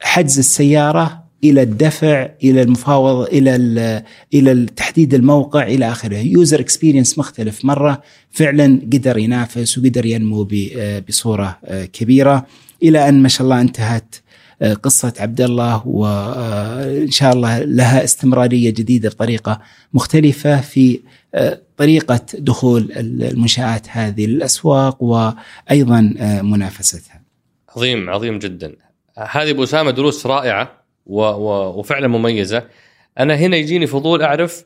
حجز 0.05 0.39
السيارة 0.39 1.25
إلى 1.45 1.63
الدفع 1.63 2.29
إلى 2.45 2.63
المفاوضه 2.63 3.27
إلى 3.27 4.03
إلى 4.35 4.67
تحديد 4.67 5.15
الموقع 5.15 5.63
إلى 5.63 5.91
آخره. 5.91 6.17
user 6.17 6.61
experience 6.61 7.19
مختلف 7.19 7.65
مرة. 7.65 8.03
فعلا 8.31 8.81
قدر 8.93 9.19
ينافس 9.19 9.79
وقدر 9.79 10.07
ينمو 10.07 10.49
بصورة 11.09 11.59
كبيرة. 11.93 12.47
إلى 12.83 13.09
أن 13.09 13.23
ما 13.23 13.29
شاء 13.29 13.45
الله 13.45 13.61
انتهت 13.61 14.15
قصة 14.83 15.13
عبد 15.19 15.41
الله 15.41 15.89
وإن 15.89 17.11
شاء 17.11 17.33
الله 17.33 17.59
لها 17.59 18.05
استمرارية 18.05 18.71
جديدة 18.71 19.09
بطريقة 19.09 19.61
مختلفة 19.95 20.61
في 20.61 21.01
طريقة 21.77 22.21
دخول 22.39 22.93
المنشآت 22.97 23.87
هذه 23.91 24.27
للأسواق 24.27 25.03
وأيضا 25.03 26.01
منافستها. 26.43 27.23
عظيم 27.77 28.11
عظيم 28.11 28.39
جدا. 28.39 28.73
هذه 29.19 29.51
أبو 29.51 29.63
أسامة 29.63 29.91
دروس 29.91 30.27
رائعة 30.27 30.85
و 31.07 31.21
و 31.21 31.79
وفعلا 31.79 32.09
مميزة. 32.09 32.69
أنا 33.19 33.35
هنا 33.35 33.57
يجيني 33.57 33.87
فضول 33.87 34.23
أعرف 34.23 34.65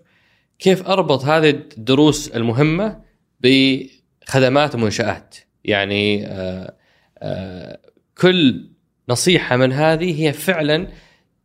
كيف 0.58 0.88
أربط 0.88 1.24
هذه 1.24 1.50
الدروس 1.50 2.28
المهمة 2.28 3.00
بخدمات 3.40 4.74
ومنشآت. 4.74 5.36
يعني 5.64 6.26
آآ 6.26 6.30
آه، 6.32 6.74
آآ 7.18 7.72
آه، 7.72 7.78
كل 8.18 8.68
نصيحة 9.08 9.56
من 9.56 9.72
هذه 9.72 10.22
هي 10.22 10.32
فعلا 10.32 10.86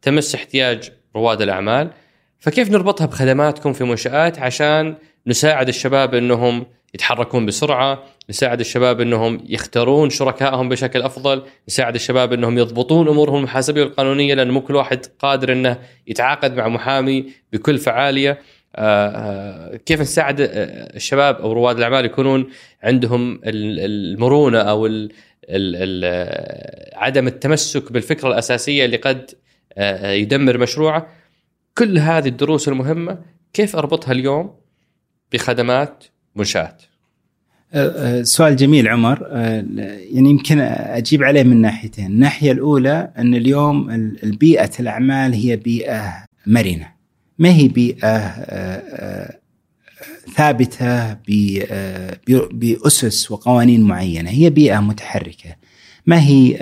تمس 0.02 0.36
احتياج 0.36 0.92
رواد 1.16 1.42
الأعمال. 1.42 1.90
فكيف 2.40 2.72
نربطها 2.72 3.06
بخدماتكم 3.06 3.74
في 3.74 3.84
منشآت 3.84 4.40
عشان 4.40 4.96
نساعد 5.28 5.68
الشباب 5.68 6.16
إنهم 6.16 6.66
يتحركون 6.94 7.46
بسرعة 7.46 8.04
نساعد 8.30 8.60
الشباب 8.60 9.02
إنهم 9.02 9.44
يختارون 9.50 10.10
شركائهم 10.10 10.70
بشكل 10.70 11.02
أفضل 11.02 11.44
نساعد 11.68 11.96
الشباب 11.96 12.34
إنهم 12.34 12.58
يضبطون 12.58 13.08
أمورهم 13.08 13.38
المحاسبية 13.38 13.84
والقانونية 13.84 14.34
لأن 14.34 14.52
مو 14.52 14.62
كل 14.62 14.76
واحد 14.76 15.06
قادر 15.20 15.52
إنه 15.52 15.80
يتعاقد 16.08 16.56
مع 16.56 16.68
محامي 16.68 17.26
بكل 17.54 17.78
فعالية. 17.78 18.40
آه، 18.76 19.08
آه، 19.08 19.76
كيف 19.76 20.02
نساعد 20.02 20.42
آه، 20.42 20.48
الشباب 20.96 21.36
أو 21.36 21.54
رواد 21.54 21.78
الأعمال 21.78 22.06
يكونون 22.06 22.50
عندهم 22.84 23.42
المرونة 23.46 24.60
أو 24.60 25.10
عدم 26.94 27.28
التمسك 27.28 27.92
بالفكرة 27.92 28.28
الأساسية 28.28 28.86
اللي 28.86 28.98
قد 28.98 29.32
يدمر 30.04 30.58
مشروعه. 30.58 31.08
كل 31.78 31.98
هذه 31.98 32.28
الدروس 32.28 32.68
المهمة 32.68 33.20
كيف 33.54 33.76
أربطها 33.76 34.12
اليوم 34.12 34.56
بخدمات 35.32 36.04
منشآت؟ 36.36 36.82
سؤال 38.24 38.56
جميل 38.56 38.88
عمر. 38.88 39.28
أه، 39.32 39.66
يعني 40.12 40.30
يمكن 40.30 40.60
أجيب 40.60 41.24
عليه 41.24 41.44
من 41.44 41.62
ناحيتين، 41.62 42.06
الناحية 42.06 42.52
الأولى 42.52 43.12
أن 43.18 43.36
اليوم 43.36 43.90
البيئة 44.24 44.72
الأعمال 44.80 45.34
هي 45.34 45.56
بيئة 45.56 46.14
مرنة. 46.48 46.88
ما 47.40 47.50
هي 47.50 47.68
بيئة 47.68 48.34
ثابتة 50.36 51.14
بأسس 52.52 53.32
وقوانين 53.32 53.82
معينة، 53.82 54.30
هي 54.30 54.50
بيئة 54.50 54.80
متحركة. 54.80 55.56
ما 56.06 56.22
هي 56.22 56.58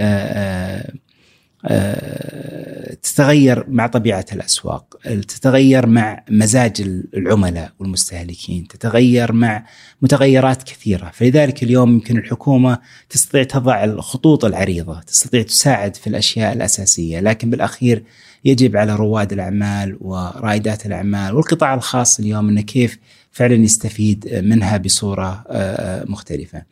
تتغير 3.04 3.66
مع 3.68 3.88
طبيعة 3.88 4.26
الأسواق، 4.34 4.98
تتغير 5.04 5.86
مع 5.86 6.24
مزاج 6.30 6.82
العملاء 7.14 7.72
والمستهلكين، 7.80 8.68
تتغير 8.68 9.32
مع 9.32 9.66
متغيرات 10.02 10.64
كثيرة، 10.64 11.12
فلذلك 11.14 11.64
اليوم 11.64 11.94
يمكن 11.94 12.18
الحكومة 12.18 12.80
تستطيع 13.10 13.44
تضع 13.44 13.84
الخطوط 13.84 14.46
العريضة، 14.46 15.00
تستطيع 15.00 15.42
تساعد 15.42 15.96
في 15.96 16.08
الأشياء 16.08 16.54
الأساسية، 16.54 17.20
لكن 17.20 17.50
بالأخير 17.50 18.04
يجب 18.46 18.78
على 18.78 18.96
رواد 18.96 19.34
الأعمال 19.34 19.98
ورائدات 20.02 20.86
الأعمال 20.86 21.36
والقطاع 21.36 21.74
الخاص 21.74 22.20
اليوم 22.20 22.50
إنه 22.50 22.62
كيف 22.62 22.98
فعلا 23.32 23.56
يستفيد 23.56 24.42
منها 24.44 24.78
بصورة 24.78 25.44
آه، 25.48 26.06
مختلفة. 26.08 26.64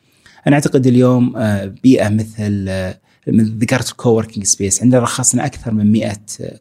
أنا 0.48 0.56
أعتقد 0.56 0.88
اليوم 0.88 1.38
آه، 1.38 1.66
بيئة 1.84 2.10
مثل 2.10 2.70
ذكرت 3.30 3.90
coworking 3.92 4.46
space 4.46 4.84
عندنا 4.84 5.02
رخصنا 5.02 5.46
أكثر 5.46 5.74
من 5.74 5.92
100 5.92 6.14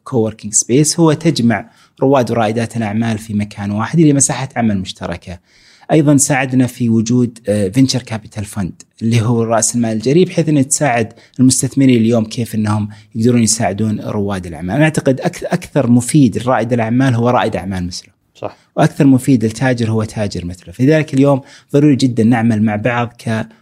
coworking 0.03 0.53
space 0.53 0.99
هو 0.99 1.13
تجمع 1.13 1.69
رواد 2.01 2.31
ورائدات 2.31 2.77
الأعمال 2.77 3.17
في 3.17 3.33
مكان 3.33 3.71
واحد 3.71 3.99
لمساحه 3.99 4.49
عمل 4.55 4.77
مشتركة. 4.77 5.39
أيضا 5.91 6.17
ساعدنا 6.17 6.67
في 6.67 6.89
وجود 6.89 7.39
venture 7.73 8.01
capital 8.01 8.45
fund 8.45 8.81
اللي 9.01 9.21
هو 9.21 9.43
رأس 9.43 9.75
المال 9.75 9.91
الجريء 9.91 10.25
بحيث 10.25 10.49
إنه 10.49 10.61
تساعد 10.61 11.13
المستثمرين 11.39 11.99
اليوم 12.01 12.25
كيف 12.25 12.55
إنهم 12.55 12.89
يقدرون 13.15 13.43
يساعدون 13.43 14.01
رواد 14.01 14.45
الأعمال، 14.45 14.75
أنا 14.75 14.83
أعتقد 14.83 15.21
أكثر 15.43 15.89
مفيد 15.89 16.37
لرائد 16.37 16.73
الأعمال 16.73 17.15
هو 17.15 17.29
رائد 17.29 17.55
أعمال 17.55 17.87
مثله. 17.87 18.18
صح 18.39 18.57
وأكثر 18.75 19.07
مفيد 19.07 19.43
للتاجر 19.43 19.91
هو 19.91 20.03
تاجر 20.03 20.45
مثله، 20.45 20.73
فلذلك 20.73 21.13
اليوم 21.13 21.41
ضروري 21.73 21.95
جدا 21.95 22.23
نعمل 22.23 22.63
مع 22.63 22.75
بعض 22.75 23.13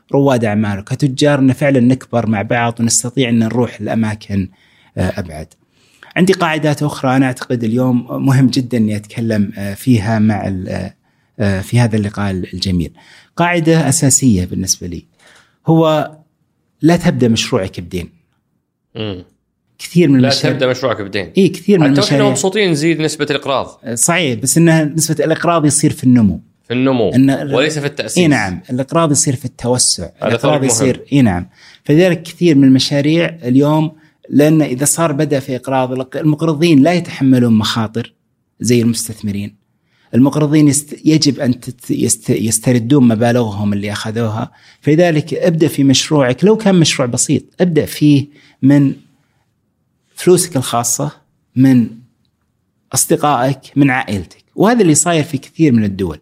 كرواد 0.09 0.45
أعمال 0.45 0.79
وكتجار 0.79 1.39
ان 1.39 1.53
فعلا 1.53 1.79
نكبر 1.79 2.27
مع 2.27 2.41
بعض 2.41 2.79
ونستطيع 2.79 3.29
إن 3.29 3.39
نروح 3.39 3.81
لاماكن 3.81 4.49
آه، 4.97 5.19
أبعد. 5.19 5.47
عندي 6.15 6.33
قاعدات 6.33 6.83
أخرى 6.83 7.15
أنا 7.15 7.25
أعتقد 7.25 7.63
اليوم 7.63 8.25
مهم 8.25 8.47
جدا 8.47 8.77
إني 8.77 8.95
أتكلم 8.95 9.51
آه، 9.57 9.73
فيها 9.73 10.19
مع 10.19 10.53
آه، 11.39 11.61
في 11.61 11.79
هذا 11.79 11.97
اللقاء 11.97 12.31
الجميل. 12.31 12.91
قاعدة 13.35 13.89
أساسية 13.89 14.45
بالنسبة 14.45 14.87
لي 14.87 15.05
هو 15.67 16.11
لا 16.81 16.97
تبدأ 16.97 17.27
مشروعك 17.27 17.79
بدين. 17.79 18.09
كثير 19.79 20.09
من 20.09 20.19
لا 20.19 20.27
المشاريع. 20.27 20.53
تبدأ 20.57 20.67
مشروعك 20.67 21.01
بدين 21.01 21.31
اي 21.37 21.47
كثير 21.49 21.79
من 21.79 21.83
حتى 21.83 21.91
إحنا 21.91 22.01
المشاريع. 22.03 22.29
مبسوطين 22.29 22.71
نزيد 22.71 23.01
نسبة 23.01 23.27
الإقراض. 23.29 23.79
صحيح 23.93 24.39
بس 24.39 24.57
انها 24.57 24.83
نسبة 24.83 25.25
الإقراض 25.25 25.65
يصير 25.65 25.91
في 25.93 26.03
النمو. 26.03 26.41
في 26.67 26.73
النمو 26.73 27.11
إن- 27.11 27.53
وليس 27.53 27.79
في 27.79 27.85
التأسيس. 27.85 28.17
اي 28.17 28.27
نعم 28.27 28.61
الإقراض 28.69 29.11
يصير 29.11 29.35
في 29.35 29.45
التوسع. 29.45 30.09
الإقراض. 30.23 30.63
يصير 30.63 31.01
اي 31.13 31.21
نعم. 31.21 31.47
فلذلك 31.83 32.23
كثير 32.23 32.55
من 32.55 32.63
المشاريع 32.63 33.37
اليوم 33.43 33.91
لأن 34.29 34.61
إذا 34.61 34.85
صار 34.85 35.11
بدأ 35.11 35.39
في 35.39 35.55
إقراض 35.55 36.15
المقرضين 36.15 36.79
لا 36.83 36.93
يتحملون 36.93 37.53
مخاطر 37.53 38.13
زي 38.59 38.81
المستثمرين. 38.81 39.55
المقرضين 40.15 40.67
يست 40.67 40.99
يجب 41.05 41.39
أن 41.39 41.59
تت- 41.59 41.91
يست 41.91 42.29
يستردون 42.29 43.07
مبالغهم 43.07 43.73
اللي 43.73 43.91
أخذوها. 43.91 44.51
فلذلك 44.81 45.33
ابدأ 45.33 45.67
في 45.67 45.83
مشروعك 45.83 46.43
لو 46.43 46.57
كان 46.57 46.75
مشروع 46.75 47.07
بسيط 47.07 47.43
ابدأ 47.61 47.85
فيه 47.85 48.27
من 48.61 48.93
فلوسك 50.17 50.57
الخاصة 50.57 51.11
من 51.55 51.89
أصدقائك 52.93 53.59
من 53.75 53.89
عائلتك. 53.89 54.43
وهذا 54.55 54.81
اللي 54.81 54.95
صاير 54.95 55.23
في 55.23 55.37
كثير 55.37 55.71
من 55.71 55.83
الدول. 55.83 56.19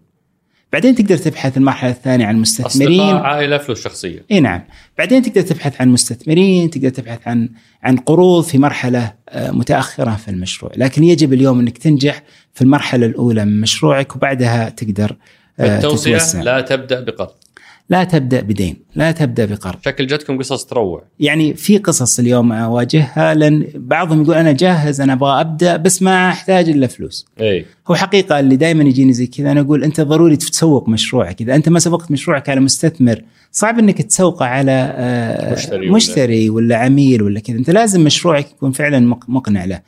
بعدين 0.74 0.96
تقدر 0.96 1.18
تبحث 1.18 1.58
المرحلة 1.58 1.92
الثانية 1.92 2.26
عن 2.26 2.36
مستثمرين 2.36 3.02
أصدقاء 3.02 3.24
عائلة 3.24 3.58
فلوس 3.58 3.84
شخصية. 3.84 4.26
إي 4.32 4.40
نعم. 4.40 4.62
بعدين 4.98 5.22
تقدر 5.22 5.42
تبحث 5.42 5.82
عن 5.82 5.90
مستثمرين 5.90 6.70
تقدر 6.70 6.90
تبحث 6.90 7.28
عن 7.28 7.50
عن 7.84 7.98
قروض 7.98 8.44
في 8.44 8.58
مرحلة 8.58 9.14
آه، 9.30 9.52
متأخرة 9.52 10.16
في 10.16 10.32
المشروع. 10.32 10.72
لكن 10.78 11.04
يجب 11.04 11.34
اليوم 11.34 11.60
إنك 11.60 11.78
تنجح 11.78 12.24
في 12.54 12.62
المرحلة 12.62 13.06
الأولى 13.06 13.46
من 13.46 13.62
مشروعك 13.62 14.16
وبعدها 14.16 14.70
تقدر 14.70 15.16
آه، 15.60 15.78
التوسعه 15.78 16.18
تتوسع. 16.18 16.42
لا 16.42 16.62
تبدأ 16.62 17.00
بقرض. 17.00 17.45
لا 17.90 18.04
تبدأ 18.04 18.42
بدين 18.42 18.76
لا 18.96 19.12
تبدأ 19.12 19.46
بقرض 19.46 19.76
شكل 19.86 20.08
جتكم 20.08 20.38
قصص 20.38 20.66
تروع. 20.66 21.04
يعني 21.20 21.54
في 21.54 21.78
قصص 21.78 22.20
اليوم 22.20 22.52
أواجهها 22.52 23.34
لأن 23.34 23.68
بعضهم 23.76 24.22
يقول 24.24 24.36
أنا 24.36 24.52
جاهز 24.52 25.02
أنا 25.02 25.14
أبغى 25.14 25.42
أبدأ 25.42 25.78
بس 25.78 26.02
ما 26.02 26.30
أحتاج 26.30 26.70
إلا 26.70 26.88
فلوس. 26.88 27.26
اي 27.42 27.66
هو 27.88 27.96
حقيقة 27.96 28.40
اللي 28.40 28.56
دائما 28.56 28.84
يجيني 28.84 29.14
زي 29.14 29.28
كذا 29.28 29.52
أنا 29.52 29.62
أقول 29.62 29.84
أنت 29.84 30.02
ضروري 30.02 30.36
تسوق 30.36 30.90
مشروعك 30.90 31.42
إذا 31.42 31.56
أنت 31.56 31.70
ما 31.70 31.80
سوقت 31.80 32.12
مشروعك 32.12 32.50
على 32.50 32.60
مستثمر. 32.60 33.22
صعب 33.52 33.80
أنك 33.80 34.02
تسوقه 34.02 34.46
على 34.46 34.72
آه، 34.98 35.54
مشتري 35.54 35.80
ولا- 35.88 35.96
مشتري 35.96 36.50
ولا 36.50 36.78
عميل 36.78 37.24
ولا 37.24 37.40
كذا. 37.40 37.58
أنت 37.58 37.70
لازم 37.70 38.04
مشروعك 38.04 38.52
يكون 38.52 38.72
فعلا 38.72 39.00
مق- 39.00 39.30
مقنع 39.30 39.66
له. 39.66 39.82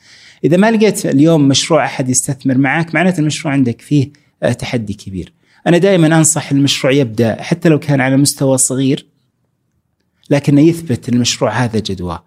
إذا 0.44 0.56
ما 0.56 0.70
لقيت 0.70 1.06
اليوم 1.06 1.48
مشروع 1.48 1.84
أحد 1.84 2.08
يستثمر 2.08 2.58
معك 2.58 2.94
معناته 2.94 3.20
المشروع 3.20 3.54
عندك 3.54 3.80
فيه 3.80 4.10
آه، 4.42 4.52
تحدي 4.52 4.92
كبير. 4.94 5.32
أنا 5.66 5.78
دائما 5.78 6.06
أنصح 6.06 6.50
المشروع 6.50 6.92
يبدأ 6.92 7.42
حتى 7.42 7.68
لو 7.68 7.78
كان 7.78 8.00
على 8.00 8.16
مستوى 8.16 8.58
صغير 8.58 9.06
لكنه 10.30 10.60
يثبت 10.60 11.08
المشروع 11.08 11.50
هذا 11.50 11.78
جدواه 11.78 12.24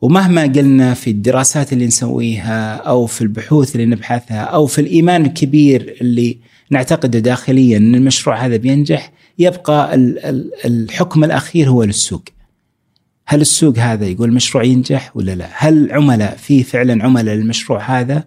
ومهما 0.00 0.42
قلنا 0.42 0.94
في 0.94 1.10
الدراسات 1.10 1.72
اللي 1.72 1.86
نسويها 1.86 2.74
أو 2.76 3.06
في 3.06 3.22
البحوث 3.22 3.74
اللي 3.76 3.86
نبحثها 3.86 4.40
أو 4.42 4.66
في 4.66 4.80
الإيمان 4.80 5.26
الكبير 5.26 5.96
اللي 6.00 6.38
نعتقده 6.70 7.18
داخليا 7.18 7.76
إن 7.76 7.94
المشروع 7.94 8.36
هذا 8.46 8.56
بينجح 8.56 9.12
يبقى 9.38 9.94
ال- 9.94 10.18
ال- 10.24 10.50
الحكم 10.64 11.24
الأخير 11.24 11.68
هو 11.68 11.84
للسوق. 11.84 12.24
هل 13.26 13.40
السوق 13.40 13.78
هذا 13.78 14.06
يقول 14.06 14.28
المشروع 14.28 14.64
ينجح 14.64 15.16
ولا 15.16 15.34
لا؟ 15.34 15.48
هل 15.52 15.92
عملاء 15.92 16.36
في 16.36 16.62
فعلا 16.62 17.04
عملاء 17.04 17.34
للمشروع 17.34 18.00
هذا 18.00 18.24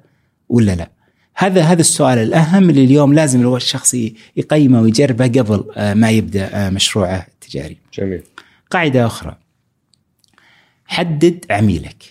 ولا 0.50 0.76
لا؟ 0.76 0.92
هذا 1.40 1.62
هذا 1.62 1.82
السؤال 1.82 2.18
الأهم 2.18 2.70
اللي 2.70 2.84
اليوم 2.84 3.14
لازم 3.14 3.56
الشخص 3.56 3.96
يقيمه 4.36 4.82
ويجربه 4.82 5.28
قبل 5.28 5.64
آه، 5.76 5.94
ما 5.94 6.10
يبدأ 6.10 6.50
آه، 6.54 6.70
مشروعه 6.70 7.28
التجاري. 7.34 7.78
جميل. 7.94 8.22
قاعدة 8.72 9.06
أخرى. 9.06 9.36
حدد 10.86 11.46
عميلك. 11.50 12.04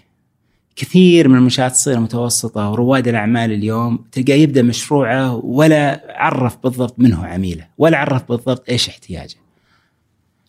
كثير 0.76 1.28
من 1.28 1.36
المنشآت 1.36 1.72
الصغيرة 1.72 1.98
المتوسطة 1.98 2.70
ورواد 2.70 3.08
الأعمال 3.08 3.52
اليوم 3.52 4.04
تلقاه 4.12 4.34
يبدأ 4.34 4.62
مشروعه 4.62 5.34
ولا 5.34 6.02
عرف 6.08 6.56
بالضبط 6.62 6.94
من 6.98 7.12
هو 7.12 7.24
عميله 7.24 7.66
ولا 7.78 7.98
عرف 7.98 8.28
بالضبط 8.28 8.70
إيش 8.70 8.88
احتياجه. 8.88 9.36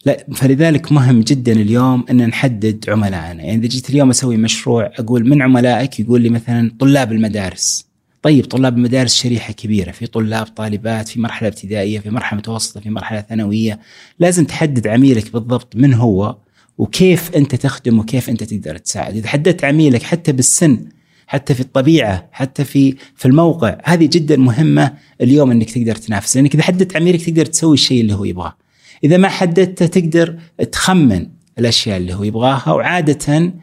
لا 0.05 0.25
فلذلك 0.35 0.91
مهم 0.91 1.21
جدا 1.21 1.51
اليوم 1.51 2.05
أن 2.09 2.27
نحدد 2.27 2.85
عملائنا، 2.89 3.43
يعني 3.43 3.55
إذا 3.55 3.67
جيت 3.67 3.89
اليوم 3.89 4.09
أسوي 4.09 4.37
مشروع 4.37 4.91
أقول 4.99 5.29
من 5.29 5.41
عملائك؟ 5.41 5.99
يقول 5.99 6.21
لي 6.21 6.29
مثلا 6.29 6.71
طلاب 6.79 7.11
المدارس. 7.11 7.86
طيب 8.27 8.45
طلاب 8.45 8.77
المدارس 8.77 9.15
شريحة 9.15 9.53
كبيرة، 9.53 9.91
في 9.91 10.07
طلاب 10.07 10.45
طالبات 10.45 11.07
في 11.07 11.19
مرحلة 11.19 11.47
ابتدائية، 11.47 11.99
في 11.99 12.09
مرحلة 12.09 12.39
متوسطة، 12.39 12.79
في 12.79 12.89
مرحلة 12.89 13.21
ثانوية، 13.21 13.79
لازم 14.19 14.45
تحدد 14.45 14.87
عميلك 14.87 15.33
بالضبط 15.33 15.75
من 15.75 15.93
هو 15.93 16.37
وكيف 16.77 17.35
أنت 17.35 17.55
تخدمه 17.55 17.99
وكيف 17.99 18.29
أنت 18.29 18.43
تقدر 18.43 18.77
تساعد، 18.77 19.15
إذا 19.15 19.27
حددت 19.27 19.63
عميلك 19.63 20.03
حتى 20.03 20.31
بالسن 20.31 20.89
حتى 21.27 21.53
في 21.53 21.59
الطبيعة 21.59 22.29
حتى 22.31 22.63
في 22.63 22.95
في 23.15 23.25
الموقع 23.25 23.77
هذه 23.83 24.09
جدا 24.11 24.37
مهمة 24.37 24.93
اليوم 25.21 25.51
إنك 25.51 25.71
تقدر 25.71 25.95
تنافس. 25.95 26.35
لأنك 26.35 26.53
إذا 26.55 26.63
حددت 26.63 26.95
عميلك 26.95 27.25
تقدر 27.25 27.45
تسوي 27.45 27.73
الشيء 27.73 28.01
اللي 28.01 28.13
هو 28.13 28.25
يبغاه. 28.25 28.57
إذا 29.03 29.17
ما 29.17 29.27
حددته 29.27 29.85
تقدر 29.85 30.39
تخمن 30.71 31.27
الأشياء 31.59 31.97
اللي 31.97 32.13
هو 32.13 32.23
يبغاها 32.23 32.71
وعاده 32.71 33.53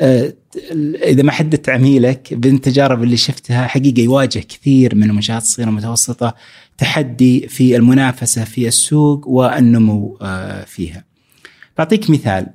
إذا 0.00 1.22
ما 1.22 1.32
حددت 1.32 1.68
عميلك 1.68 2.34
بالتجارب 2.34 3.02
اللي 3.02 3.16
شفتها 3.16 3.66
حقيقة 3.66 4.00
يواجه 4.00 4.38
كثير 4.38 4.94
من 4.94 5.02
المنشات 5.02 5.42
الصغيرة 5.42 5.68
والمتوسطة 5.68 6.34
تحدي 6.78 7.48
في 7.48 7.76
المنافسة 7.76 8.44
في 8.44 8.68
السوق 8.68 9.28
والنمو 9.28 10.18
آه، 10.22 10.64
فيها. 10.64 11.04
بعطيك 11.78 12.10
مثال. 12.10 12.46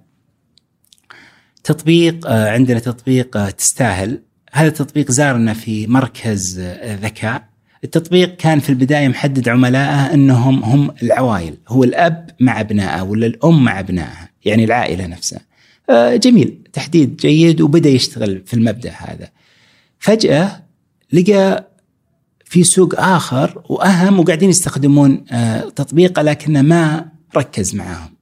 تطبيق 1.63 2.27
آه، 2.27 2.49
عندنا 2.49 2.79
تطبيق 2.79 3.37
آه، 3.37 3.49
تستاهل. 3.49 4.21
هذا 4.51 4.67
التطبيق 4.67 5.11
زارنا 5.11 5.53
في 5.53 5.87
مركز 5.87 6.59
آه، 6.59 6.95
ذكاء. 6.95 7.43
التطبيق 7.83 8.35
كان 8.35 8.59
في 8.59 8.69
البداية 8.69 9.07
محدد 9.07 9.49
عملائه 9.49 10.13
إنهم 10.13 10.63
هم 10.63 10.91
العوائل. 11.03 11.57
هو 11.67 11.83
الأب 11.83 12.29
مع 12.39 12.59
ابنائه 12.61 13.01
ولا 13.01 13.27
الأم 13.27 13.63
مع 13.63 13.79
ابنائها 13.79 14.29
يعني 14.45 14.63
العائلة 14.63 15.07
نفسها. 15.07 15.39
آه، 15.39 15.52
جميل 15.91 16.57
تحديد 16.73 17.17
جيد 17.17 17.61
وبدأ 17.61 17.89
يشتغل 17.89 18.41
في 18.45 18.53
المبدأ 18.53 18.91
هذا. 18.91 19.29
فجأة 19.99 20.63
لقى 21.13 21.67
في 22.45 22.63
سوق 22.63 22.99
آخر 22.99 23.63
وأهم 23.69 24.19
وقاعدين 24.19 24.49
يستخدمون 24.49 25.25
آه، 25.31 25.59
تطبيقه 25.59 26.21
لكنه 26.21 26.61
ما 26.61 27.05
ركز 27.37 27.75
معاهم 27.75 28.13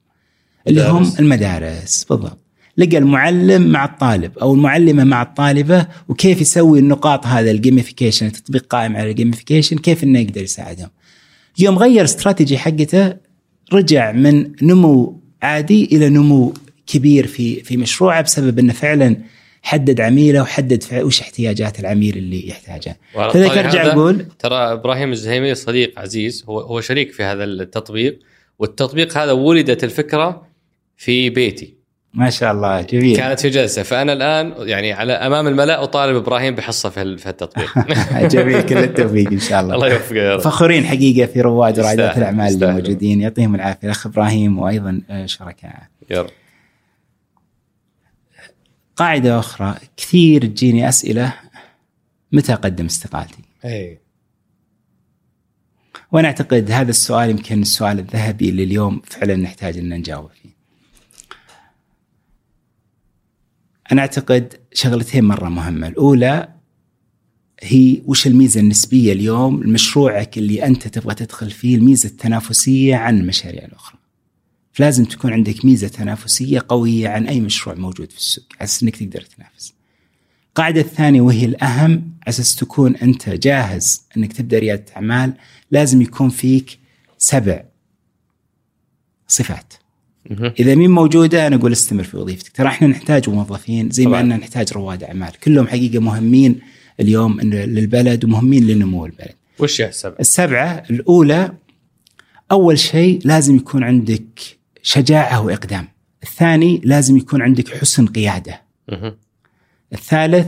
اللي 0.68 0.82
هم 0.82 1.02
مدارس. 1.02 1.20
المدارس 1.20 2.04
بالضبط. 2.04 2.38
لقى 2.76 2.98
المعلم 2.98 3.72
مع 3.72 3.84
الطالب 3.84 4.38
أو 4.38 4.54
المعلمة 4.54 5.04
مع 5.04 5.22
الطالبة 5.22 5.86
وكيف 6.08 6.40
يسوي 6.40 6.78
النقاط 6.78 7.26
هذا 7.26 7.50
ال 7.50 7.56
gamification 7.56 8.26
التطبيق 8.26 8.66
قائم 8.66 8.96
على 8.96 9.10
ال 9.10 9.15
gamification 9.15 9.76
كيف 9.76 10.04
إنه 10.04 10.18
يقدر 10.18 10.42
يساعدهم. 10.42 10.88
يوم 11.58 11.78
غير 11.78 12.04
استراتيجي 12.04 12.58
حقته 12.58 13.14
رجع 13.72 14.12
من 14.12 14.52
نمو 14.62 15.20
عادي 15.42 15.84
إلى 15.84 16.08
نمو 16.08 16.54
كبير 16.86 17.26
في 17.26 17.60
في 17.60 17.76
مشروعه 17.76 18.22
بسبب 18.22 18.58
إنه 18.58 18.72
فعلا 18.72 19.16
حدد 19.62 20.00
عميله 20.00 20.42
وحدد 20.42 20.84
وش 20.92 21.20
احتياجات 21.20 21.80
العميل 21.80 22.16
اللي 22.16 22.48
يحتاجها 22.48 22.96
وعلى 23.14 23.32
فلذلك 23.32 23.50
الطريق 23.50 23.66
ارجع 23.66 23.92
أقول 23.92 24.26
ترى 24.38 24.56
إبراهيم 24.56 25.12
الزهيمي 25.12 25.54
صديق 25.54 25.98
عزيز 26.00 26.44
هو 26.48 26.60
هو 26.60 26.80
شريك 26.80 27.12
في 27.12 27.22
هذا 27.22 27.44
التطبيق 27.44 28.18
والتطبيق 28.58 29.18
هذا 29.18 29.32
ولدت 29.32 29.84
الفكرة 29.84 30.46
في 30.96 31.30
بيتي. 31.30 31.74
ما 32.14 32.30
شاء 32.30 32.52
الله 32.52 32.80
جميل. 32.80 33.16
كانت 33.16 33.40
في 33.40 33.48
جلسة 33.50 33.82
فأنا 33.82 34.12
الآن 34.12 34.54
يعني 34.68 34.92
على 34.92 35.12
أمام 35.12 35.46
الملأ 35.48 35.82
أطالب 35.82 36.16
إبراهيم 36.16 36.54
بحصة 36.54 36.88
في 36.90 37.02
ال- 37.02 37.18
في 37.18 37.28
التطبيق. 37.28 37.78
جميل 38.34 38.62
كل 38.62 38.78
التوفيق 38.78 39.30
إن 39.30 39.38
شاء 39.38 39.60
الله. 39.60 39.74
الله 39.74 39.88
يوفقه 39.88 40.16
يا 40.16 40.34
رب. 40.34 40.40
فخورين 40.40 40.84
حقيقة 40.84 41.26
في 41.26 41.40
رواد 41.40 41.78
ورائدات 41.78 42.18
الأعمال 42.18 42.40
اللي 42.40 42.54
يستاهل. 42.54 42.72
موجودين. 42.72 43.20
يعطيهم 43.20 43.54
العافية. 43.54 43.86
الأخ 43.86 44.06
إبراهيم 44.06 44.58
وأيضا 44.58 45.00
آه، 45.10 45.26
شركائه. 45.26 45.88
يا 46.10 46.22
رب. 46.22 46.30
قاعدة 48.96 49.38
أخرى 49.38 49.76
كثير 49.96 50.46
تجيني 50.46 50.88
أسئلة 50.88 51.34
متى 52.32 52.52
أقدم 52.52 52.86
استقالتي؟ 52.86 53.42
اي 53.64 53.98
وأنا 56.12 56.28
أعتقد 56.28 56.70
هذا 56.70 56.90
السؤال 56.90 57.30
يمكن 57.30 57.62
السؤال 57.62 57.98
الذهبي 57.98 58.48
اللي 58.48 58.64
اليوم 58.64 59.02
فعلا 59.04 59.36
نحتاج 59.36 59.78
أن 59.78 59.94
نجاوب 59.94 60.30
فيه. 60.42 60.50
أنا 63.92 64.00
أعتقد 64.00 64.54
شغلتين 64.72 65.24
مرة 65.24 65.48
مهمة، 65.48 65.88
الأولى 65.88 66.48
هي 67.60 68.02
وش 68.06 68.26
الميزة 68.26 68.60
النسبية 68.60 69.12
اليوم 69.12 69.62
لمشروعك 69.62 70.38
اللي 70.38 70.66
أنت 70.66 70.88
تبغى 70.88 71.14
تدخل 71.14 71.50
فيه 71.50 71.76
الميزة 71.76 72.08
التنافسية 72.08 72.96
عن 72.96 73.18
المشاريع 73.18 73.64
الأخرى. 73.64 73.98
فلازم 74.72 75.04
تكون 75.04 75.32
عندك 75.32 75.64
ميزة 75.64 75.88
تنافسية 75.88 76.64
قوية 76.68 77.08
عن 77.08 77.26
أي 77.26 77.40
مشروع 77.40 77.76
موجود 77.76 78.10
في 78.10 78.16
السوق، 78.16 78.44
على 78.60 78.64
أساس 78.64 78.82
إنك 78.82 78.96
تقدر 78.96 79.20
تنافس. 79.20 79.74
القاعدة 80.48 80.80
الثانية 80.80 81.20
وهي 81.20 81.44
الأهم 81.44 81.90
على 81.90 82.28
أساس 82.28 82.56
تكون 82.56 82.96
أنت 82.96 83.28
جاهز 83.28 84.02
أنك 84.16 84.32
تبدأ 84.32 84.58
ريادة 84.58 84.84
أعمال 84.96 85.32
لازم 85.70 86.02
يكون 86.02 86.28
فيك 86.28 86.78
سبع 87.18 87.64
صفات. 89.28 89.74
إذا 90.30 90.74
مين 90.74 90.90
موجودة 90.90 91.46
أنا 91.46 91.56
أقول 91.56 91.72
استمر 91.72 92.04
في 92.04 92.16
وظيفتك 92.16 92.56
ترى 92.56 92.68
إحنا 92.68 92.88
نحتاج 92.88 93.30
موظفين 93.30 93.90
زي 93.90 94.04
طبعاً. 94.04 94.14
ما 94.14 94.20
اننا 94.20 94.36
نحتاج 94.36 94.72
رواد 94.72 95.04
أعمال 95.04 95.32
كلهم 95.44 95.66
حقيقة 95.66 95.98
مهمين 95.98 96.60
اليوم 97.00 97.40
للبلد 97.40 98.24
ومهمين 98.24 98.66
لنمو 98.66 99.06
البلد 99.06 99.34
وش 99.58 99.80
هي 99.80 99.88
السبب؟ 99.88 100.14
السبعة 100.20 100.84
الأولى 100.90 101.52
أول 102.50 102.78
شيء 102.78 103.20
لازم 103.24 103.56
يكون 103.56 103.84
عندك 103.84 104.61
شجاعة 104.82 105.40
وإقدام. 105.40 105.88
الثاني 106.22 106.80
لازم 106.84 107.16
يكون 107.16 107.42
عندك 107.42 107.68
حسن 107.76 108.06
قيادة. 108.06 108.62
مهم. 108.92 109.16
الثالث 109.92 110.46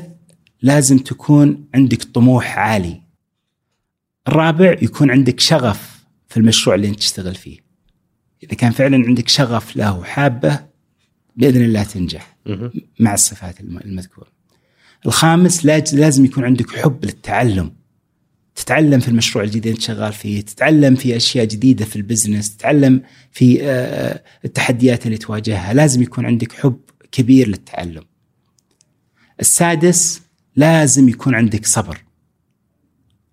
لازم 0.62 0.98
تكون 0.98 1.64
عندك 1.74 2.02
طموح 2.04 2.58
عالي. 2.58 3.00
الرابع 4.28 4.76
يكون 4.82 5.10
عندك 5.10 5.40
شغف 5.40 6.04
في 6.28 6.36
المشروع 6.36 6.76
اللي 6.76 6.88
انت 6.88 6.98
تشتغل 6.98 7.34
فيه. 7.34 7.58
إذا 8.42 8.54
كان 8.54 8.70
فعلا 8.70 8.96
عندك 9.06 9.28
شغف 9.28 9.76
له 9.76 9.98
وحابه 9.98 10.60
بإذن 11.36 11.64
الله 11.64 11.82
تنجح. 11.82 12.36
مع 13.00 13.14
الصفات 13.14 13.60
الم- 13.60 13.78
المذكورة. 13.78 14.28
الخامس 15.06 15.66
لاز- 15.66 15.94
لازم 15.94 16.24
يكون 16.24 16.44
عندك 16.44 16.70
حب 16.70 17.04
للتعلم. 17.04 17.72
تتعلم 18.54 19.00
في 19.00 19.08
المشروع 19.08 19.44
الجديد 19.44 19.66
اللي 19.66 19.74
انت 19.74 19.82
شغال 19.82 20.12
فيه 20.12 20.40
تتعلم 20.40 20.94
في 20.94 21.16
أشياء 21.16 21.44
جديدة 21.44 21.84
في 21.84 21.96
البزنس 21.96 22.56
تتعلم 22.56 23.02
في 23.32 23.58
آه، 23.62 24.22
التحديات 24.44 25.06
اللي 25.06 25.18
تواجهها. 25.18 25.74
لازم 25.74 26.02
يكون 26.02 26.26
عندك 26.26 26.52
حب 26.52 26.80
كبير 27.12 27.48
للتعلم. 27.48 28.04
السادس 29.40 30.22
لازم 30.56 31.08
يكون 31.08 31.34
عندك 31.34 31.66
صبر. 31.66 32.04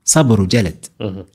صبر 0.04 0.42
وجلد. 0.42 0.86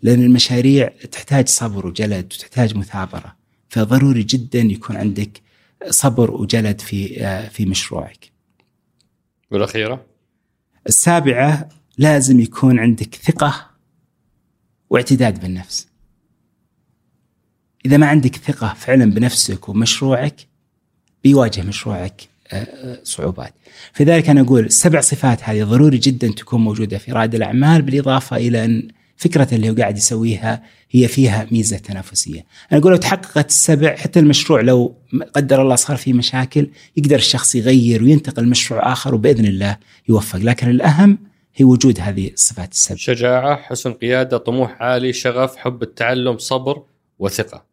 لأن 0.02 0.22
المشاريع 0.22 0.88
تحتاج 0.88 1.48
صبر 1.48 1.86
وجلد 1.86 2.32
وتحتاج 2.32 2.76
مثابرة. 2.76 3.36
فضروري 3.68 4.22
جدا 4.22 4.58
يكون 4.58 4.96
عندك 4.96 5.40
صبر 5.90 6.30
وجلد 6.30 6.80
في 6.80 7.24
آه، 7.24 7.48
في 7.48 7.66
مشروعك. 7.66 8.32
والأخيرة؟ 9.50 10.06
السابعة 10.88 11.68
لازم 11.98 12.40
يكون 12.40 12.78
عندك 12.78 13.14
ثقة 13.14 13.75
واعتداد 14.90 15.40
بالنفس. 15.40 15.86
إذا 17.86 17.96
ما 17.96 18.06
عندك 18.06 18.36
ثقة 18.36 18.74
فعلا 18.78 19.10
بنفسك 19.10 19.68
ومشروعك 19.68 20.46
بيواجه 21.24 21.62
مشروعك 21.62 22.28
آه، 22.52 22.56
آه، 22.56 23.00
صعوبات. 23.04 23.54
فلذلك 23.92 24.28
أنا 24.28 24.40
أقول 24.40 24.64
السبع 24.64 25.00
صفات 25.00 25.44
هذه 25.44 25.64
ضروري 25.64 25.98
جدا 25.98 26.28
تكون 26.28 26.60
موجودة 26.60 26.98
في 26.98 27.12
رائد 27.12 27.34
الأعمال 27.34 27.82
بالإضافة 27.82 28.36
إلى 28.36 28.64
أن 28.64 28.88
فكرة 29.16 29.54
اللي 29.54 29.70
هو 29.70 29.74
قاعد 29.74 29.96
يسويها 29.96 30.62
هي 30.90 31.08
فيها 31.08 31.46
ميزة 31.50 31.78
تنافسية. 31.78 32.44
أنا 32.72 32.80
أقول 32.80 32.92
لو 32.92 32.98
تحققت 32.98 33.48
السبع 33.50 33.96
حتى 33.96 34.20
المشروع 34.20 34.60
لو 34.60 34.94
قدر 35.34 35.62
الله 35.62 35.74
صار 35.74 35.96
فيه 35.96 36.12
مشاكل 36.12 36.68
يقدر 36.96 37.16
الشخص 37.16 37.54
يغير 37.54 38.02
وينتقل 38.02 38.48
مشروع 38.48 38.92
آخر 38.92 39.14
وبإذن 39.14 39.46
الله 39.46 39.76
يوفق. 40.08 40.38
لكن 40.38 40.70
الأهم 40.70 41.18
هي 41.56 41.64
وجود 41.64 42.00
هذه 42.00 42.32
الصفات 42.32 42.72
السبع 42.72 42.96
شجاعة، 42.96 43.56
حسن 43.56 43.92
قيادة، 43.92 44.38
طموح 44.38 44.82
عالي، 44.82 45.12
شغف، 45.12 45.56
حب 45.56 45.82
التعلم، 45.82 46.38
صبر 46.38 46.82
وثقة. 47.18 47.64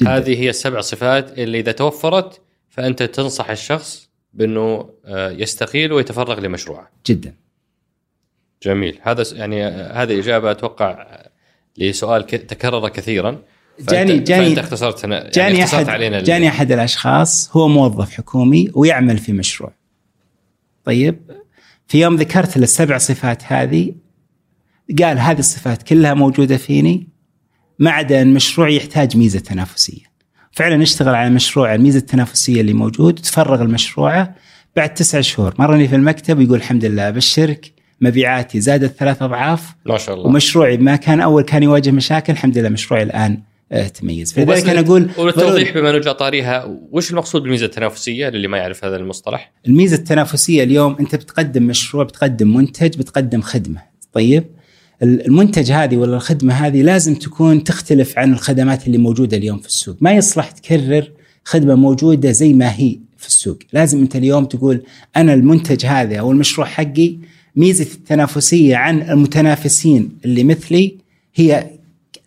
جداً. 0.00 0.16
هذه 0.16 0.40
هي 0.40 0.50
السبع 0.50 0.80
صفات 0.80 1.38
اللي 1.38 1.60
إذا 1.60 1.72
توفرت 1.72 2.40
فأنت 2.70 3.02
تنصح 3.02 3.50
الشخص 3.50 4.08
بأنه 4.34 4.90
آه، 5.04 5.30
يستقيل 5.30 5.92
ويتفرغ 5.92 6.40
لمشروعه. 6.40 6.90
جدا 7.06 7.34
جميل، 8.62 8.98
هذا 9.02 9.24
يعني 9.32 9.66
آه، 9.66 10.02
هذه 10.02 10.18
إجابة 10.20 10.50
أتوقع 10.50 10.90
آه، 10.90 11.30
لسؤال 11.78 12.26
تكرر 12.26 12.88
كثيرا. 12.88 13.42
فأنت- 13.80 13.90
جاني- 13.90 14.18
جاني- 14.18 14.46
فانت 14.46 14.58
اختصرت 14.58 15.04
يعني 15.04 15.30
جاني 15.30 15.64
اختصرت 15.64 15.80
احد 15.80 15.88
علينا 15.88 16.20
جاني 16.22 16.48
أحد 16.48 16.72
الأشخاص 16.72 17.56
هو 17.56 17.68
موظف 17.68 18.10
حكومي 18.10 18.70
ويعمل 18.74 19.18
في 19.18 19.32
مشروع. 19.32 19.72
طيب 20.84 21.30
في 21.88 22.00
يوم 22.00 22.16
ذكرت 22.16 22.56
له 22.56 22.64
السبع 22.64 22.98
صفات 22.98 23.42
هذه 23.44 23.94
قال 25.02 25.18
هذه 25.18 25.38
الصفات 25.38 25.82
كلها 25.82 26.14
موجودة 26.14 26.56
فيني 26.56 27.08
ما 27.78 27.90
عدا 27.90 28.22
ان 28.22 28.34
مشروعي 28.34 28.76
يحتاج 28.76 29.16
ميزة 29.16 29.38
تنافسية. 29.38 30.02
فعلا 30.52 30.82
اشتغل 30.82 31.14
على 31.14 31.30
مشروع 31.30 31.74
الميزة 31.74 31.98
التنافسية 31.98 32.60
اللي 32.60 32.72
موجود 32.72 33.18
وتفرغ 33.18 33.62
المشروع 33.62 34.28
بعد 34.76 34.94
تسعة 34.94 35.20
شهور 35.20 35.54
مرني 35.58 35.88
في 35.88 35.94
المكتب 35.94 36.38
ويقول 36.38 36.58
الحمد 36.58 36.84
لله 36.84 37.08
أبشرك 37.08 37.72
مبيعاتي 38.00 38.60
زادت 38.60 38.98
ثلاث 38.98 39.22
أضعاف 39.22 39.74
ما 39.86 39.98
شاء 39.98 40.14
الله. 40.14 40.26
ومشروعي 40.26 40.76
ما 40.76 40.96
كان 40.96 41.20
أول 41.20 41.42
كان 41.42 41.62
يواجه 41.62 41.90
مشاكل 41.90 42.32
الحمد 42.32 42.58
لله 42.58 42.68
مشروعي 42.68 43.02
الآن 43.02 43.32
آه، 43.32 43.42
تميز. 43.70 44.38
وبس 44.38 44.48
فلذلك 44.48 44.68
أنا 44.68 44.80
أقول 44.80 45.08
وللتوضيح 45.18 45.74
بما 45.74 45.98
نجا 45.98 46.12
طاريها 46.12 46.78
وش 46.90 47.10
المقصود 47.10 47.42
بالميزة 47.42 47.66
التنافسية 47.66 48.28
للي 48.28 48.48
ما 48.48 48.58
يعرف 48.58 48.84
هذا 48.84 48.96
المصطلح؟ 48.96 49.52
الميزة 49.66 49.96
التنافسية 49.96 50.62
اليوم 50.62 50.96
أنت 51.00 51.14
بتقدم 51.14 51.62
مشروع 51.62 52.04
بتقدم 52.04 52.56
منتج 52.56 52.98
بتقدم 52.98 53.40
خدمة. 53.40 53.82
طيب؟ 54.12 54.44
المنتج 55.02 55.72
هذه 55.72 55.96
ولا 55.96 56.16
الخدمة 56.16 56.54
هذه 56.54 56.82
لازم 56.82 57.14
تكون 57.14 57.64
تختلف 57.64 58.18
عن 58.18 58.32
الخدمات 58.32 58.86
اللي 58.86 58.98
موجودة 58.98 59.36
اليوم 59.36 59.58
في 59.58 59.66
السوق. 59.66 59.96
ما 60.00 60.12
يصلح 60.12 60.50
تكرر 60.50 61.10
خدمة 61.44 61.74
موجودة 61.74 62.30
زي 62.30 62.52
ما 62.52 62.76
هي 62.76 62.98
في 63.16 63.26
السوق. 63.26 63.58
لازم 63.72 64.00
أنت 64.00 64.16
اليوم 64.16 64.44
تقول 64.44 64.82
أنا 65.16 65.34
المنتج 65.34 65.86
هذا 65.86 66.16
أو 66.16 66.32
المشروع 66.32 66.66
حقي 66.66 67.16
ميزة 67.56 67.86
التنافسية 67.94 68.76
عن 68.76 69.02
المتنافسين 69.02 70.18
اللي 70.24 70.44
مثلي 70.44 70.96
هي 71.34 71.75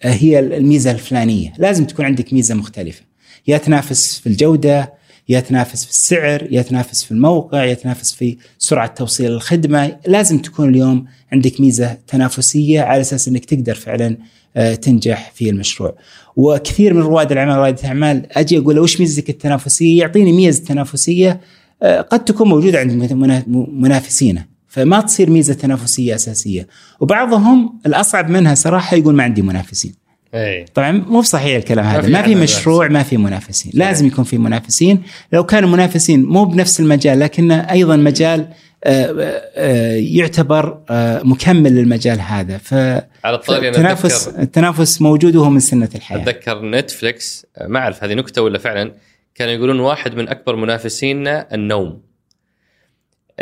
هي 0.01 0.39
الميزة 0.39 0.91
الفلانية. 0.91 1.53
لازم 1.57 1.85
تكون 1.85 2.05
عندك 2.05 2.33
ميزة 2.33 2.55
مختلفة. 2.55 3.01
يا 3.47 3.57
تنافس 3.57 4.19
في 4.19 4.27
الجودة 4.27 4.93
يا 5.29 5.39
تنافس 5.39 5.83
في 5.85 5.91
السعر 5.91 6.47
يا 6.51 6.61
تنافس 6.61 7.03
في 7.03 7.11
الموقع 7.11 7.63
يا 7.65 7.73
تنافس 7.73 8.13
في 8.13 8.37
سرعة 8.57 8.87
توصيل 8.87 9.31
الخدمة. 9.31 9.97
لازم 10.07 10.37
تكون 10.39 10.69
اليوم 10.69 11.05
عندك 11.31 11.61
ميزة 11.61 11.97
تنافسية 12.07 12.81
على 12.81 13.01
أساس 13.01 13.27
إنك 13.27 13.45
تقدر 13.45 13.75
فعلا 13.75 14.17
آه، 14.57 14.75
تنجح 14.75 15.31
في 15.35 15.49
المشروع. 15.49 15.95
وكثير 16.35 16.93
من 16.93 17.01
رواد 17.01 17.31
الأعمال 17.31 17.55
رواد 17.55 17.79
الأعمال 17.79 18.37
أجي 18.37 18.57
أقول 18.57 18.75
له 18.75 18.81
وش 18.81 18.99
ميزتك 18.99 19.29
التنافسية؟ 19.29 19.99
يعطيني 19.99 20.31
ميزة 20.31 20.63
تنافسية 20.63 21.39
آه، 21.83 22.01
قد 22.01 22.25
تكون 22.25 22.47
موجودة 22.49 22.79
عند 22.79 22.91
منا- 22.91 23.43
منافسينه 23.73 24.45
فما 24.79 25.01
تصير 25.01 25.29
ميزة 25.29 25.53
تنافسية 25.53 26.15
أساسية. 26.15 26.67
وبعضهم 26.99 27.79
الأصعب 27.85 28.29
منها 28.29 28.55
صراحة 28.55 28.97
يقول 28.97 29.15
ما 29.15 29.23
عندي 29.23 29.41
منافسين. 29.41 29.93
اي 30.33 30.65
طبعا 30.73 30.91
مو 30.91 31.19
بصحيح 31.19 31.55
الكلام 31.55 31.85
هذا. 31.85 32.09
ما 32.09 32.21
في 32.21 32.35
مشروع 32.35 32.87
ما 32.87 33.03
في 33.03 33.17
منافسين. 33.17 33.71
لازم 33.75 34.07
يكون 34.07 34.23
في 34.23 34.37
منافسين. 34.37 35.03
لو 35.33 35.43
كانوا 35.43 35.69
منافسين 35.69 36.23
مو 36.23 36.45
بنفس 36.45 36.79
المجال 36.79 37.19
لكنه 37.19 37.55
أيضا 37.55 37.95
مجال 37.95 38.47
آه، 38.83 39.41
آه، 39.55 39.95
يعتبر 39.95 40.77
آه، 40.89 41.21
مكمل 41.23 41.75
للمجال 41.75 42.21
هذا. 42.21 42.57
ف 42.57 42.73
على 42.73 43.35
الطاري 43.35 43.69
التنافس 43.69 44.27
التنافس 44.27 45.01
موجود 45.01 45.35
وهو 45.35 45.49
من 45.49 45.59
سنة 45.59 45.89
الحياة. 45.95 46.21
أتذكر 46.21 46.65
نتفلكس 46.65 47.45
ما 47.67 47.79
أعرف 47.79 48.03
هذه 48.03 48.13
نكتة 48.13 48.41
ولا 48.41 48.59
فعلا 48.59 48.93
كانوا 49.35 49.53
يقولون 49.53 49.79
واحد 49.79 50.15
من 50.15 50.29
أكبر 50.29 50.55
منافسينا 50.55 51.47
النوم. 51.53 52.08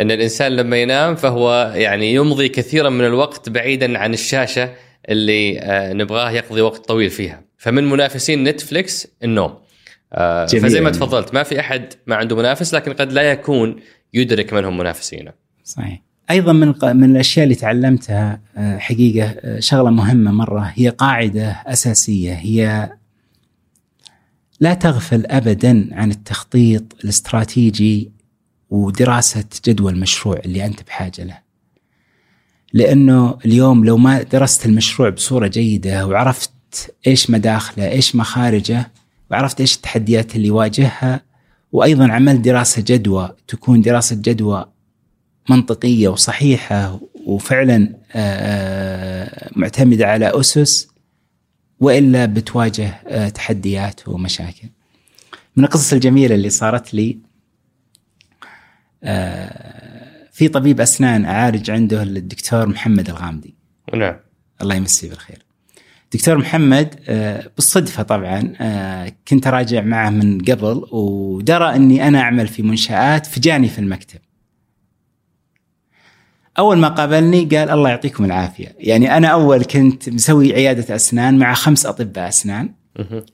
إن 0.00 0.10
الإنسان 0.10 0.52
لما 0.52 0.76
ينام 0.76 1.14
فهو 1.14 1.72
يعني 1.76 2.14
يمضي 2.14 2.48
كثيرا 2.48 2.90
من 2.90 3.04
الوقت 3.04 3.48
بعيدا 3.48 3.98
عن 3.98 4.14
الشاشة 4.14 4.74
اللي 5.08 5.60
آه، 5.60 5.92
نبغاه 5.92 6.30
يقضي 6.30 6.60
وقت 6.60 6.86
طويل 6.86 7.10
فيها. 7.10 7.44
فمن 7.56 7.90
منافسين 7.90 8.44
نتفلكس 8.44 9.08
النوم. 9.24 9.54
آه، 10.12 10.46
جميل. 10.46 10.64
فزي 10.64 10.80
ما. 10.80 10.90
تفضلت 10.90 11.34
ما 11.34 11.42
في 11.42 11.60
أحد 11.60 11.94
ما 12.06 12.16
عنده 12.16 12.36
منافس 12.36 12.74
لكن 12.74 12.92
قد 12.92 13.12
لا 13.12 13.22
يكون 13.22 13.76
يدرك 14.14 14.52
من 14.52 14.64
هم 14.64 14.78
منافسينه. 14.78 15.32
صحيح. 15.64 16.02
أيضا 16.30 16.52
من 16.52 16.74
من 16.82 17.10
الأشياء 17.10 17.44
اللي 17.44 17.54
تعلمتها 17.54 18.40
آه، 18.56 18.78
حقيقة 18.78 19.60
شغلة 19.60 19.90
مهمة 19.90 20.30
مرة 20.30 20.72
هي 20.74 20.88
قاعدة 20.88 21.62
أساسية. 21.66 22.32
هي 22.32 22.90
لا 24.60 24.74
تغفل 24.74 25.26
ابدا 25.26 25.88
عن 25.92 26.10
التخطيط 26.10 26.82
الاستراتيجي 27.04 28.17
ودراسة 28.70 29.44
جدوى 29.66 29.92
المشروع 29.92 30.36
اللي 30.44 30.66
أنت 30.66 30.82
بحاجة 30.82 31.24
له. 31.24 31.38
لأنه 32.72 33.38
اليوم 33.44 33.84
لو 33.84 33.96
ما 33.96 34.22
درست 34.22 34.66
المشروع 34.66 35.08
بصورة 35.08 35.46
جيدة 35.46 36.06
وعرفت 36.06 36.50
إيش 37.06 37.30
مداخله، 37.30 37.88
إيش 37.90 38.16
مخارجه، 38.16 38.90
وعرفت 39.30 39.60
إيش 39.60 39.76
التحديات 39.76 40.36
اللي 40.36 40.46
يواجهها 40.46 41.20
وأيضا 41.72 42.12
عملت 42.12 42.40
دراسة 42.40 42.82
جدوى 42.86 43.30
تكون 43.48 43.80
دراسة 43.80 44.16
جدوى 44.16 44.64
منطقية 45.50 46.08
وصحيحة 46.08 47.00
وفعلا 47.26 47.94
آه، 48.12 49.50
معتمدة 49.56 50.06
على 50.06 50.40
أسس 50.40 50.88
وإلا 51.80 52.26
بتواجه 52.26 52.86
آه، 53.06 53.28
تحديات 53.28 54.08
ومشاكل. 54.08 54.68
من 55.56 55.64
القصص 55.64 55.92
الجميلة 55.92 56.34
اللي 56.34 56.50
صارت 56.50 56.94
لي 56.94 57.10
آه، 57.10 57.27
في 60.32 60.48
طبيب 60.52 60.80
أسنان 60.80 61.24
أعالج 61.24 61.70
عنده 61.70 62.02
الدكتور 62.02 62.66
محمد 62.66 63.08
الغامدي 63.08 63.54
نعم 63.94 64.16
الله 64.62 64.74
يمسيه 64.74 65.08
بالخير. 65.08 65.48
دكتور 66.14 66.38
محمد 66.38 66.94
آه، 67.08 67.50
بالصدفة 67.56 68.02
طبعا 68.02 68.52
آه، 68.60 69.12
كنت 69.28 69.46
أراجع 69.46 69.80
معه 69.80 70.10
من 70.10 70.40
قبل 70.40 70.86
ودرى 70.92 71.74
أني 71.74 72.08
أنا 72.08 72.20
أعمل 72.20 72.48
في 72.48 72.62
منشآت 72.62 73.26
فجاني 73.26 73.68
في 73.68 73.78
المكتب. 73.78 74.18
أول 76.58 76.78
ما 76.78 76.88
قابلني 76.88 77.44
قال 77.44 77.70
الله 77.70 77.90
يعطيكم 77.90 78.24
العافية، 78.24 78.76
يعني 78.78 79.16
أنا 79.16 79.28
أول 79.28 79.64
كنت 79.64 80.08
مسوي 80.08 80.52
عيادة 80.52 80.94
أسنان 80.94 81.38
مع 81.38 81.54
خمس 81.54 81.86
أطباء 81.86 82.28
أسنان 82.28 82.70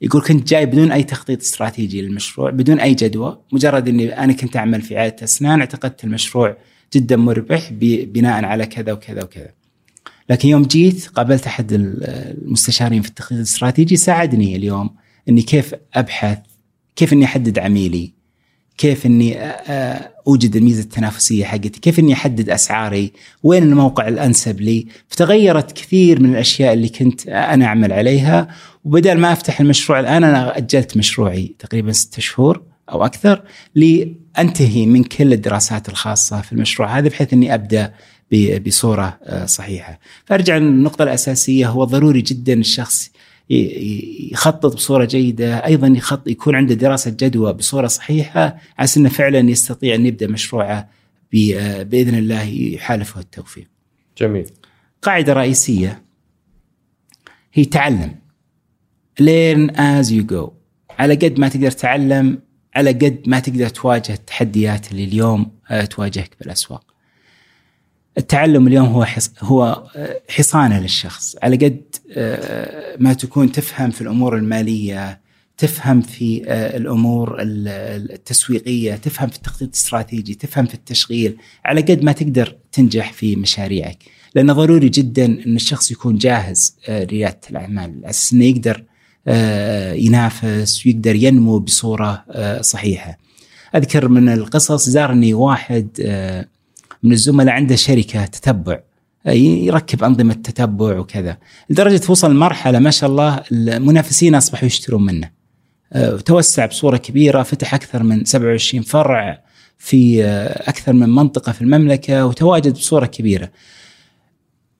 يقول 0.01 0.21
كنت 0.21 0.47
جاي 0.47 0.65
بدون 0.65 0.91
أي 0.91 1.03
تخطيط 1.03 1.41
استراتيجي 1.41 2.01
للمشروع 2.01 2.49
بدون 2.49 2.79
أي 2.79 2.93
جدوى 2.93 3.41
مجرد 3.51 3.87
إني 3.87 4.19
أنا 4.23 4.33
كنت 4.33 4.57
أعمل 4.57 4.81
في 4.81 4.97
عياده 4.97 5.23
أسنان 5.23 5.59
اعتقدت 5.59 6.03
المشروع 6.03 6.57
جدا 6.93 7.15
مربح 7.15 7.69
بناء 8.05 8.45
على 8.45 8.65
كذا 8.65 8.93
وكذا 8.93 9.23
وكذا. 9.23 9.49
لكن 10.29 10.49
يوم 10.49 10.63
جيت 10.63 11.07
قابلت 11.07 11.47
أحد 11.47 11.67
المستشارين 11.71 13.01
في 13.01 13.09
التخطيط 13.09 13.37
الاستراتيجي 13.37 13.95
ساعدني 13.95 14.55
اليوم 14.55 14.89
إني 15.29 15.41
كيف 15.41 15.75
أبحث 15.93 16.37
كيف 16.95 17.13
إني 17.13 17.25
أحدد 17.25 17.59
عميلي 17.59 18.13
كيف 18.77 19.05
إني 19.05 19.37
أوجد 20.27 20.55
الميزة 20.55 20.81
التنافسية 20.81 21.45
حقتي، 21.45 21.69
كيف 21.69 21.99
إني 21.99 22.13
أحدد 22.13 22.49
أسعاري، 22.49 23.11
وين 23.43 23.63
الموقع 23.63 24.07
الأنسب 24.07 24.61
لي، 24.61 24.87
فتغيرت 25.07 25.71
كثير 25.71 26.21
من 26.21 26.29
الأشياء 26.29 26.73
اللي 26.73 26.89
كنت 26.89 27.27
أنا 27.27 27.65
أعمل 27.65 27.93
عليها. 27.93 28.47
وبدل 28.85 29.17
ما 29.17 29.33
أفتح 29.33 29.61
المشروع 29.61 29.99
الآن 29.99 30.23
أنا 30.23 30.57
أجلت 30.57 30.97
مشروعي 30.97 31.55
تقريبا 31.59 31.91
ستة 31.91 32.21
شهور 32.21 32.61
أو 32.91 33.05
أكثر 33.05 33.41
لأنتهي 33.75 34.85
من 34.85 35.03
كل 35.03 35.33
الدراسات 35.33 35.89
الخاصة 35.89 36.41
في 36.41 36.51
المشروع 36.51 36.97
هذا 36.97 37.07
بحيث 37.07 37.33
إني 37.33 37.53
أبدأ 37.53 37.93
بصورة 38.65 39.19
صحيحة. 39.45 39.99
فأرجع 40.25 40.57
للنقطة 40.57 41.03
الأساسية 41.03 41.69
هو 41.69 41.83
ضروري 41.83 42.21
جدا 42.21 42.53
الشخص 42.53 43.11
يخطط 43.49 44.75
بصورة 44.75 45.05
جيدة، 45.05 45.65
أيضا 45.65 45.87
يخط 45.87 46.27
يكون 46.27 46.55
عنده 46.55 46.75
دراسة 46.75 47.11
جدوى 47.11 47.53
بصورة 47.53 47.87
صحيحة 47.87 48.57
على 48.77 48.89
إنه 48.97 49.09
فعلا 49.09 49.39
يستطيع 49.39 49.95
أن 49.95 50.05
يبدأ 50.05 50.27
مشروعه 50.27 50.89
بإذن 51.31 52.15
الله 52.15 52.43
يحالفه 52.43 53.19
التوفيق. 53.19 53.67
جميل. 54.17 54.45
قاعدة 55.01 55.33
رئيسية 55.33 56.03
هي 57.53 57.65
تعلم. 57.65 58.15
learn 59.21 59.71
as 59.71 60.09
you 60.09 60.23
go. 60.33 60.51
على 60.99 61.15
قد 61.15 61.39
ما 61.39 61.49
تقدر 61.49 61.71
تتعلم 61.71 62.39
على 62.75 62.89
قد 62.89 63.21
ما 63.27 63.39
تقدر 63.39 63.69
تواجه 63.69 64.13
التحديات 64.13 64.91
اللي 64.91 65.03
اليوم 65.03 65.51
تواجهك 65.89 66.31
بالأسواق. 66.39 66.94
التعلم 68.17 68.67
اليوم 68.67 68.87
هو 68.87 69.05
حص... 69.05 69.31
هو 69.41 69.83
حصانة 70.29 70.79
للشخص. 70.79 71.35
على 71.43 71.55
قد 71.55 71.81
ما 72.99 73.13
تكون 73.13 73.51
تفهم 73.51 73.91
في 73.91 74.01
الأمور 74.01 74.37
المالية 74.37 75.25
تفهم 75.57 76.01
في 76.01 76.43
الأمور 76.49 77.37
التسويقية 77.39 78.95
تفهم 78.95 79.29
في 79.29 79.35
التخطيط 79.35 79.67
الاستراتيجي 79.67 80.33
تفهم 80.35 80.65
في 80.65 80.73
التشغيل 80.73 81.37
على 81.65 81.81
قد 81.81 82.03
ما 82.03 82.11
تقدر 82.11 82.55
تنجح 82.71 83.13
في 83.13 83.35
مشاريعك. 83.35 83.97
لأنه 84.35 84.53
ضروري 84.53 84.89
جدا 84.89 85.25
إن 85.25 85.55
الشخص 85.55 85.91
يكون 85.91 86.17
جاهز 86.17 86.75
لريادة 86.89 87.39
الأعمال. 87.49 87.99
على 88.03 88.09
أساس 88.09 88.33
إنه 88.33 88.45
يقدر 88.45 88.83
ينافس 90.05 90.85
ويقدر 90.85 91.15
ينمو 91.15 91.59
بصورة 91.59 92.25
صحيحة. 92.61 93.17
أذكر 93.75 94.07
من 94.07 94.29
القصص 94.29 94.89
زارني 94.89 95.33
واحد 95.33 95.87
من 97.05 97.11
الزملاء 97.11 97.55
عنده 97.55 97.75
شركة 97.75 98.25
تتبع 98.25 98.79
يركب 99.25 100.03
أنظمة 100.03 100.33
تتبع 100.33 100.99
وكذا. 100.99 101.37
لدرجة 101.69 102.01
وصل 102.09 102.35
مرحله 102.35 102.79
ما 102.79 102.91
شاء 102.91 103.09
الله 103.09 103.43
المنافسين 103.51 104.35
أصبحوا 104.35 104.65
يشترون 104.65 105.05
منه. 105.05 105.29
توسع 106.25 106.65
بصورة 106.65 106.97
كبيرة 106.97 107.43
فتح 107.43 107.73
أكثر 107.73 108.03
من 108.03 108.25
27 108.25 108.83
فرع 108.83 109.43
في 109.77 110.23
أكثر 110.67 110.93
من 110.93 111.09
منطقة 111.09 111.51
في 111.51 111.61
المملكة 111.61 112.25
وتواجد 112.25 112.73
بصورة 112.73 113.05
كبيرة. 113.05 113.51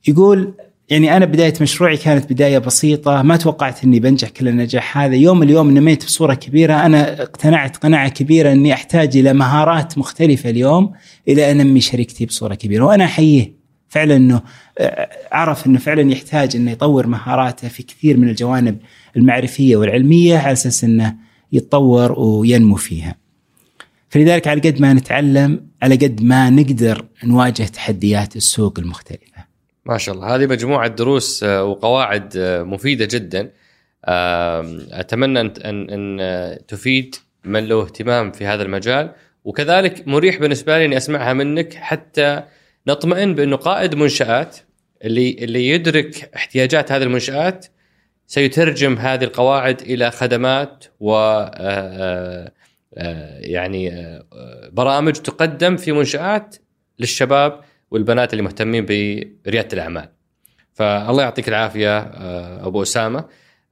يقول 0.07 0.53
يعني 0.89 1.17
أنا 1.17 1.25
بداية 1.25 1.53
مشروعي 1.61 1.97
كانت 1.97 2.33
بداية 2.33 2.57
بسيطة 2.57 3.21
ما 3.21 3.37
توقعت 3.37 3.83
إني 3.83 3.99
بنجح 3.99 4.29
كل 4.29 4.47
النجاح 4.47 4.97
هذا 4.97 5.15
يوم 5.15 5.43
اليوم 5.43 5.71
نميت 5.71 6.05
بصورة 6.05 6.33
كبيرة 6.33 6.85
أنا 6.85 7.21
اقتنعت 7.21 7.77
قناعة 7.77 8.09
كبيرة 8.09 8.51
إني 8.51 8.73
أحتاج 8.73 9.17
إلى 9.17 9.33
مهارات 9.33 9.97
مختلفة 9.97 10.49
اليوم 10.49 10.91
إلى 11.27 11.51
أن 11.51 11.59
أنمي 11.59 11.81
شركتي 11.81 12.25
بصورة 12.25 12.55
كبيرة 12.55 12.85
وأنا 12.85 13.05
أحييه 13.05 13.53
فعلا 13.89 14.15
إنه 14.15 14.41
عرف 15.31 15.67
إنه 15.67 15.79
فعلا 15.79 16.11
يحتاج 16.11 16.55
إنه 16.55 16.71
يطور 16.71 17.07
مهاراته 17.07 17.67
في 17.67 17.83
كثير 17.83 18.17
من 18.17 18.29
الجوانب 18.29 18.77
المعرفية 19.17 19.75
والعلمية 19.75 20.37
على 20.37 20.51
أساس 20.51 20.83
إنه 20.83 21.15
يتطور 21.51 22.19
وينمو 22.19 22.75
فيها. 22.75 23.15
فلذلك 24.09 24.47
على 24.47 24.61
قد 24.61 24.81
ما 24.81 24.93
نتعلم 24.93 25.67
على 25.81 25.95
قد 25.95 26.23
ما 26.23 26.49
نقدر 26.49 27.05
نواجه 27.23 27.63
تحديات 27.63 28.35
السوق 28.35 28.79
المختلفة. 28.79 29.44
ما 29.85 29.97
شاء 29.97 30.15
الله. 30.15 30.35
هذه 30.35 30.45
مجموعة 30.45 30.87
دروس 30.87 31.43
وقواعد 31.43 32.37
مفيدة 32.65 33.05
جدا. 33.11 33.51
أتمنى 34.91 35.39
ان 35.39 35.89
ان 35.89 36.65
تفيد 36.67 37.15
من 37.43 37.67
له 37.67 37.81
اهتمام 37.81 38.31
في 38.31 38.45
هذا 38.45 38.63
المجال. 38.63 39.11
وكذلك 39.43 40.07
مريح 40.07 40.39
بالنسبة 40.39 40.77
لي 40.77 40.85
إني 40.85 40.97
أسمعها 40.97 41.33
منك 41.33 41.73
حتى 41.73 42.43
نطمئن 42.87 43.35
بأنه 43.35 43.55
قائد 43.55 43.95
منشآت 43.95 44.57
اللي 45.03 45.37
اللي 45.39 45.69
يدرك 45.69 46.29
احتياجات 46.35 46.91
هذه 46.91 47.03
المنشآت 47.03 47.65
سيترجم 48.27 48.97
هذه 48.97 49.23
القواعد 49.23 49.81
إلى 49.81 50.11
خدمات 50.11 50.85
و 50.99 51.11
يعني 53.39 53.91
برامج 54.71 55.13
تقدم 55.13 55.77
في 55.77 55.91
منشآت 55.91 56.55
للشباب 56.99 57.59
والبنات 57.95 58.33
اللي 58.33 58.43
مهتمين 58.43 58.85
بريادة 59.45 59.67
الأعمال. 59.73 60.09
فالله 60.73 61.23
يعطيك 61.23 61.47
العافية 61.49 61.99
أبو 62.67 62.81
أسامة. 62.81 63.25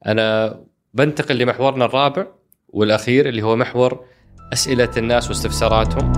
أنا 0.06 0.60
بنتقل 0.94 1.38
لمحورنا 1.38 1.84
الرابع 1.84 2.26
والأخير 2.68 3.28
اللي 3.28 3.42
هو 3.42 3.56
محور 3.56 4.04
أسئلة 4.52 4.90
الناس 4.96 5.28
واستفساراتهم. 5.28 6.12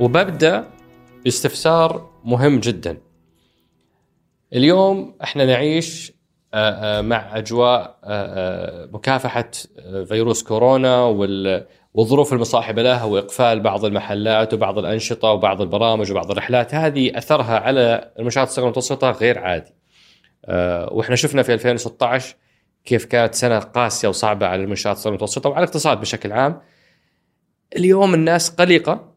وببدأ 0.00 0.64
باستفسار 1.24 2.10
مهم 2.24 2.60
جدا. 2.60 2.98
اليوم 4.52 5.14
إحنا 5.22 5.44
نعيش 5.44 6.12
مع 7.00 7.38
أجواء 7.38 7.98
مكافحة 8.92 9.50
فيروس 10.08 10.42
كورونا 10.42 11.04
والظروف 11.94 12.32
المصاحبه 12.32 12.82
لها 12.82 13.04
وإقفال 13.04 13.60
بعض 13.60 13.84
المحلات 13.84 14.54
وبعض 14.54 14.78
الأنشطة 14.78 15.28
وبعض 15.28 15.60
البرامج 15.60 16.10
وبعض 16.10 16.30
الرحلات 16.30 16.74
هذه 16.74 17.18
أثرها 17.18 17.58
على 17.58 18.12
المنشات 18.18 18.48
الصغيرة 18.48 18.64
والمتوسطة 18.64 19.10
غير 19.10 19.38
عادي. 19.38 19.74
وإحنا 20.90 21.16
شفنا 21.16 21.42
في 21.42 21.54
2016 21.54 22.36
كيف 22.84 23.04
كانت 23.04 23.34
سنة 23.34 23.58
قاسية 23.58 24.08
وصعبة 24.08 24.46
على 24.46 24.62
المنشات 24.62 24.96
الصغيرة 24.96 25.12
والمتوسطة 25.12 25.50
وعلى 25.50 25.64
الاقتصاد 25.64 26.00
بشكل 26.00 26.32
عام. 26.32 26.60
اليوم 27.76 28.14
الناس 28.14 28.50
قلقة 28.50 29.12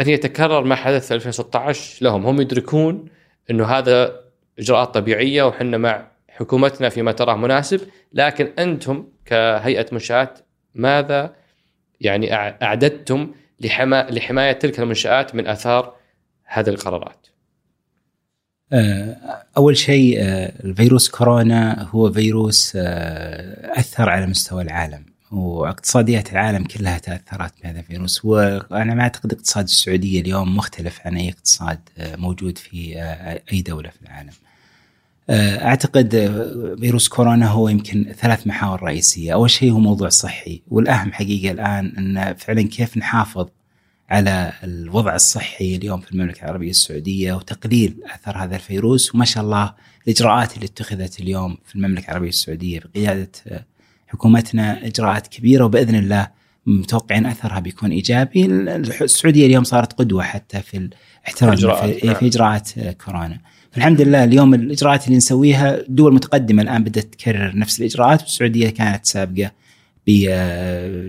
أن 0.00 0.08
يتكرر 0.08 0.64
ما 0.64 0.74
حدث 0.74 1.08
في 1.08 1.14
2016 1.14 2.04
لهم، 2.04 2.26
هم 2.26 2.40
يدركون 2.40 3.04
إنه 3.50 3.64
هذا 3.64 4.20
إجراءات 4.58 4.94
طبيعية 4.94 5.42
وحنا 5.42 5.78
مع 5.78 6.06
حكومتنا 6.28 6.88
فيما 6.88 7.12
تراه 7.12 7.36
مناسب، 7.36 7.80
لكن 8.12 8.52
أنتم 8.58 9.08
كهيئة 9.24 9.86
منشآت 9.92 10.38
ماذا 10.74 11.34
يعني 12.00 12.34
أعددتم 12.34 13.30
لحما 13.60 14.06
لحماية 14.10 14.52
تلك 14.52 14.80
المنشآت 14.80 15.34
من 15.34 15.46
آثار 15.46 15.96
هذه 16.44 16.68
القرارات؟ 16.68 17.26
أول 19.56 19.76
شيء 19.76 20.22
الفيروس 20.64 21.08
كورونا 21.08 21.82
هو 21.82 22.12
فيروس 22.12 22.76
أثر 22.76 24.08
على 24.08 24.26
مستوى 24.26 24.62
العالم 24.62 25.04
واقتصاديات 25.32 26.32
العالم 26.32 26.64
كلها 26.64 26.98
تأثرت 26.98 27.52
بهذا 27.62 27.78
الفيروس 27.78 28.24
وأنا 28.24 28.94
ما 28.94 29.02
أعتقد 29.02 29.32
اقتصاد 29.32 29.64
السعودية 29.64 30.20
اليوم 30.20 30.56
مختلف 30.56 31.00
عن 31.04 31.16
أي 31.16 31.28
اقتصاد 31.28 31.78
موجود 31.98 32.58
في 32.58 32.94
أي 33.52 33.62
دولة 33.62 33.90
في 33.90 34.02
العالم. 34.02 34.32
أعتقد 35.30 36.10
فيروس 36.80 37.08
كورونا 37.08 37.48
هو 37.48 37.68
يمكن 37.68 38.12
ثلاث 38.20 38.46
محاور 38.46 38.82
رئيسية، 38.82 39.32
أول 39.32 39.50
شيء 39.50 39.72
هو 39.72 39.78
موضوع 39.78 40.08
صحي 40.08 40.62
والأهم 40.68 41.12
حقيقة 41.12 41.52
الآن 41.52 41.92
إن 41.98 42.34
فعلا 42.34 42.62
كيف 42.62 42.96
نحافظ 42.96 43.48
على 44.10 44.52
الوضع 44.64 45.14
الصحي 45.14 45.76
اليوم 45.76 46.00
في 46.00 46.12
المملكة 46.12 46.44
العربية 46.44 46.70
السعودية 46.70 47.32
وتقليل 47.32 47.96
أثر 48.14 48.38
هذا 48.38 48.56
الفيروس 48.56 49.14
وما 49.14 49.24
شاء 49.24 49.44
الله 49.44 49.74
الإجراءات 50.06 50.54
اللي 50.54 50.66
اتخذت 50.66 51.20
اليوم 51.20 51.58
في 51.66 51.74
المملكة 51.74 52.08
العربية 52.08 52.28
السعودية 52.28 52.80
بقيادة 52.80 53.30
حكومتنا 54.06 54.86
إجراءات 54.86 55.26
كبيرة 55.26 55.64
وبإذن 55.64 55.94
الله 55.94 56.28
متوقعين 56.66 57.26
أثرها 57.26 57.60
بيكون 57.60 57.90
إيجابي، 57.90 58.46
السعودية 59.00 59.46
اليوم 59.46 59.64
صارت 59.64 59.92
قدوة 59.92 60.22
حتى 60.22 60.62
في 60.62 60.90
إجراءات، 61.42 61.94
في, 61.94 62.06
نعم. 62.06 62.16
في 62.16 62.26
إجراءات 62.26 62.78
آه، 62.78 62.92
كورونا. 62.92 63.40
فالحمد 63.76 64.00
لله 64.00 64.24
اليوم 64.24 64.54
الإجراءات 64.54 65.06
اللي 65.06 65.16
نسويها 65.16 65.78
دول 65.88 66.14
متقدمة 66.14 66.62
الآن 66.62 66.84
بدات 66.84 67.04
تكرر 67.14 67.58
نفس 67.58 67.80
الإجراءات 67.80 68.22
والسعودية 68.22 68.70
كانت 68.70 69.06
سابقة 69.06 69.50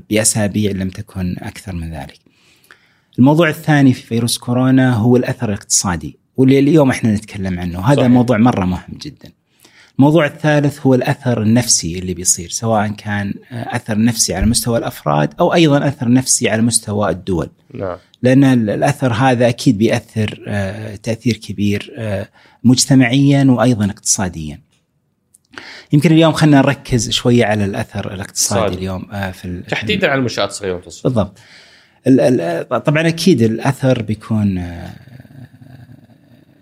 باسابيع 0.09 0.71
لم 0.71 0.89
تكن 0.89 1.35
أكثر 1.39 1.75
من 1.75 1.93
ذلك. 1.93 2.19
الموضوع 3.19 3.49
الثاني 3.49 3.93
في 3.93 4.01
فيروس 4.01 4.37
كورونا 4.37 4.93
هو 4.93 5.17
الأثر 5.17 5.49
الاقتصادي 5.49 6.17
واللي 6.37 6.59
اليوم 6.59 6.89
إحنا 6.89 7.15
نتكلم 7.15 7.59
عنه 7.59 7.79
هذا 7.79 7.95
صحيح. 7.95 8.11
موضوع 8.11 8.37
مرة 8.37 8.65
مهم 8.65 8.97
جدا. 9.01 9.31
الموضوع 9.99 10.25
الثالث 10.25 10.79
هو 10.85 10.93
الأثر 10.95 11.41
النفسي 11.41 11.99
اللي 11.99 12.13
بيصير 12.13 12.49
سواء 12.49 12.87
كان 12.87 13.33
آه، 13.51 13.75
أثر 13.75 13.97
نفسي 14.03 14.33
على 14.35 14.45
مستوى 14.45 14.77
الأفراد 14.77 15.33
أو 15.39 15.53
أيضا 15.53 15.87
أثر 15.87 16.11
نفسي 16.11 16.49
على 16.49 16.61
مستوى 16.61 17.09
الدول. 17.09 17.49
نعم 17.73 17.97
لأن 18.23 18.43
ال- 18.43 18.69
الأثر 18.69 19.13
هذا 19.13 19.49
أكيد 19.49 19.77
بيأثر 19.77 20.43
آه، 20.47 20.95
تأثير 20.95 21.37
كبير 21.37 21.93
آه، 21.97 22.27
مجتمعيا 22.63 23.43
وأيضا 23.49 23.85
اقتصاديا. 23.85 24.59
يمكن 25.93 26.11
اليوم 26.11 26.33
خلينا 26.33 26.57
نركز 26.57 27.09
شوية 27.09 27.45
على 27.45 27.65
الأثر 27.65 28.13
الاقتصادي 28.13 28.61
اقتصادي. 28.61 28.75
اليوم 28.77 29.31
في 29.31 29.63
تحديدا 29.69 30.07
على 30.07 30.17
المنشآت 30.17 30.49
الصغيره 30.49 30.71
والمتوسطه 30.73 31.03
بالضبط. 31.09 31.37
ال- 32.07 32.19
ال- 32.41 32.83
طبعا 32.83 33.07
أكيد 33.07 33.41
الأثر 33.41 34.01
بيكون 34.01 34.63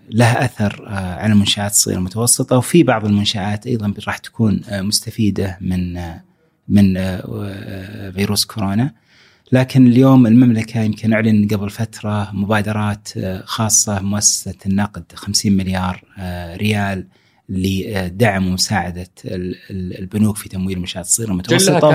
آه، 0.06 0.16
له 0.16 0.44
أثر 0.44 0.86
آه، 0.86 0.90
على 1.14 1.32
المنشآت 1.32 1.70
الصغيرة 1.70 1.96
والمتوسطة 1.98 2.56
وفي 2.56 2.82
بعض 2.82 3.04
المنشآت 3.04 3.66
أيضا 3.66 3.94
راح 4.06 4.18
تكون 4.18 4.60
آه، 4.68 4.82
مستفيدة 4.82 5.58
من 5.60 5.96
آه، 5.96 6.22
من 6.68 6.94
فيروس 8.12 8.44
كورونا 8.44 8.94
لكن 9.52 9.86
اليوم 9.86 10.26
المملكة 10.26 10.80
يمكن 10.80 11.12
أعلن 11.12 11.48
قبل 11.48 11.70
فترة 11.70 12.30
مبادرات 12.32 13.08
خاصة 13.44 14.00
مؤسسة 14.00 14.54
النقد 14.66 15.04
50 15.14 15.52
مليار 15.52 16.04
ريال 16.56 17.06
لدعم 17.48 18.46
ومساعدة 18.46 19.08
ال- 19.24 19.56
ال- 19.70 19.98
البنوك 19.98 20.36
في 20.36 20.48
تمويل 20.48 20.76
المنشآت 20.76 21.04
الصغيرة 21.04 21.32
لكم. 21.32 21.36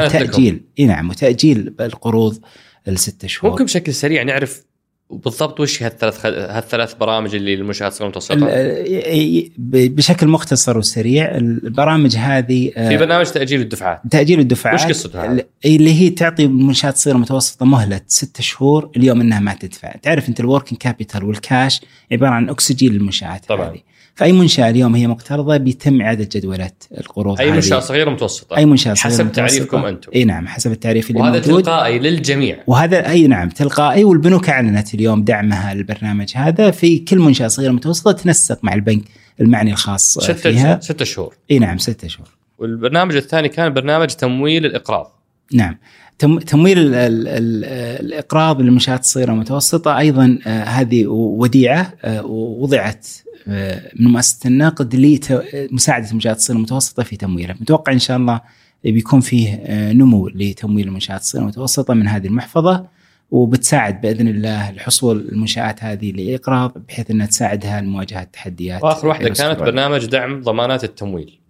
وتأجيل 0.05 0.61
إي 0.79 0.85
نعم 0.85 1.09
وتأجيل 1.09 1.73
القروض 1.79 2.39
الستة 2.87 3.27
شهور 3.27 3.51
ممكن 3.51 3.65
بشكل 3.65 3.93
سريع 3.93 4.23
نعرف 4.23 4.63
بالضبط 5.11 5.59
وش 5.59 5.83
هالثلاث 5.83 6.17
خ... 6.17 6.25
هالثلاث 6.25 6.93
برامج 6.93 7.35
اللي 7.35 7.55
للمنشات 7.55 7.91
الصغيره 7.91 8.09
ال- 8.09 8.15
والمتوسطه 8.15 9.11
ي- 9.13 9.51
ب- 9.57 9.95
بشكل 9.95 10.27
مختصر 10.27 10.77
وسريع 10.77 11.35
البرامج 11.35 12.15
هذه 12.15 12.71
آه، 12.77 12.89
في 12.89 12.97
برنامج 12.97 13.25
تأجيل 13.25 13.61
الدفعات 13.61 14.01
تأجيل 14.11 14.39
الدفعات 14.39 14.79
وش 14.79 14.85
قصته 14.85 15.25
هذا؟ 15.25 15.43
اللي 15.65 15.93
هي 16.01 16.09
تعطي 16.09 16.47
منشات 16.47 16.97
صغيرة 16.97 17.17
متوسطة 17.17 17.65
مهلة 17.65 18.01
ست 18.07 18.41
شهور 18.41 18.89
اليوم 18.97 19.21
إنها 19.21 19.39
ما 19.39 19.53
تدفع، 19.53 19.91
تعرف 19.91 20.29
أنت 20.29 20.39
ال 20.39 20.44
working 20.44 20.81
capital 20.81 21.23
وال 21.23 21.42
cash 21.42 21.81
عبارة 22.11 22.31
عن 22.31 22.49
اكسجين 22.49 22.93
للمنشآت 22.93 23.45
طبعاً. 23.45 23.69
هذه. 23.69 23.79
فأي 24.15 24.31
منشأة 24.31 24.69
اليوم 24.69 24.95
هي 24.95 25.07
مقترضة 25.07 25.57
بيتم 25.57 26.01
إعادة 26.01 26.29
جدولة 26.31 26.71
القروض 26.97 27.39
أي. 27.39 27.51
منشأة 27.51 27.79
صغيرة 27.79 28.09
متوسطة. 28.09 28.57
أي 28.57 28.65
منشأة 28.65 28.93
صغيرة 28.93 29.13
حسب 29.13 29.25
متوسطة. 29.25 29.47
تعريفكم 29.47 29.85
أنتم. 29.85 30.11
إي 30.15 30.23
نعم 30.23 30.47
حسب 30.47 30.71
التعريف 30.71 31.09
اللي 31.09 31.21
وهذا 31.21 31.39
موجود. 31.39 31.63
تلقائي 31.63 31.99
للجميع. 31.99 32.63
وهذا 32.67 33.09
أي 33.09 33.27
نعم 33.27 33.49
تلقائي. 33.49 34.03
والبنوك 34.03 34.49
أعلنت 34.49 34.93
اليوم 34.93 35.23
دعمها 35.23 35.73
للبرنامج 35.73 36.31
هذا 36.35 36.71
في 36.71 36.99
كل 36.99 37.19
منشأة 37.19 37.47
صغيرة 37.47 37.71
متوسطة 37.71 38.11
تنسق 38.11 38.59
مع 38.63 38.73
البنك 38.73 39.03
المعني 39.41 39.71
الخاص 39.71 40.19
فيها. 40.19 40.79
ستة 40.79 40.79
ستة 40.79 41.05
شهور. 41.05 41.35
إي 41.51 41.59
نعم 41.59 41.77
ستة 41.77 42.07
شهور. 42.07 42.27
والبرنامج 42.57 43.15
الثاني 43.15 43.49
كان 43.49 43.73
برنامج 43.73 44.07
تمويل 44.07 44.65
الإقراض. 44.65 45.21
نعم. 45.53 45.77
تمويل 46.21 46.79
ال 46.79 46.95
ال 46.95 47.27
ال 47.27 47.65
الاقراض 48.05 48.61
للمنشآت 48.61 48.99
الصغيرة 48.99 49.31
والمتوسطة. 49.31 49.97
أيضا 49.97 50.39
آه، 50.47 50.63
هذه 50.63 51.07
وديعة 51.07 51.93
آه، 52.01 52.25
وضعت 52.25 53.07
آه، 53.47 53.91
من 53.99 54.11
مؤسسة 54.11 54.47
النقد 54.47 54.95
لمساعده 54.95 56.09
المنشآت 56.09 56.37
الصغيرة 56.37 56.57
والمتوسطة 56.57 57.03
في 57.03 57.15
تمويلها، 57.15 57.55
متوقع 57.61 57.93
إن 57.93 57.99
شاء 57.99 58.17
الله 58.17 58.41
بيكون 58.83 59.19
فيه 59.19 59.59
نمو 59.91 60.27
لتمويل 60.27 60.87
المنشآت 60.87 61.21
الصغيرة 61.21 61.43
والمتوسطة 61.43 61.93
من 61.93 62.07
هذه 62.07 62.27
المحفظة 62.27 62.85
وبتساعد 63.31 64.01
بإذن 64.01 64.27
الله 64.27 64.69
الحصول 64.69 65.29
المنشآت 65.31 65.83
هذه 65.83 66.11
لاقراض 66.11 66.73
بحيث 66.87 67.11
إنها 67.11 67.25
تساعدها 67.25 67.81
لمواجهة 67.81 68.23
تحديات 68.23 68.83
وآخر 68.83 69.07
واحدة 69.07 69.29
كانت. 69.29 69.59
برنامج 69.59 70.05
دعم 70.05 70.41
ضمانات 70.41 70.83
التمويل. 70.83 71.40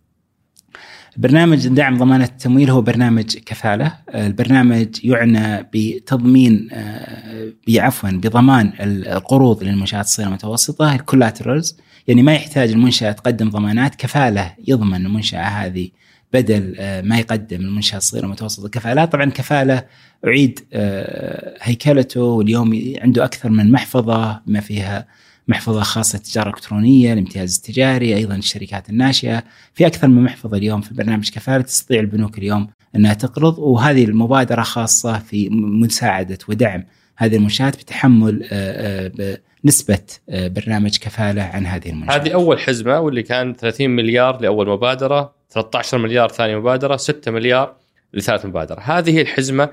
برنامج 1.18 1.68
دعم 1.68 1.97
ضمانة 1.97 2.24
التمويل 2.24 2.70
هو 2.70 2.82
برنامج 2.82 3.38
كفالة. 3.38 3.93
البرنامج 4.16 5.05
يعنى 5.05 5.70
بتضمين 5.74 6.68
آه، 6.72 7.53
بعفوا 7.68 8.09
بضمان 8.09 8.74
القروض 8.80 9.64
للمنشآت 9.64 10.05
الصغيرة 10.05 10.28
والمتوسطة 10.30 10.95
الكولاترالز 10.95 11.78
يعني 12.07 12.24
ما 12.24 12.34
يحتاج 12.34 12.70
المنشأة 12.72 13.12
تقدم 13.12 13.49
ضمانات 13.49 13.95
كفالة 13.95 14.53
يضمن 14.68 15.05
المنشأة 15.05 15.41
هذه 15.41 15.89
بدل 16.34 16.76
آه، 16.80 17.01
ما 17.01 17.20
يقدم 17.20 17.62
المنشأة 17.62 17.97
الصغيرة 17.97 18.24
والمتوسطة 18.26 18.70
كفالات 18.70 19.12
طبعا 19.12 19.26
كفالة 19.26 19.86
أعيد 20.26 20.59
آه، 20.74 21.57
هيكلته 21.62 22.22
واليوم 22.22 22.93
عنده 23.01 23.26
أكثر 23.26 23.49
من 23.49 23.72
محفظة 23.72 24.41
ما 24.47 24.59
فيها 24.59 25.07
محفظة 25.47 25.81
خاصة 25.81 26.17
تجارة 26.17 26.49
إلكترونية 26.49 27.13
الامتياز 27.13 27.57
التجاري 27.57 28.15
أيضا 28.15 28.35
الشركات 28.35 28.89
الناشئة. 28.89 29.43
في 29.73 29.87
أكثر 29.87 30.07
من 30.07 30.23
محفظة 30.23 30.57
اليوم 30.57 30.81
في 30.81 30.93
برنامج 30.93 31.29
كفالة 31.29 31.61
تستطيع 31.61 31.99
البنوك 31.99 32.37
اليوم 32.37 32.67
أنها 32.95 33.13
تقرض 33.13 33.59
وهذه 33.59 34.05
المبادرة 34.05 34.61
خاصة 34.61 35.19
في 35.19 35.49
مساعدة 35.49 36.37
ودعم 36.47 36.83
هذه 37.17 37.35
المنشآت 37.35 37.75
بتحمل 37.75 38.47
آه، 38.51 39.11
آه، 39.21 39.37
بنسبة 39.63 39.99
آه، 40.29 40.47
برنامج 40.47 40.97
كفالة 40.97 41.43
عن 41.43 41.65
هذه 41.65 41.89
المنشآت. 41.89 42.21
هذه 42.21 42.33
أول 42.33 42.59
حزمة 42.59 42.99
واللي 42.99 43.23
كان 43.23 43.53
30 43.53 43.89
مليار 43.89 44.41
لأول 44.41 44.69
مبادرة 44.69 45.35
13 45.49 45.97
مليار 45.97 46.29
ثاني 46.29 46.55
مبادرة 46.55 46.97
6 46.97 47.31
مليار 47.31 47.75
لثالث 48.13 48.45
مبادرة. 48.45 48.79
هذه 48.79 49.11
هي 49.11 49.21
الحزمة 49.21 49.69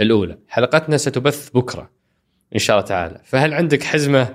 الأولى. 0.00 0.38
حلقتنا 0.48 0.96
ستبث 0.96 1.50
بكرة 1.50 1.90
إن 2.54 2.58
شاء 2.58 2.76
الله 2.76 2.88
تعالى. 2.88 3.20
فهل 3.24 3.54
عندك 3.54 3.82
حزمة 3.82 4.28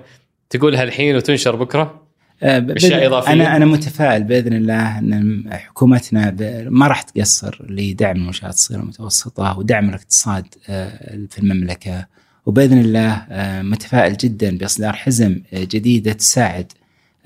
تقولها 0.50 0.82
الحين 0.82 1.16
وتنشر 1.16 1.56
بكرة 1.56 2.04
آه، 2.42 2.58
بإذن- 2.60 2.92
إضافية؟ 2.92 3.32
أنا 3.32 3.56
أنا 3.56 3.64
متفائل 3.64 4.22
بإذن 4.24 4.52
الله 4.52 4.98
إن 4.98 5.44
حكومتنا 5.52 6.36
ما 6.70 6.86
راح 6.86 7.02
تقصر 7.02 7.66
لدعم 7.68 8.16
المنشآت 8.16 8.52
الصغيرة 8.54 8.80
والمتوسطة 8.80 9.58
ودعم 9.58 9.88
الاقتصاد 9.88 10.46
آه، 10.68 11.18
في 11.30 11.38
المملكة 11.38 12.06
وبإذن 12.46 12.78
الله 12.80 13.12
آه، 13.30 13.62
متفائل 13.62 14.16
جدا 14.16 14.58
بإصدار 14.58 14.92
حزم 14.92 15.40
جديدة 15.54 16.12
تساعد 16.12 16.72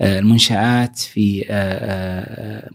المنشآت 0.01 0.99
في 0.99 1.45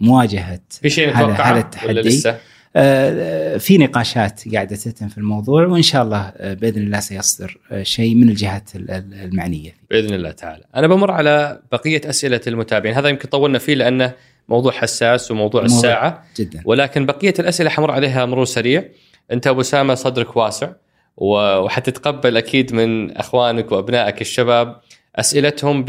مواجهة 0.00 0.60
في 0.82 0.90
شيء 0.90 1.08
هذا- 1.10 1.32
هذا 1.32 1.50
ولا 1.52 1.60
التحدي 1.60 1.92
لسه؟ 1.92 2.38
آه، 2.76 3.56
في 3.56 3.78
نقاشات 3.78 4.54
قاعدة 4.54 4.76
تتم 4.76 5.08
في 5.08 5.18
الموضوع 5.18 5.66
وإن 5.66 5.82
شاء 5.82 6.02
الله 6.02 6.32
آه، 6.36 6.54
بإذن 6.54 6.82
الله 6.82 7.00
سيصدر 7.00 7.58
آه، 7.72 7.82
شيء 7.82 8.14
من 8.14 8.28
الجهات 8.28 8.76
ال- 8.76 8.90
ال- 8.90 9.14
المعنية 9.14 9.74
بإذن 9.90 10.14
الله 10.14 10.30
تعالى. 10.30 10.64
أنا 10.76 10.86
بمر 10.86 11.10
على 11.10 11.60
بقية 11.72 12.00
أسئلة 12.10 12.40
المتابعين، 12.46 12.94
هذا 12.94 13.08
يمكن 13.08 13.28
طولنا 13.28 13.58
فيه 13.58 13.74
لأنه 13.74 14.12
موضوع 14.48 14.72
حساس 14.72 15.30
وموضوع 15.30 15.60
موضوع- 15.62 15.76
الساعة 15.76 16.24
جدا 16.38 16.62
ولكن 16.64 17.06
بقية 17.06 17.34
الأسئلة 17.38 17.70
حمر 17.70 17.90
عليها 17.90 18.26
مرور 18.26 18.44
سريع. 18.44 18.84
أنت 19.32 19.46
أبو 19.46 19.60
اسامه 19.60 19.94
صدرك 19.94 20.36
واسع 20.36 20.68
وحتتقبل 21.16 22.36
أكيد 22.36 22.72
من 22.74 23.16
أخوانك 23.16 23.72
وأبنائك 23.72 24.20
الشباب 24.20 24.80
أسئلتهم 25.16 25.84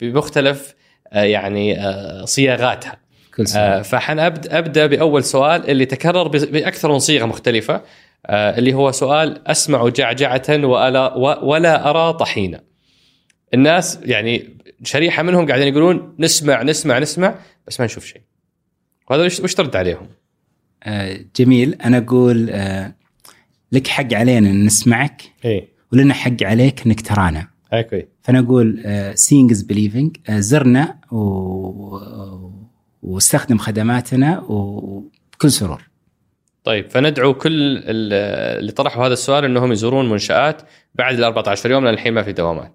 بمختلف 0.00 0.74
آه، 1.12 1.22
يعني 1.22 1.80
آه، 1.80 2.24
صياغاتها. 2.24 2.96
كل 3.38 3.46
سنة 3.46 3.62
آه، 3.62 3.82
فحنبدا 3.82 4.58
أبدأ 4.58 4.86
بأول 4.86 5.24
سؤال 5.24 5.70
اللي 5.70 5.86
تكرر 5.86 6.28
بأكثر 6.28 6.92
من 6.92 6.98
صيغة 6.98 7.24
مختلفة 7.24 7.82
آه، 8.26 8.58
اللي 8.58 8.74
هو 8.74 8.90
سؤال 8.90 9.48
أسمع 9.48 9.88
جعجعة 9.88 10.42
ولا 10.48 11.14
ولا 11.44 11.90
أرى 11.90 12.12
طحينه. 12.12 12.60
الناس 13.54 13.98
يعني 14.02 14.56
شريحة 14.84 15.22
منهم 15.22 15.46
قاعدين 15.46 15.68
يقولون 15.68 16.14
نسمع 16.18 16.62
نسمع 16.62 16.98
نسمع 16.98 17.34
بس 17.66 17.80
ما 17.80 17.86
نشوف 17.86 18.04
شيء. 18.04 18.22
وهذا 19.10 19.24
وش 19.24 19.40
وش 19.40 19.54
ترد 19.54 19.76
عليهم؟ 19.76 20.08
آه، 20.82 21.20
جميل 21.36 21.74
أنا 21.74 21.98
أقول 21.98 22.50
آه، 22.50 22.94
لك 23.72 23.86
حق 23.86 24.14
علينا 24.14 24.50
إن 24.50 24.64
نسمعك 24.64 25.22
إي 25.44 25.68
ولنا 25.92 26.14
حق 26.14 26.42
عليك 26.42 26.86
إنك 26.86 27.00
ترانا 27.00 27.48
okay 27.72 28.04
فأنا 28.22 28.38
أقول 28.38 28.82
seeing 29.14 29.50
is 29.50 29.62
believing 29.62 30.16
زرنا 30.30 30.98
و... 31.12 31.18
واستخدم 33.02 33.58
خدماتنا 33.58 34.40
وبكل 34.40 35.50
سرور 35.50 35.82
طيب 36.64 36.90
فندعو 36.90 37.34
كل 37.34 37.50
ال- 37.76 38.58
اللي 38.58 38.72
طرحوا 38.72 39.06
هذا 39.06 39.12
السؤال 39.12 39.44
إنهم 39.44 39.72
يزورون 39.72 40.08
منشآت 40.08 40.62
بعد 40.94 41.14
ال 41.18 41.24
14 41.24 41.70
يوم 41.70 41.84
لأن 41.84 41.94
الحين 41.94 42.12
ما 42.12 42.22
في 42.22 42.32
دوامات. 42.32 42.72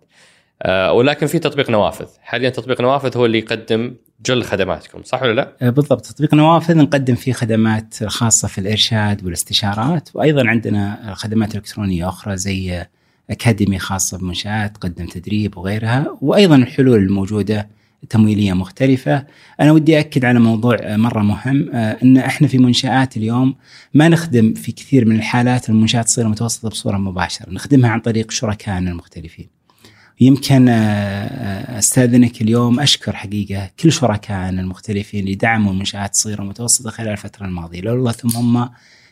آه، 0.61 0.93
ولكن 0.93 1.27
في 1.27 1.39
تطبيق 1.39 1.69
نوافذ، 1.69 2.05
حاليا 2.21 2.49
تطبيق 2.49 2.81
نوافذ 2.81 3.17
هو 3.17 3.25
اللي 3.25 3.37
يقدم 3.37 3.95
جل 4.25 4.43
خدماتكم، 4.43 5.03
صح 5.03 5.23
ولا 5.23 5.33
لا؟ 5.33 5.53
آه، 5.61 5.69
بالضبط 5.69 6.05
تطبيق 6.05 6.33
نوافذ 6.33 6.77
نقدم 6.77 7.15
فيه 7.15 7.33
خدمات 7.33 8.03
خاصة 8.03 8.47
في 8.47 8.57
الإرشاد 8.57 9.23
والاستشارات 9.25 10.09
وأيضا 10.13 10.47
عندنا 10.47 11.13
خدمات 11.15 11.55
إلكترونية 11.55 12.09
أخرى 12.09 12.37
زي 12.37 12.85
اكاديميه 13.29 13.77
خاصة 13.77 14.17
بمنشآت 14.17 14.75
تقدم 14.77 15.05
تدريب 15.05 15.57
وغيرها 15.57 16.17
وأيضا 16.21 16.55
الحلول 16.55 16.97
الموجودة 16.99 17.67
تمويلية 18.09 18.53
مختلفة. 18.53 19.25
أنا 19.59 19.71
ودي 19.71 19.99
اكد 19.99 20.25
على 20.25 20.39
موضوع 20.39 20.77
مرة 20.81 21.21
مهم 21.21 21.69
إن 21.73 22.17
إحنا 22.17 22.47
في 22.47 22.57
منشآت 22.57 23.17
اليوم 23.17 23.55
ما 23.93 24.09
نخدم 24.09 24.53
في 24.53 24.71
كثير 24.71 25.05
من 25.05 25.15
الحالات 25.15 25.69
المنشآت 25.69 26.05
الصغيره 26.05 26.27
المتوسطه 26.27 26.69
بصورة 26.69 26.97
مباشرة، 26.97 27.49
نخدمها 27.49 27.89
عن 27.89 27.99
طريق 27.99 28.31
شركائنا 28.31 28.91
المختلفين. 28.91 29.47
يمكن 30.21 30.69
أستاذنك 30.69 32.41
اليوم 32.41 32.79
أشكر 32.79 33.15
حقيقة 33.15 33.69
كل 33.79 33.91
شركائنا 33.91 34.61
المختلفين 34.61 35.23
اللي 35.23 35.35
دعموا 35.35 35.71
المنشآت 35.71 36.11
الصغيره 36.11 36.41
والمتوسطه 36.41 36.89
خلال 36.89 37.09
الفترة 37.09 37.45
الماضية، 37.45 37.81
لولا 37.81 38.11
ثم 38.11 38.29
هم 38.29 38.69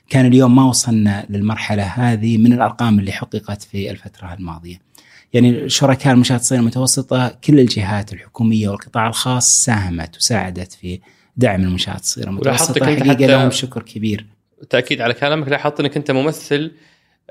كان 0.10 0.26
اليوم 0.26 0.56
ما 0.56 0.64
وصلنا 0.64 1.26
للمرحلة 1.30 1.84
هذه 1.84 2.38
من 2.38 2.54
الأرقام 2.54 3.00
اللي 3.00 3.12
حققت 3.12 3.64
في 3.64 3.92
الفترة 3.92 4.34
الماضية. 4.34 4.91
يعني 5.34 5.70
شركاء 5.70 6.14
المنشات 6.14 6.40
الصغيره 6.40 6.62
المتوسطة 6.62 7.38
كل 7.44 7.60
الجهات 7.60 8.14
الحكومية 8.14 8.70
والقطاع 8.70 9.08
الخاص 9.08 9.64
ساهمت 9.66 10.18
وساعدت 10.18 10.74
في 10.74 11.00
دعم 11.38 11.64
المنشات 11.64 12.00
الصغيره 12.00 12.30
المتوسطه 12.30 12.86
حقيقة 12.86 13.26
لهم 13.26 13.52
شكر 13.52 13.82
كبير. 13.82 14.26
تأكيد 14.70 15.02
على 15.02 15.14
كلامك 15.14 15.48
لاحظت 15.48 15.80
أنك 15.80 15.98
أنت 15.98 16.12
ممثل 16.12 16.72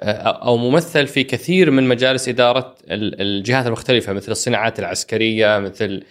أو 0.03 0.57
ممثل 0.57 1.07
في 1.07 1.25
كثير 1.25 1.71
من 1.71 1.89
مجالس 1.89 2.29
إدارة 2.29 2.75
الجهات 2.91 3.67
المختلفة 3.67 4.13
مثل 4.13 4.33
الصناعات 4.33 4.79
العسكرية 4.79 5.59
مثل 5.59 6.03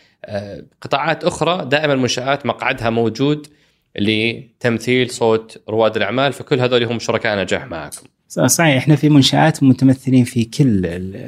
قطاعات 0.81 1.23
أخرى 1.23 1.65
دائما 1.65 1.93
المنشآت 1.93 2.45
مقعدها 2.45 2.89
موجود 2.89 3.47
لتمثيل 3.95 5.09
صوت 5.09 5.61
رواد 5.69 5.95
الأعمال 5.95 6.33
فكل 6.33 6.59
هذول 6.59 6.83
هم 6.83 6.99
شركاء 6.99 7.39
نجاح 7.39 7.65
معكم. 7.65 8.07
صحيح 8.29 8.77
إحنا 8.77 8.95
في 8.95 9.09
منشآت 9.09 9.63
متمثلين 9.63 10.23
في 10.23 10.43
كل 10.43 10.81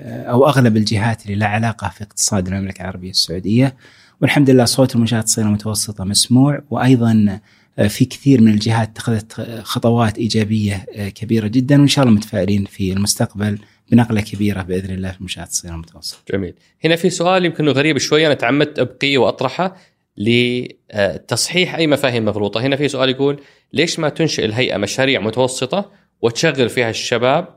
أو 0.08 0.48
أغلب 0.48 0.78
الجهات 0.78 1.26
اللي 1.26 1.36
لها 1.36 1.48
علاقة 1.48 1.90
في 1.90 2.04
اقتصاد 2.04 2.48
المملكة 2.48 2.82
العربية 2.82 3.10
السعودية 3.10 3.76
والحمد 4.22 4.50
لله 4.50 4.66
صوت 4.66 4.96
المنشآت 4.96 5.24
الصغيره 5.24 5.48
المتوسطه 5.48 6.04
مسموع 6.04 6.62
وأيضا 6.70 7.40
في 7.88 8.06
كثير 8.06 8.42
من 8.42 8.52
الجهات 8.52 8.90
اتخذت 8.90 9.42
خطوات 9.64 10.18
إيجابية 10.18 10.86
كبيرة 11.16 11.48
جدا 11.48 11.80
وإن 11.80 11.88
شاء 11.88 12.06
الله 12.06 12.16
متفائلين 12.18 12.66
في 12.66 12.94
المستقبل 12.94 13.58
بنقلة 13.92 14.22
كبيرة 14.22 14.62
بإذن 14.62 14.94
الله 14.94 15.12
في 15.12 15.18
المنشات 15.18 15.48
الصغيره 15.50 15.74
المتوسطه. 15.74 16.18
جميل. 16.34 16.54
هنا 16.86 16.96
في 16.96 17.10
سؤال 17.10 17.46
يمكن 17.46 17.70
غريب 17.70 17.98
شوية 17.98 18.28
أنا 18.28 18.34
تعمدت 18.34 18.80
ابقيه 18.80 19.18
وأطرحه 19.18 19.76
لتصحيح 20.18 21.76
أي 21.76 21.88
مفاهيم 21.88 22.26
مغلوطة، 22.26 22.62
هنا 22.62 22.76
في 22.76 22.88
سؤال 22.88 23.10
يقول 23.10 23.40
ليش 23.74 24.00
ما 24.00 24.10
تنشئ 24.10 24.46
الهيئة 24.46 24.78
مشاريع 24.78 25.22
متوسطة 25.22 26.01
وتشغل 26.22 26.70
فيها 26.70 26.90
الشباب 26.90 27.48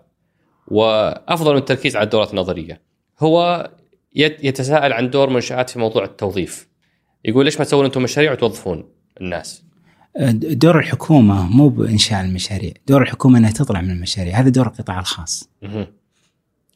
وأفضل 0.68 1.52
من 1.52 1.58
التركيز 1.58 1.96
على 1.96 2.04
الدورات 2.04 2.30
النظرية. 2.30 2.80
هو 3.20 3.70
يتساءل 4.16 4.92
عن 4.92 5.10
دور 5.10 5.30
منشآت 5.30 5.70
في 5.70 5.78
موضوع 5.78 6.04
التوظيف. 6.04 6.68
يقول 7.24 7.44
ليش 7.44 7.58
ما 7.58 7.64
تسوون 7.64 7.84
أنتم 7.84 8.02
مشاريع 8.02 8.32
وتوظفون 8.32 8.88
الناس؟ 9.20 9.64
دور 10.32 10.78
الحكومة 10.78 11.46
مو 11.56 11.68
بإنشاء 11.68 12.20
المشاريع، 12.20 12.72
دور 12.86 13.02
الحكومة 13.02 13.38
إنها 13.38 13.50
تطلع 13.50 13.80
من 13.80 13.90
المشاريع، 13.90 14.40
هذا 14.40 14.48
دور 14.48 14.66
القطاع 14.66 15.00
الخاص. 15.00 15.50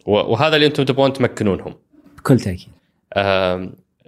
وهذا 0.06 0.56
اللي 0.56 0.66
أنتم 0.66 0.84
تبغون 0.84 1.12
تمكنونهم. 1.12 1.74
بكل 2.18 2.40
تأكيد. 2.40 2.68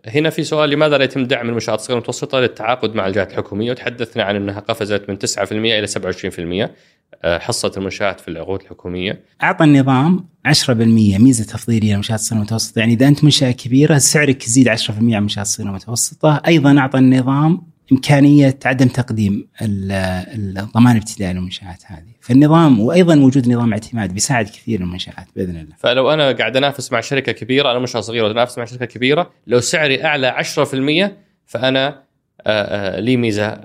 هنا 0.06 0.30
في 0.30 0.44
سؤال 0.44 0.70
لماذا 0.70 0.98
لا 0.98 1.04
يتم 1.04 1.24
دعم 1.24 1.48
المنشآت 1.48 1.78
الصغيرة 1.78 1.98
المتوسطة 1.98 2.40
للتعاقد 2.40 2.94
مع 2.94 3.06
الجهات 3.06 3.30
الحكومية 3.30 3.70
وتحدثنا 3.70 4.22
عن 4.22 4.36
أنها 4.36 4.60
قفزت 4.60 5.08
من 5.08 5.18
9% 5.18 5.78
إلى 5.78 5.86
27% 5.86 6.70
حصة 7.24 7.72
المنشآت 7.76 8.20
في 8.20 8.28
العقود 8.28 8.60
الحكومية. 8.62 9.24
أعطى 9.42 9.64
النظام 9.64 10.24
10% 10.44 11.18
ميزة 11.18 11.44
تفضيلية 11.44 11.90
للمنشآت 11.90 12.18
الصغيرة 12.18 12.40
المتوسطة. 12.40 12.78
يعني 12.78 12.92
إذا 12.92 13.08
أنت 13.08 13.24
منشأة 13.24 13.50
كبيرة 13.50 13.98
سعرك 13.98 14.46
يزيد 14.46 14.68
10% 14.68 14.90
على 14.90 15.18
المنشآت 15.18 15.46
الصغيرة 15.46 15.70
المتوسطة. 15.70 16.42
أيضا 16.46 16.78
أعطى 16.78 16.98
النظام 16.98 17.62
إمكانية 17.92 18.58
عدم 18.64 18.88
تقديم 18.88 19.48
الضمان 19.62 20.96
الابتدائي 20.96 21.32
للمنشآت 21.32 21.82
هذه. 21.86 22.10
فالنظام 22.20 22.80
وأيضا 22.80 23.20
وجود 23.20 23.48
نظام 23.48 23.72
اعتماد 23.72 24.14
بيساعد 24.14 24.44
كثير 24.46 24.80
المنشآت 24.80 25.26
بإذن 25.36 25.56
الله. 25.56 25.74
فلو 25.78 26.10
أنا 26.10 26.32
قاعد 26.32 26.56
أنافس 26.56 26.92
مع 26.92 27.00
شركة 27.00 27.32
كبيرة 27.32 27.70
أنا 27.70 27.78
منشأة 27.78 28.00
صغيرة 28.00 28.30
أنافس 28.30 28.58
مع 28.58 28.64
شركة 28.64 28.84
كبيرة 28.84 29.30
لو 29.46 29.60
سعري 29.60 30.04
أعلى 30.04 30.28
10% 30.28 31.12
فأنا 31.46 32.02
لي 32.98 33.16
ميزة 33.16 33.60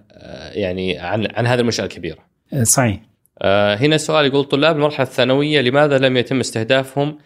يعني 0.52 1.00
عن 1.00 1.28
عن 1.36 1.48
هذه 1.48 1.60
المنشأة 1.60 1.84
الكبيرة. 1.84 2.20
صحيح. 2.64 3.00
هنا 3.44 3.96
السؤال 3.96 4.26
يقول 4.26 4.44
طلاب 4.44 4.76
المرحلة 4.76 5.08
الثانوية 5.08 5.62
لماذا 5.62 5.98
لم 5.98 6.18
يتم 6.18 6.40
استهدافهم 6.40 7.18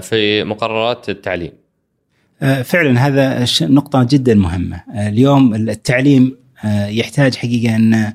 في 0.00 0.44
مقررات 0.44 1.08
التعليم؟ 1.08 1.52
فعلا 2.64 3.06
هذا 3.06 3.46
نقطة 3.60 4.06
جدا 4.10 4.34
مهمة. 4.34 4.82
اليوم 4.94 5.54
التعليم 5.54 6.36
يحتاج 6.88 7.34
حقيقة 7.34 7.76
أن 7.76 8.12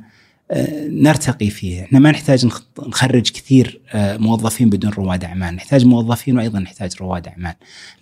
نرتقي 0.90 1.50
فيه. 1.50 1.84
إحنا 1.84 2.00
ما 2.00 2.12
نحتاج 2.12 2.46
نخرج 2.88 3.32
كثير 3.32 3.82
موظفين 3.96 4.70
بدون 4.70 4.92
رواد 4.92 5.24
أعمال. 5.24 5.56
نحتاج 5.56 5.86
موظفين 5.86 6.38
وأيضا 6.38 6.60
نحتاج 6.60 6.92
رواد 7.02 7.28
أعمال. 7.28 7.54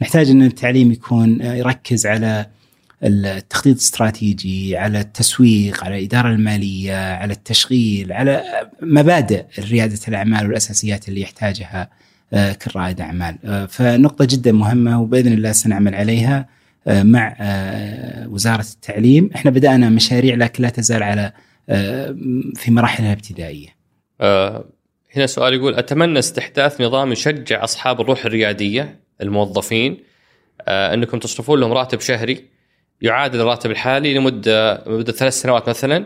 نحتاج 0.01 0.29
أن 0.29 0.43
التعليم 0.43 0.91
يكون 0.91 1.41
يركز 1.41 2.05
على 2.07 2.45
التخطيط 3.03 3.75
الاستراتيجي 3.75 4.77
على 4.77 4.99
التسويق 4.99 5.83
على 5.83 5.97
الإدارة 5.97 6.29
المالية 6.29 7.13
على 7.13 7.33
التشغيل 7.33 8.13
على 8.13 8.43
مبادئ 8.81 9.45
ريادة 9.59 9.99
الأعمال 10.07 10.47
والأساسيات 10.47 11.09
اللي 11.09 11.21
يحتاجها 11.21 11.89
كل 12.33 12.71
رائد 12.75 13.01
أعمال. 13.01 13.67
فنقطة 13.69 14.25
جدا 14.25 14.51
مهمة 14.51 15.01
وبإذن 15.01 15.33
الله 15.33 15.51
سنعمل 15.51 15.95
عليها 15.95 16.47
مع 16.87 17.35
وزارة 18.27 18.65
التعليم. 18.73 19.29
إحنا 19.35 19.51
بدأنا 19.51 19.89
مشاريع 19.89 20.35
لكن 20.35 20.63
لا 20.63 20.69
تزال 20.69 21.03
على 21.03 21.33
في 22.55 22.71
مراحلها 22.71 23.13
الابتدائية. 23.13 23.67
هنا 25.15 25.25
سؤال 25.25 25.53
يقول 25.53 25.75
أتمنى 25.75 26.19
استحداث 26.19 26.81
نظام 26.81 27.11
يشجع 27.11 27.63
أصحاب 27.63 28.01
الروح 28.01 28.25
الريادية 28.25 28.99
الموظفين 29.21 29.97
أنكم 30.67 31.19
تصرفون 31.19 31.59
لهم 31.59 31.71
راتب 31.71 31.99
شهري؟ 31.99 32.51
يعادل 33.01 33.41
الراتب 33.41 33.71
الحالي 33.71 34.13
لمده 34.13 34.83
مده 34.87 35.11
ثلاث 35.11 35.33
سنوات 35.33 35.69
مثلا 35.69 36.05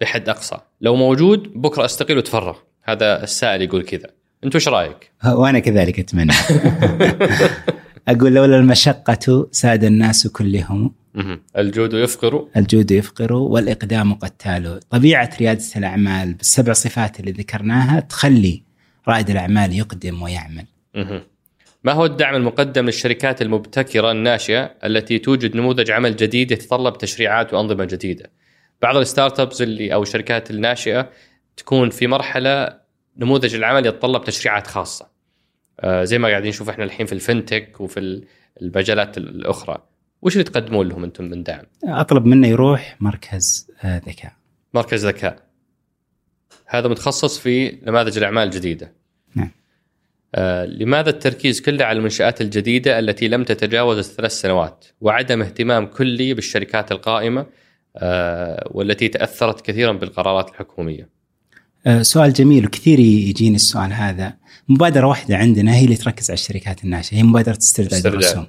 بحد 0.00 0.28
أقصى. 0.28 0.56
لو 0.80 0.96
موجود 0.96 1.52
بكرة 1.54 1.84
أستقيل 1.84 2.18
وتفرغ 2.18 2.56
هذا 2.82 3.22
السائل 3.22 3.62
يقول 3.62 3.82
كذا. 3.82 4.10
أنت 4.44 4.56
وش 4.56 4.68
رأيك؟ 4.68 5.12
وأنا 5.26 5.58
كذلك 5.58 5.98
أتمنى. 5.98 6.32
أقول 8.08 8.34
لولا 8.34 8.56
المشقة 8.56 9.48
ساد 9.52 9.84
الناس 9.84 10.26
كلهم. 10.26 10.94
الجود 11.58 11.92
يفقر. 11.92 12.46
الجود 12.56 12.90
يفقر 12.90 13.32
والإقدام 13.32 14.14
قتال. 14.14 14.80
طبيعة 14.90 15.30
ريادة 15.40 15.64
الأعمال 15.76 16.34
بالسبع 16.34 16.72
صفات 16.72 17.20
اللي 17.20 17.32
ذكرناها 17.32 18.00
تخلي 18.00 18.62
رائد 19.08 19.30
الأعمال 19.30 19.72
يقدم 19.72 20.22
ويعمل. 20.22 20.66
ما 21.84 21.92
هو 21.92 22.04
الدعم 22.04 22.34
المقدم 22.34 22.86
للشركات 22.86 23.42
المبتكرة 23.42 24.10
الناشئة 24.10 24.74
التي 24.84 25.18
توجد 25.18 25.56
نموذج 25.56 25.90
عمل 25.90 26.16
جديد 26.16 26.50
يتطلب 26.50 26.98
تشريعات 26.98 27.54
وأنظمة 27.54 27.84
جديدة؟ 27.84 28.30
بعض 28.82 28.96
ال 28.96 29.40
startups 29.40 29.62
اللي 29.62 29.94
أو 29.94 30.02
الشركات 30.02 30.50
الناشئة 30.50 31.10
تكون 31.56 31.90
في 31.90 32.06
مرحلة 32.06 32.80
نموذج 33.16 33.54
العمل 33.54 33.86
يتطلب 33.86 34.24
تشريعات 34.24 34.66
خاصة. 34.66 35.08
آه 35.80 36.04
زي 36.04 36.18
ما 36.18 36.28
قاعدين 36.28 36.48
نشوف 36.48 36.68
إحنا 36.68 36.84
الحين 36.84 37.06
في 37.06 37.12
ال 37.12 37.21
fintech 37.21 37.80
وفي 37.80 38.22
المجالات 38.62 39.18
الأخرى. 39.18 39.78
وش 40.22 40.32
اللي 40.32 40.44
تقدمون 40.44 40.88
لهم 40.88 41.04
أنتم 41.04 41.24
من 41.24 41.42
دعم؟ 41.42 41.64
أطلب 41.84 42.26
منه 42.26 42.48
يروح 42.48 42.96
مركز 43.00 43.70
ذكاء. 43.84 44.32
مركز 44.74 45.06
ذكاء. 45.06 45.42
هذا 46.66 46.88
متخصص 46.88 47.38
في 47.38 47.78
نماذج 47.82 48.18
الأعمال 48.18 48.42
الجديدة. 48.42 48.92
نعم. 49.34 49.46
آه 49.46 49.50
لماذا 50.66 51.10
التركيز 51.10 51.60
كله 51.60 51.84
على 51.84 51.98
المنشآت 51.98 52.40
الجديدة 52.40 52.98
التي 52.98 53.28
لم 53.28 53.44
تتجاوز 53.44 53.98
الثلاث 53.98 54.32
سنوات؟ 54.32 54.84
وعدم 55.00 55.42
اهتمام 55.42 55.86
كلي 55.86 56.34
بالشركات 56.34 56.92
القائمة 56.92 57.46
آه 57.96 58.70
والتي 58.70 59.08
تأثرت 59.08 59.60
كثيرا 59.60 59.92
بالقرارات 59.92 60.50
الحكومية. 60.50 61.08
سؤال 62.00 62.32
جميل 62.32 62.66
وكثير 62.66 63.00
يجيني 63.00 63.56
السؤال 63.56 63.92
هذا. 63.92 64.34
مبادرة 64.68 65.06
واحدة 65.06 65.36
عندنا 65.36 65.74
هي 65.74 65.84
اللي 65.84 65.96
تركز 65.96 66.30
على 66.30 66.34
الشركات 66.34 66.84
الناشئة 66.84 67.16
هي 67.16 67.22
مبادرة 67.22 67.58
استرداد 67.58 68.06
الرسوم. 68.06 68.46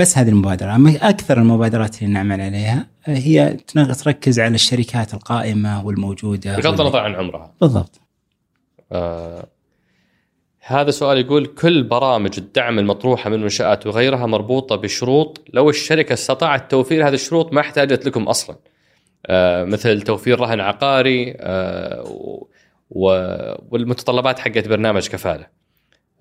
بس 0.00 0.18
هذه 0.18 0.28
المبادرة 0.28 0.74
أما 0.74 1.08
أكثر 1.08 1.38
المبادرات 1.38 2.02
اللي 2.02 2.12
نعمل 2.12 2.40
عليها 2.40 2.86
هي 3.04 3.56
تركز 3.74 4.40
على 4.40 4.54
الشركات 4.54 5.14
القائمة 5.14 5.86
والموجودة 5.86 6.56
بغض 6.56 6.80
النظر 6.80 6.98
عن 6.98 7.14
عمرها. 7.14 7.54
بالضبط. 7.60 8.00
آه 8.92 9.46
هذا 10.60 10.90
سؤال 10.90 11.18
يقول 11.18 11.46
كل 11.46 11.82
برامج 11.82 12.30
الدعم 12.38 12.78
المطروحة 12.78 13.30
من 13.30 13.40
منشآت 13.40 13.86
وغيرها 13.86 14.26
مربوطة 14.26 14.76
بشروط 14.76 15.44
لو 15.52 15.70
الشركة 15.70 16.12
استطاعت 16.12 16.70
توفير 16.70 17.08
هذه 17.08 17.14
الشروط 17.14 17.52
ما 17.52 17.60
احتاجت 17.60 18.06
لكم 18.06 18.22
أصلاً 18.22 18.56
آه 19.26 19.64
مثل 19.64 20.02
توفير 20.02 20.40
رهن 20.40 20.60
عقاري 20.60 21.34
آه 21.40 22.46
والمتطلبات 23.70 24.38
حقت 24.38 24.68
برنامج 24.68 25.08
كفالة. 25.08 25.46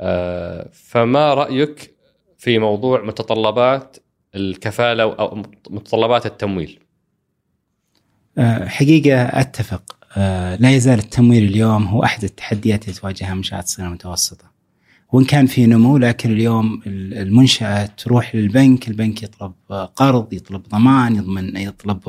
آه، 0.01 0.69
فما 0.73 1.33
رأيك 1.33 1.95
في 2.37 2.59
موضوع 2.59 3.01
متطلبات 3.01 3.97
الكفالة 4.35 5.03
أو 5.03 5.43
متطلبات 5.69 6.25
التمويل؟ 6.25 6.79
حقيقة 8.65 9.21
أتفق 9.21 9.98
لا 10.59 10.71
يزال 10.71 10.99
التمويل 10.99 11.43
اليوم 11.43 11.83
هو 11.85 12.03
أحد 12.03 12.23
التحديات 12.23 12.83
اللي 12.83 12.99
تواجهها 12.99 13.33
منشآت 13.33 13.63
الصغيره 13.63 13.87
المتوسطة. 13.87 14.49
وإن 15.11 15.25
كان 15.25 15.45
في 15.45 15.65
نمو 15.65 15.97
لكن 15.97 16.31
اليوم 16.31 16.81
المنشاه 16.87 17.85
تروح 17.85 18.35
للبنك، 18.35 18.87
البنك 18.87 19.23
يطلب 19.23 19.53
قرض، 19.95 20.33
يطلب 20.33 20.63
ضمان، 20.69 21.15
يضمن 21.15 21.57
يطلب 21.57 22.01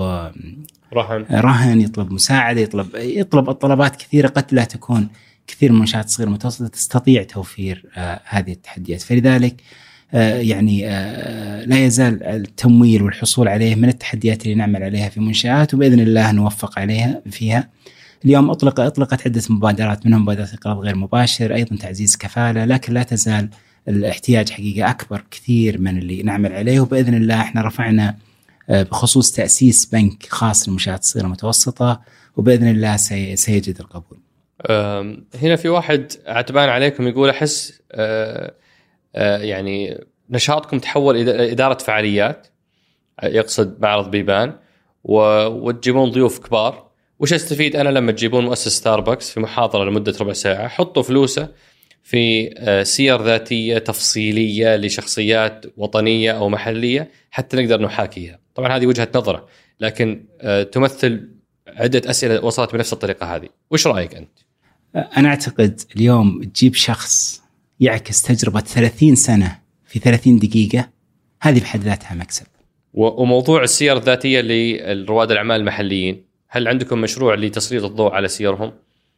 رهن 0.93 1.27
رهن، 1.31 1.81
يطلب 1.81 2.13
مساعدة، 2.13 2.61
يطلب 2.61 2.89
يطلب 2.95 3.53
طلبات 3.53 3.97
كثيرة 3.97 4.29
قد 4.29 4.45
لا 4.53 4.65
تكون 4.65 5.09
كثير 5.47 5.71
من 5.71 5.77
المنشات 5.77 6.05
الصغيره 6.05 6.29
المتوسطة 6.29 6.69
تستطيع 6.69 7.23
توفير 7.23 7.87
آه، 7.97 8.21
هذه 8.25 8.53
التحديات، 8.53 9.03
فلذلك 9.03 9.53
آه، 9.53 9.90
يعني 10.19 10.89
آه، 10.89 11.65
لا 11.65 11.85
يزال 11.85 12.23
التمويل 12.23 13.03
والحصول 13.03 13.49
عليه 13.49 13.75
من 13.75 13.89
التحديات 13.89 14.43
اللي 14.43 14.55
نعمل 14.55 14.83
عليها 14.83 15.09
في 15.09 15.21
منشآت 15.21 15.75
وبإذن 15.75 16.01
الله 16.01 16.33
نوفق 16.33 16.79
عليها 16.79 17.23
فيها. 17.31 17.69
اليوم 18.25 18.51
اطلق 18.51 18.81
أطلقت 18.81 19.27
عدة 19.27 19.43
مبادرات 19.51 20.07
منهم 20.07 20.23
مبادرة 20.23 20.49
إقراض 20.55 20.79
غير 20.79 20.97
مباشر، 20.97 21.55
أيضا 21.55 21.77
تعزيز 21.77 22.17
كفالة، 22.17 22.65
لكن 22.65 22.93
لا 22.93 23.03
تزال 23.03 23.49
الاحتياج 23.89 24.51
حقيقة 24.51 24.91
أكبر 24.91 25.25
كثير 25.31 25.81
من 25.81 25.99
اللي 25.99 26.23
نعمل 26.23 26.53
عليه 26.53 26.81
وبإذن 26.81 27.15
الله 27.15 27.41
إحنا 27.41 27.63
رفعنا 27.63 28.17
بخصوص 28.69 29.33
تأسيس 29.33 29.87
بنك 29.87 30.27
خاص 30.29 30.69
للمنشات 30.69 31.01
الصغيرة 31.03 31.27
المتوسطة 31.27 32.01
وبإذن 32.37 32.69
الله 32.69 32.97
سيجد 33.35 33.81
القبول. 33.81 34.19
هنا 35.43 35.57
في 35.57 35.69
واحد 35.69 36.13
عتبان 36.27 36.69
عليكم 36.69 37.09
يقول 37.09 37.31
أه، 37.31 37.35
أه، 37.93 38.55
يعني 39.15 40.05
نشاطكم 40.31 40.79
تحول 40.79 41.17
إلى 41.17 41.53
إدارة 41.53 41.79
فعاليات 41.79 42.47
يقصد 43.23 43.83
معرض 43.83 44.11
بيبان 44.11 44.53
وتجيبون 45.05 46.11
ضيوف 46.11 46.39
كبار. 46.39 46.91
وش 47.19 47.33
أستفيد 47.33 47.77
أنا 47.77 47.89
لما 47.89 48.13
تجيبون 48.13 48.45
مؤسس 48.45 48.69
ستاربكس 48.69 49.31
في 49.31 49.41
محاضرة 49.41 49.85
لمدة 49.85 50.15
ربع 50.21 50.33
ساعة؟ 50.33 50.69
حطوا 50.69 51.03
فلوسه 51.03 51.49
في 52.03 52.51
أه، 52.59 52.83
سير 52.83 53.23
ذاتية 53.23 53.79
تفصيلية 53.79 54.77
لشخصيات 54.77 55.67
وطنية 55.77 56.33
أو 56.33 56.49
محلية 56.49 57.11
حتى 57.31 57.57
نقدر 57.57 57.83
نحاكيها. 57.83 58.39
طبعا 58.55 58.77
هذه 58.77 58.87
وجهة 58.87 59.09
نظرة 59.15 59.47
لكن 59.81 60.25
تمثل 60.73 61.31
عدة 61.69 62.11
أسئلة 62.11 62.45
وصلت 62.45 62.73
بنفس 62.73 62.93
الطريقة 62.93 63.37
هذه. 63.37 63.49
وش 63.71 63.87
رأيك 63.87 64.15
أنت؟ 64.15 64.39
أنا 65.17 65.29
أعتقد 65.29 65.81
اليوم 65.97 66.43
تجيب 66.43 66.75
شخص 66.75 67.43
يعكس 67.81 68.23
تجربة 68.23 68.61
30 68.61 69.15
سنة 69.15 69.59
في 69.87 69.99
30 69.99 70.39
دقيقة 70.39 70.89
هذه 71.43 71.61
بحد 71.61 71.81
ذاتها 71.81 72.15
مكسب. 72.15 72.47
وموضوع 72.95 73.63
السير 73.63 73.97
الذاتية 73.97 74.41
لرواد 74.41 75.31
الأعمال 75.31 75.61
المحليين، 75.61 76.25
هل 76.49 76.69
عندكم 76.69 77.01
مشروع 77.01 77.35
لتسليط 77.35 77.85
الضوء 77.85 78.13
على 78.13 78.29
سيرهم؟ 78.29 78.73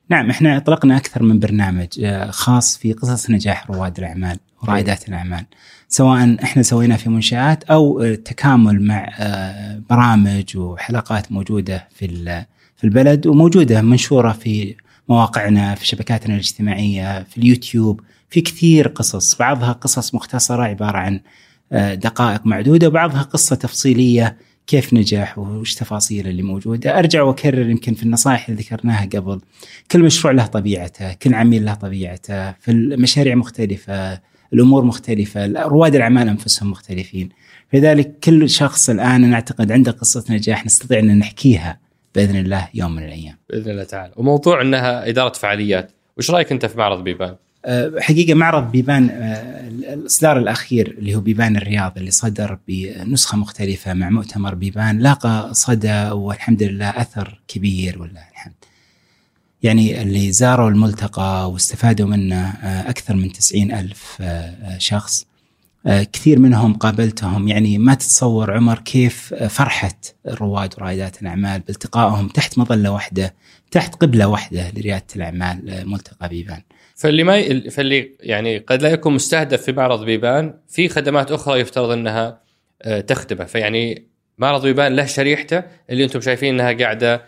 نعم 0.09 0.31
إحنا 0.31 0.57
أطلقنا 0.57 0.97
أكثر 0.97 1.23
من 1.23 1.39
برنامج 1.39 1.89
آه، 2.05 2.31
خاص 2.31 2.79
في 2.79 2.93
قصص 2.93 3.31
نجاح 3.31 3.71
رواد 3.71 3.99
الأعمال 3.99 4.39
ورائدات 4.63 5.09
الأعمال 5.09 5.45
سواء 5.89 6.37
إحنا 6.43 6.63
سويناه 6.63 6.97
في 6.97 7.11
منشآت 7.11 7.65
أو 7.65 8.15
تكامل 8.15 8.83
مع 8.83 9.11
آه، 9.19 9.83
برامج 9.91 10.57
وحلقات 10.57 11.33
موجودة 11.33 11.89
في 11.95 12.07
في 12.77 12.85
البلد 12.85 13.27
وموجودة 13.27 13.83
منشورة 13.83 14.33
في 14.33 14.75
مواقعنا 15.09 15.75
في 15.75 15.87
شبكاتنا 15.87 16.35
الاجتماعية 16.35 17.23
في 17.23 17.39
اليوتيوب 17.39 18.01
في 18.33 18.41
كثير 18.41 18.89
قصص 18.89 19.35
بعضها 19.35 19.73
قصص 19.73 20.15
مختصرة 20.15 20.63
عبارة 20.63 20.99
عن 20.99 21.21
آه، 21.73 21.95
دقائق 21.95 22.47
معدودة 22.47 22.89
وبعضها 22.89 23.23
قصة 23.23 23.57
تفصيلية 23.57 24.37
كيف 24.67 24.95
نجح 24.95 25.39
وش 25.39 25.75
تفاصيل 25.75 26.29
اللي 26.29 26.43
موجودة. 26.43 26.99
أرجع 26.99 27.23
وأكرر 27.23 27.71
يمكن 27.71 27.95
في 27.95 28.03
النصائح 28.03 28.49
اللي 28.49 28.63
ذكرناها 28.63 29.09
قبل. 29.15 29.41
كل 29.91 30.03
مشروع 30.03 30.33
له 30.33 30.47
طبيعته 30.47 31.13
كل 31.13 31.35
عميل 31.35 31.65
له 31.65 31.75
طبيعته 31.75 32.53
في 32.53 32.71
المشاريع 32.71 33.35
مختلفة 33.35 34.21
الأمور 34.53 34.85
مختلفة 34.85 35.47
رواد 35.47 35.95
الأعمال 35.95 36.29
أنفسهم 36.29 36.71
مختلفين. 36.71 37.29
لذلك 37.73 38.19
كل 38.25 38.51
شخص 38.51 38.91
الآن 38.91 39.31
نعتقد 39.31 39.73
عنده 39.73 39.93
قصة 39.93 40.25
نجاح 40.31 40.67
نستطيع 40.67 40.99
أن 40.99 41.19
نحكيها 41.19 41.81
بإذن 42.15 42.37
الله 42.37 42.69
يوم 42.75 42.95
من 42.95 43.05
الأيام. 43.05 43.37
بإذن 43.51 43.71
الله 43.71 43.85
تعالى، 43.85 44.13
وموضوع 44.17 44.63
إنها 44.63 45.09
إدارة 45.09 45.33
فعاليات، 45.33 45.93
وش 46.19 46.31
رأيك 46.31 46.53
أنت 46.53 46.67
في 46.67 46.79
معرض 46.79 47.05
بيبان؟ 47.05 47.37
أه، 47.65 47.93
حقيقة 48.01 48.35
معرض 48.35 48.71
بيبان 48.71 49.11
أه، 49.11 49.69
الإصدار 49.95 50.39
الأخير 50.39 50.95
اللي 50.99 51.15
هو 51.15 51.21
بيبان 51.21 51.57
الرياض 51.57 51.93
اللي 51.97 52.11
صدر 52.11 52.59
بنسخة 52.69 53.39
مختلفة 53.39 53.95
مع 53.95 54.11
مؤتمر 54.11 54.55
بيبان 54.55 54.99
لاقى 54.99 55.51
صدى 55.55 56.11
والحمد 56.11 56.63
لله 56.63 56.89
أثر 56.89 57.41
كبير 57.49 58.03
والله 58.03 58.23
الحمد. 58.33 58.55
يعني 59.63 60.03
اللي 60.03 60.33
زاروا 60.33 60.71
الملتقى 60.71 61.51
واستفادوا 61.51 62.09
منه 62.09 62.49
أه، 62.49 62.91
أكثر 62.91 63.17
من 63.17 63.33
تسعين 63.33 63.73
ألف 63.73 64.23
شخص. 64.79 65.27
آه، 65.87 66.03
كثير 66.03 66.39
منهم 66.39 66.75
قابلتهم. 66.75 67.49
يعني 67.49 67.79
ما 67.79 67.95
تتصور 67.95 68.53
عمر 68.53 68.79
كيف 68.79 69.35
فرحة 69.35 69.99
رواد 70.27 70.75
ورائدات 70.79 71.23
الأعمال 71.23 71.61
بالتقائهم 71.61 72.29
تحت 72.29 72.59
مظلة 72.59 72.91
واحدة 72.91 73.35
تحت 73.71 73.95
قبلة 73.95 74.27
واحدة 74.27 74.71
لريادة 74.71 75.07
الأعمال 75.17 75.71
آه، 75.71 75.85
ملتقى 75.85 76.29
بيبان. 76.29 76.63
فاللي 77.03 77.25
ما 77.25 77.37
ي... 77.37 77.71
فاللي 77.71 78.11
يعني 78.21 78.59
قد 78.59 78.83
لا 78.83 78.89
يكون 78.89 79.15
مستهدف 79.15 79.63
في 79.63 79.73
معرض 79.73 80.05
بيبان 80.05 80.55
في 80.69 80.89
خدمات 80.89 81.31
أخرى 81.33 81.61
يفترض 81.61 81.91
أنها 81.91 82.41
آه، 82.83 83.01
تخدمه 83.01 83.45
فيعني 83.45 84.07
معرض 84.39 84.63
بيبان 84.63 84.97
له 84.97 85.05
شريحته 85.05 85.63
اللي 85.91 86.05
أنتم 86.05 86.21
شايفين 86.21 86.55
أنها 86.55 86.73
قاعدة 86.73 87.23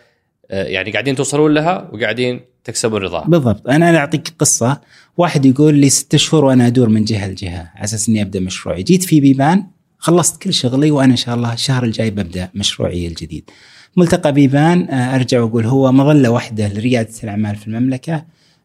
يعني 0.51 0.91
قاعدين 0.91 1.17
توصلون 1.17 1.55
لها 1.55 1.91
وقاعدين 1.93 2.41
تكسبوا 2.65 2.99
الرضا 2.99 3.25
بالضبط. 3.25 3.69
أنا 3.69 3.97
أعطيك 3.97 4.29
قصة. 4.39 4.81
واحد 5.17 5.47
يقول 5.47 5.75
لي 5.75 5.89
ست 5.89 6.17
شهور 6.17 6.45
وأنا 6.45 6.67
أدور 6.67 6.89
من 6.89 7.05
جهة 7.05 7.29
لجهة 7.29 7.71
على 7.75 7.85
أساس 7.85 8.09
إني 8.09 8.23
أبدأ 8.23 8.41
مشروعي. 8.41 8.83
جيت 8.83 9.03
في 9.03 9.21
بيبان 9.21 9.67
خلصت 9.99 10.43
كل 10.43 10.55
شغلي 10.55 10.91
وأنا 10.91 11.13
إن 11.13 11.17
شاء 11.17 11.35
الله 11.35 11.53
الشهر 11.53 11.85
الجاي 11.85 12.11
ببدأ 12.11 12.49
مشروعي 12.55 13.07
الجديد. 13.07 13.51
ملتقى 13.97 14.33
بيبان 14.33 14.89
آه، 14.91 15.15
أرجع 15.15 15.41
وأقول 15.41 15.67
هو 15.67 15.93
مظلة 15.93 16.29
واحدة 16.29 16.69
لريادة 16.69 17.13
الأعمال 17.25 17.57
في 17.57 17.67
المملكة. 17.67 18.25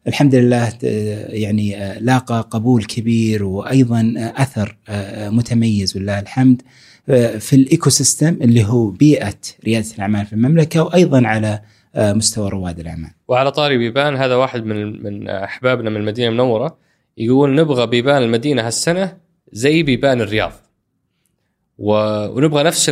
الحمد 0.09 0.35
لله 0.35 0.67
آه، 0.83 1.31
يعني 1.31 1.77
آه، 1.77 1.99
لاقى 1.99 2.47
قبول 2.51 2.83
كبير 2.83 3.43
وأيضا 3.43 4.13
أثر 4.17 4.77
متميز 5.31 5.97
ولله 5.97 6.19
الحمد 6.19 6.61
في 7.39 7.53
ال 7.53 7.89
ecosystem 7.89 8.37
اللي 8.41 8.65
هو 8.65 8.89
بيئة 8.89 9.39
ريادة 9.65 9.87
الأعمال 9.95 10.25
في 10.25 10.33
المملكة 10.33 10.83
وأيضا 10.83 11.27
على 11.27 11.61
آه، 11.95 12.13
مستوى 12.13 12.49
رواد 12.49 12.79
الأعمال. 12.79 13.09
وعلى 13.27 13.51
طاري 13.51 13.77
بيبان 13.77 14.15
هذا 14.15 14.35
واحد 14.35 14.65
من 14.65 15.03
من 15.03 15.29
أحبابنا 15.29 15.89
من 15.89 15.97
المدينة 15.97 16.27
المنورة 16.27 16.77
يقول 17.17 17.55
نبغى 17.55 17.87
بيبان 17.87 18.23
المدينة 18.23 18.67
هالسنة 18.67 19.17
زي 19.51 19.83
بيبان 19.83 20.21
الرياض. 20.21 20.51
ونبغى 21.77 22.63
نفس 22.63 22.89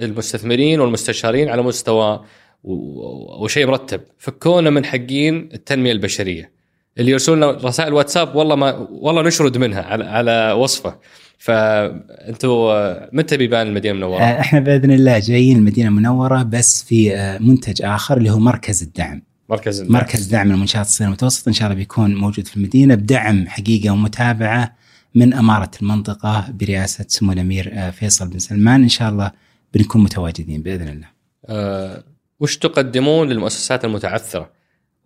المستثمرين 0.00 0.80
والمستشارين 0.80 1.48
على 1.48 1.62
مستوى 1.62 2.24
وشيء 2.64 3.66
مرتب 3.66 4.00
فكونا 4.18 4.70
من 4.70 4.84
حقين 4.84 5.48
التنمية 5.54 5.92
البشرية 5.92 6.55
اللي 6.98 7.10
يرسلون 7.12 7.42
رسائل 7.44 7.92
واتساب 7.92 8.36
والله 8.36 8.56
ما 8.56 8.88
والله 8.90 9.22
نشرد 9.22 9.58
منها 9.58 9.82
على 9.82 10.04
على 10.04 10.52
وصفه 10.52 10.98
فانتوا 11.38 13.14
متى 13.16 13.36
بيبان 13.36 13.66
المدينة 13.66 13.94
المنورة؟ 13.94 14.20
آه، 14.20 14.40
إحنا 14.40 14.60
بإذن 14.60 14.90
الله 14.90 15.18
جايين 15.18 15.56
المدينة 15.56 15.88
المنورة 15.88 16.42
بس 16.42 16.84
في 16.84 17.16
آه، 17.16 17.38
منتج 17.38 17.82
آخر 17.82 18.16
اللي 18.16 18.30
هو 18.30 18.38
مركز 18.38 18.82
الدعم. 18.82 19.22
مركز 19.48 19.80
الدعم. 19.80 19.92
مركز 19.92 20.26
دعم 20.26 20.50
المنشآت 20.50 20.86
الصغيره 20.86 21.08
المتوسطه 21.08 21.48
إن 21.48 21.54
شاء 21.54 21.66
الله 21.66 21.78
بيكون 21.78 22.14
موجود 22.14 22.46
في 22.46 22.56
المدينة 22.56 22.94
بدعم 22.94 23.48
حقيقة 23.48 23.90
ومتابعة 23.90 24.76
من 25.14 25.34
أمارة 25.34 25.70
المنطقة 25.82 26.44
برئاسة 26.50 27.04
سمو 27.08 27.32
الأمير 27.32 27.70
آه، 27.74 27.90
فيصل 27.90 28.28
بن 28.28 28.38
سلمان 28.38 28.82
إن 28.82 28.88
شاء 28.88 29.08
الله 29.08 29.32
بنكون 29.74 30.02
متواجدين 30.02 30.62
بإذن 30.62 30.88
الله. 30.88 31.06
أه 31.46 32.04
وش 32.40 32.56
تقدمون 32.56 33.28
للمؤسسات 33.28 33.84
المتعثرة؟ 33.84 34.55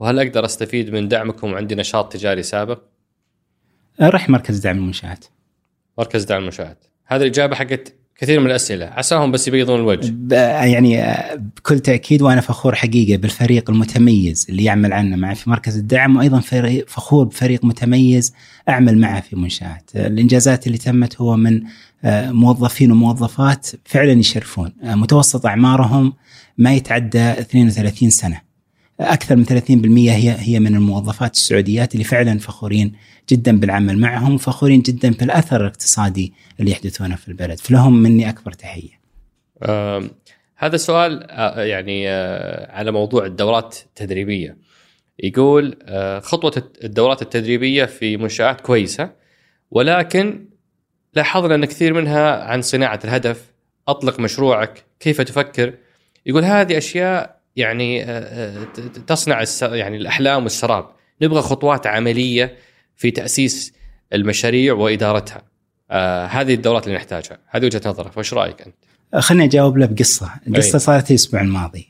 وهل 0.01 0.19
أقدر 0.19 0.45
أستفيد 0.45 0.91
من 0.91 1.09
دعمكم 1.09 1.53
وعندي 1.53 1.75
نشاط 1.75 2.13
تجاري 2.13 2.43
سابق؟ 2.43 2.79
رح 4.01 4.29
مركز 4.29 4.59
دعم 4.59 4.77
المنشآت. 4.77 5.25
مركز 5.99 6.25
دعم 6.25 6.41
المنشآت. 6.41 6.85
هذه 7.07 7.21
الإجابة 7.21 7.55
حقت 7.55 7.95
كثير 8.17 8.41
من 8.41 8.47
الأسئلة. 8.47 8.87
عساهم 8.87 9.33
بس 9.33 9.49
يبيضون 9.49 9.81
الوجه. 9.81 10.35
يعني 10.65 11.03
آه، 11.03 11.35
بكل 11.35 11.81
تأكيد 11.81 12.23
وأنا 12.23 12.41
فخور 12.41 12.75
حقيقة 12.75 13.21
بالفريق 13.21 13.71
المتميز 13.71 14.47
اللي 14.49 14.65
يعمل 14.65 14.93
عنا 14.93 15.17
معي 15.17 15.35
في 15.35 15.51
مركز 15.51 15.79
الدعم 15.79 16.17
وأيضا 16.17 16.41
فخور 16.87 17.25
بفريق 17.25 17.65
متميز 17.65 18.35
أعمل 18.69 18.99
معه 18.99 19.21
في 19.21 19.37
منشآت. 19.37 19.91
الإنجازات 19.95 20.67
اللي 20.67 20.79
تمت 20.79 21.21
هو 21.21 21.37
من 21.37 21.63
آه، 22.05 22.31
موظفين 22.31 22.93
وموظفات 22.93 23.67
فعلا 23.85 24.13
يشرفون. 24.13 24.73
آه، 24.83 24.95
متوسط 24.95 25.47
أعمارهم 25.47 26.13
ما 26.59 26.75
يتعدى 26.75 27.31
32 27.31 28.11
سنة. 28.11 28.50
أكثر 29.01 29.37
من 29.37 29.45
30% 29.45 29.51
هي 30.11 30.37
هي 30.39 30.61
من 30.61 30.75
الموظفات 30.75 31.35
السعوديات 31.35 31.93
اللي 31.93 32.05
فعلا 32.05 32.39
فخورين 32.39 32.93
جدا 33.31 33.61
بالعمل 33.61 33.99
معهم 33.99 34.37
فخورين 34.37 34.81
جدا 34.81 35.11
بالأثر 35.11 35.61
الاقتصادي 35.61 36.33
اللي 36.61 36.71
يحدثونه 36.71 37.17
في 37.17 37.29
البلد 37.29 37.59
فلهم 37.59 38.03
مني 38.03 38.29
أكبر 38.29 38.53
تحية. 38.53 39.01
هذا 40.57 40.77
سؤال 40.77 41.27
يعني 41.59 42.09
على 42.69 42.93
موضوع 42.93 43.27
الدورات 43.27 43.77
التدريبية. 43.87 44.57
يقول 45.19 45.79
خطوة 46.23 46.71
الدورات 46.85 47.23
التدريبية 47.23 47.85
في 47.85 48.17
منشآت 48.17 48.61
كويسة 48.61 49.11
ولكن 49.71 50.49
لاحظنا 51.15 51.55
أن 51.55 51.65
كثير 51.65 51.95
منها 51.95 52.45
عن 52.45 52.63
صناعة 52.63 53.01
الهدف 53.05 53.53
أطلق 53.89 54.21
مشروعك 54.21 54.85
كيف 55.01 55.21
تفكر 55.21 55.75
يقول 56.27 56.45
هذه 56.45 56.79
أشياء 56.79 57.40
يعني 57.57 58.05
تصنع 59.07 59.45
يعني 59.63 59.97
الأحلام 59.97 60.43
والسراب. 60.43 60.89
نبغى 61.23 61.43
خطوات 61.43 61.87
عملية 61.87 62.57
في 62.97 63.11
تأسيس 63.11 63.73
المشاريع 64.13 64.75
وإدارتها. 64.75 65.43
آه 65.91 66.27
هذه 66.27 66.55
الدورات 66.55 66.87
اللي 66.87 66.97
نحتاجها. 66.97 67.39
هذه 67.49 67.65
وجهة 67.65 67.83
نظرك. 67.87 68.17
وش 68.17 68.35
رأيك 68.35 68.63
أنت؟ 68.63 68.75
خليني 69.25 69.45
أجاوب 69.45 69.79
له 69.79 69.87
بقصه 69.87 70.31
القصة 70.49 70.79
صارت 70.79 71.11
الأسبوع 71.11 71.41
الماضي. 71.41 71.89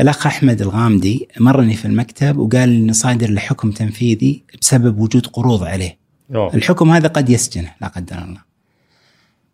الأخ 0.00 0.26
أحمد 0.26 0.60
الغامدي 0.60 1.28
مرني 1.40 1.74
في 1.74 1.84
المكتب 1.84 2.38
وقال 2.38 2.68
انه 2.68 2.92
صادر 2.92 3.30
له 3.30 3.40
حكم 3.40 3.70
تنفيذي 3.70 4.44
بسبب 4.60 4.98
وجود 4.98 5.26
قروض 5.26 5.64
عليه. 5.64 5.98
أوه. 6.34 6.54
الحكم 6.54 6.90
هذا 6.90 7.08
قد 7.08 7.30
يسجنه 7.30 7.74
لا 7.80 7.88
قدر 7.88 8.18
الله. 8.18 8.42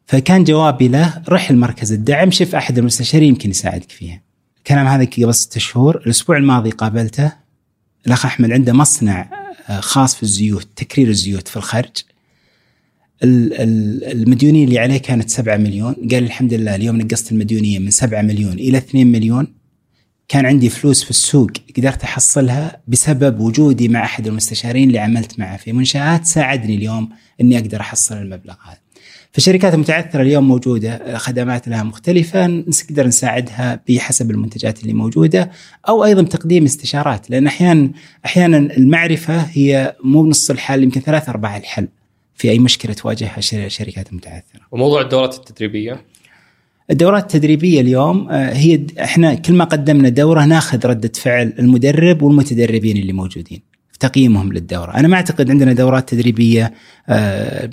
فكان 0.07 0.45
جوابي 0.45 0.89
له 0.89 1.23
رح 1.29 1.51
لمركز 1.51 1.93
الدعم 1.93 2.31
شوف 2.31 2.55
أحد 2.55 2.79
المستشارين 2.79 3.29
يمكن 3.29 3.51
يساعدك 3.51 3.91
فيها. 3.91 4.23
الكلام 4.67 4.87
هذا 4.87 5.05
قبل 5.05 5.35
ست 5.35 5.59
شهور. 5.59 5.97
الأسبوع 5.97 6.37
الماضي 6.37 6.71
قابلته. 6.71 7.33
الأخ 8.07 8.27
أحمد 8.27 8.53
عنده 8.53 8.73
مصنع 8.73 9.31
آه، 9.69 9.81
خاص 9.81 10.15
في 10.15 10.23
الزيوت 10.23 10.69
تكرير 10.77 11.09
الزيوت 11.09 11.49
في 11.49 11.57
الخرج. 11.57 11.97
المديونية 13.23 14.65
اللي 14.65 14.79
عليه 14.79 14.99
كانت 14.99 15.31
7 15.31 15.57
مليون. 15.57 15.95
قال 15.95 16.25
الحمد 16.25 16.55
لله 16.55 16.75
اليوم 16.75 16.97
نقصت 16.97 17.33
المديونية 17.33 17.79
من 17.79 17.91
7 17.91 18.23
مليون 18.23 18.53
إلى 18.53 18.79
2 18.79 19.07
مليون. 19.07 19.55
كان 20.29 20.47
عندي 20.47 20.71
فلوس 20.71 21.05
في 21.05 21.11
السوق 21.11 21.51
قدرت 21.77 22.05
أحصلها 22.05 22.83
بسبب 22.89 23.41
وجودي 23.41 23.89
مع 23.89 24.05
أحد 24.05 24.27
المستشارين 24.27 24.89
اللي 24.89 24.99
عملت 24.99 25.39
معه 25.39 25.57
في 25.57 25.73
منشآت. 25.73 26.25
ساعدني 26.25 26.75
اليوم 26.75 27.09
أني 27.41 27.59
أقدر 27.59 27.81
أحصل 27.81 28.17
المبلغ 28.17 28.55
هذا. 28.65 28.86
فالشركات 29.33 29.75
المتعثره 29.75 30.23
اليوم 30.23 30.49
موجودة 30.49 31.19
خدمات 31.19 31.69
لها 31.69 31.83
مختلفة 31.83 32.47
نقدر 32.47 33.07
نساعدها 33.07 33.81
بحسب 33.89 34.31
المنتجات 34.31 34.83
اللي 34.83 34.93
موجودة 34.93 35.51
أو 35.89 36.05
أيضا 36.05 36.23
تقديم 36.23 36.65
استشارات 36.65 37.31
لأن 37.31 37.47
أحيانا 37.47 37.91
أحيانا 38.25 38.57
المعرفة 38.57 39.41
هي 39.41 39.97
مو 40.05 40.23
بنص 40.23 40.51
الحل 40.51 40.83
يمكن 40.83 41.01
ثلاث 41.01 41.29
أرباع 41.29 41.57
الحل 41.57 41.89
في 42.35 42.51
أي 42.51 42.59
مشكلة 42.59 42.93
تواجهها 42.93 43.39
الشركات 43.39 44.11
المتعثره. 44.11 44.61
وموضوع 44.71 45.01
الدورات 45.01 45.35
التدريبية؟ 45.35 46.05
الدورات 46.91 47.23
التدريبية 47.23 47.81
اليوم 47.81 48.29
آه، 48.29 48.53
هي 48.53 48.87
إحنا 49.01 49.35
كل 49.35 49.55
ما 49.55 49.65
قدمنا 49.65 50.09
دورة 50.09 50.45
ناخذ 50.45 50.87
ردة 50.87 51.13
فعل 51.15 51.53
المدرب 51.59 52.23
والمتدربين 52.23 52.97
اللي 52.97 53.13
موجودين. 53.13 53.63
تقييمهم 54.09 54.53
للدورة، 54.53 54.95
أنا 54.95 55.09
ما 55.09 55.17
أعتقد 55.17 55.51
عندنا 55.51 55.73
دورات 55.73 56.09
تدريبية 56.09 56.73
آه، 57.09 57.71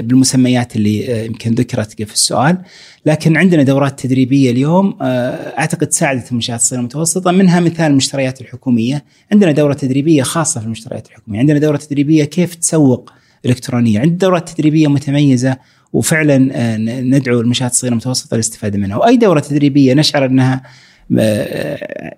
بالمسميات 0.00 0.76
اللي 0.76 1.14
آه، 1.14 1.24
يمكن 1.24 1.54
ذكرت 1.54 2.02
في 2.02 2.14
السؤال، 2.14 2.58
لكن 3.06 3.36
عندنا 3.36 3.62
دورات 3.62 4.00
تدريبية 4.00 4.50
اليوم 4.50 4.98
آه، 5.02 5.58
أعتقد 5.58 5.92
ساعدت 5.92 6.28
المنشآت 6.30 6.60
الصغيره 6.60 6.80
المتوسطة 6.80 7.30
منها 7.30 7.60
مثال 7.60 7.90
المشتريات 7.90 8.40
الحكومية، 8.40 9.04
عندنا 9.32 9.52
دورة 9.52 9.74
تدريبية 9.74 10.22
خاصة 10.22 10.60
في 10.60 10.66
المشتريات 10.66 11.06
الحكومية، 11.08 11.38
عندنا 11.38 11.58
دورة 11.58 11.76
تدريبية 11.76 12.24
كيف 12.24 12.54
تسوق 12.54 13.12
إلكترونية، 13.46 14.00
عندنا 14.00 14.18
دورات 14.18 14.48
تدريبية 14.48 14.88
متميزة 14.88 15.56
وفعلا 15.92 16.38
ندعو 17.00 17.40
المنشآت 17.40 17.70
الصغيره 17.70 17.92
المتوسطة 17.92 18.34
للاستفاده 18.34 18.78
منها، 18.78 18.96
وأي 18.96 19.16
دورة 19.16 19.40
تدريبية 19.40 19.94
نشعر 19.94 20.24
أنها 20.24 20.62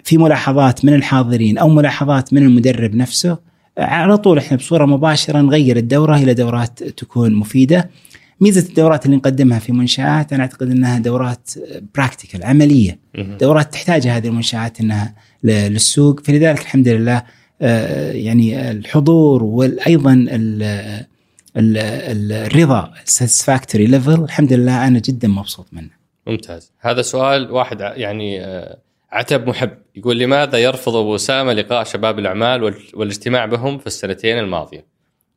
في 0.05 0.19
ملاحظات 0.19 0.85
من 0.85 0.95
الحاضرين 0.95 1.59
أو 1.59 1.69
ملاحظات 1.69 2.33
من 2.33 2.43
المدرب 2.43 2.95
نفسه 2.95 3.39
على 3.79 4.19
طول 4.19 4.39
إحنا 4.39 4.57
بصورة 4.57 4.85
مباشرة 4.85 5.41
نغير 5.41 5.77
الدورة 5.77 6.17
إلى 6.17 6.35
دورات 6.35 6.83
تكون 6.83 7.35
مفيدة. 7.35 7.91
ميزة 8.41 8.69
الدورات 8.69 9.07
اللي 9.07 9.17
نقدمها 9.17 9.59
في 9.59 9.73
منشآت 9.73 10.33
أنا 10.33 10.43
أعتقد 10.43 10.71
إنها 10.71 10.99
دورات 10.99 11.51
practical 11.95 12.45
عملية 12.45 12.99
دورات 13.41 13.73
تحتاجها 13.73 14.17
هذه 14.17 14.27
المنشآت 14.29 14.81
إنها 14.81 15.15
للسوق 15.45 16.21
فلذلك 16.25 16.61
الحمد 16.61 16.89
لله 16.89 17.23
آه، 17.63 18.13
يعني 18.13 18.71
الحضور 18.71 19.43
وأيضا 19.45 20.27
الرضا 21.57 22.93
ال 23.07 23.13
satisfactory 23.13 23.87
level 23.87 24.25
الحمد 24.25 24.53
لله 24.53 24.87
أنا 24.87 24.99
جدا 24.99 25.29
مبسوط 25.29 25.67
منه. 25.73 26.02
ممتاز 26.27 26.73
هذا 26.81 27.03
سؤال 27.03 27.51
واحد 27.51 27.81
يعني 27.81 28.45
آه، 28.45 28.79
عتب 29.13 29.49
محب 29.49 29.71
يقول 29.97 30.19
لماذا 30.19 30.59
يرفض 30.59 30.97
أبو 30.97 31.15
أسامة 31.15 31.53
لقاء 31.53 31.85
شباب 31.85 32.19
الأعمال 32.19 32.75
والاجتماع 32.95 33.47
بهم 33.47 33.79
في 33.79 33.87
السنتين 33.87 34.39
الماضية؟ 34.39 34.87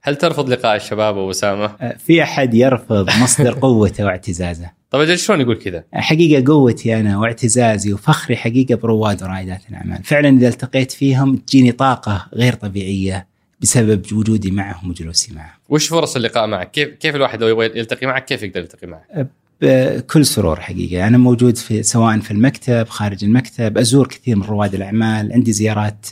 هل 0.02 0.16
ترفض 0.16 0.50
لقاء 0.50 0.76
الشباب 0.76 1.18
أبو 1.18 1.32
أسامة؟ 1.32 1.66
آه، 1.82 1.98
في 1.98 2.24
أحد 2.24 2.54
يرفض 2.54 3.10
مصدر 3.10 3.60
قوته 3.62 4.06
واعتزازه. 4.06 4.72
طيب 4.92 5.02
أجل 5.02 5.20
شلون 5.20 5.42
يقول 5.42 5.56
كذا؟ 5.56 5.84
حقيقة 5.94 6.54
قوتي 6.54 7.00
أنا 7.00 7.20
واعتزازي 7.20 7.94
وفخري 7.94 8.36
حقيقة 8.36 8.76
برواد 8.76 9.24
ورائدات 9.24 9.62
الأعمال، 9.70 10.04
فعلا 10.04 10.30
إذا 10.30 10.48
التقيت 10.48 10.92
فيهم 10.92 11.36
تجيني 11.36 11.72
طاقة 11.72 12.28
غير 12.34 12.54
طبيعية 12.54 13.28
بسبب 13.62 14.14
وجودي 14.14 14.52
معهم 14.52 14.90
وجلوسي 14.90 15.34
معهم. 15.34 15.60
وش 15.70 15.88
فرص 15.88 16.16
اللقاء 16.16 16.48
معك؟ 16.48 16.72
كيف 16.72 16.90
كيف 16.90 17.16
الواحد 17.16 17.42
لو 17.42 17.48
يبغى 17.48 17.66
يلتقي 17.66 18.08
معك 18.08 18.26
كيف 18.26 18.44
يقدر 18.44 18.60
يلتقي 18.60 18.88
معك؟ 18.88 19.28
بكل 19.62 20.26
سرور 20.26 20.60
حقيقة. 20.60 21.08
أنا 21.08 21.18
موجود 21.18 21.58
في 21.58 21.84
سواء 21.84 22.20
في 22.20 22.32
المكتب 22.32 22.88
خارج 22.90 23.24
المكتب 23.24 23.78
أزور 23.78 24.08
كثير 24.08 24.36
من 24.36 24.44
رواد 24.44 24.76
الأعمال 24.76 25.34
عندي 25.34 25.52
زيارات 25.52 26.06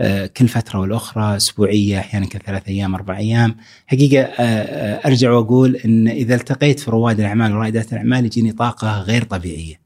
آه، 0.00 0.26
كل 0.26 0.48
فترة 0.48 0.78
والأخرى 0.78 1.36
أسبوعية 1.36 1.98
أحيانا 1.98 2.26
كل 2.26 2.38
ثلاث 2.38 2.68
أيام 2.68 2.94
أربع 2.94 3.16
أيام. 3.16 3.56
حقيقة 3.86 4.22
آه، 4.22 4.42
آه، 4.42 5.08
أرجع 5.08 5.30
وأقول 5.30 5.76
أن 5.76 6.08
إذا 6.08 6.34
التقيت 6.34 6.80
في 6.80 6.90
رواد 6.90 7.20
الأعمال 7.20 7.52
ورائدات 7.52 7.92
الأعمال 7.92 8.24
يجيني 8.24 8.52
طاقة 8.52 9.02
غير 9.02 9.24
طبيعية. 9.24 9.80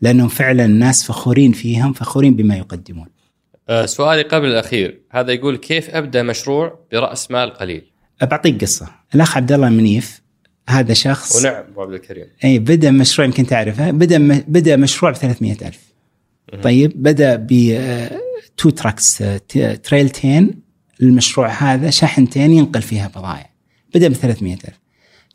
لأنهم 0.00 0.28
فعلا 0.28 0.64
الناس 0.64 1.04
فخورين 1.04 1.52
فيهم 1.52 1.92
فخورين 1.92 2.36
بما 2.36 2.56
يقدمون. 2.56 3.06
سؤالي 3.84 4.22
قبل 4.22 4.46
الأخير. 4.46 5.00
هذا 5.10 5.32
يقول 5.32 5.56
كيف 5.56 5.90
أبدأ 5.90 6.22
مشروع 6.22 6.78
برأس 6.92 7.30
مال 7.30 7.50
قليل؟ 7.50 7.82
بعطيك 8.22 8.60
قصة. 8.60 8.88
الأخ 9.14 9.36
عبد 9.36 9.52
الله 9.52 9.68
منيف 9.68 10.21
هذا 10.68 10.94
شخص 10.94 11.36
ونعم 11.36 11.54
ابو 11.54 11.82
عبد 11.82 11.92
الكريم. 11.92 12.26
أي 12.44 12.58
بدأ 12.58 12.90
مشروع 12.90 13.26
يمكن 13.26 13.46
تعرفه. 13.46 13.90
بدأ 13.90 14.44
بدأ 14.48 14.76
مشروع 14.76 15.12
ب 15.12 15.14
300000 15.14 15.78
طيب 16.62 17.02
بدأ 17.02 17.36
ب 17.36 17.78
two 18.56 18.70
trucks 18.70 19.24
تريلتين 19.84 20.60
المشروع 21.02 21.48
هذا 21.48 21.90
شاحنتين 21.90 22.52
ينقل 22.52 22.82
فيها 22.82 23.08
بضائع 23.08 23.50
بدأ 23.94 24.08
ب 24.08 24.12
300000 24.12 24.82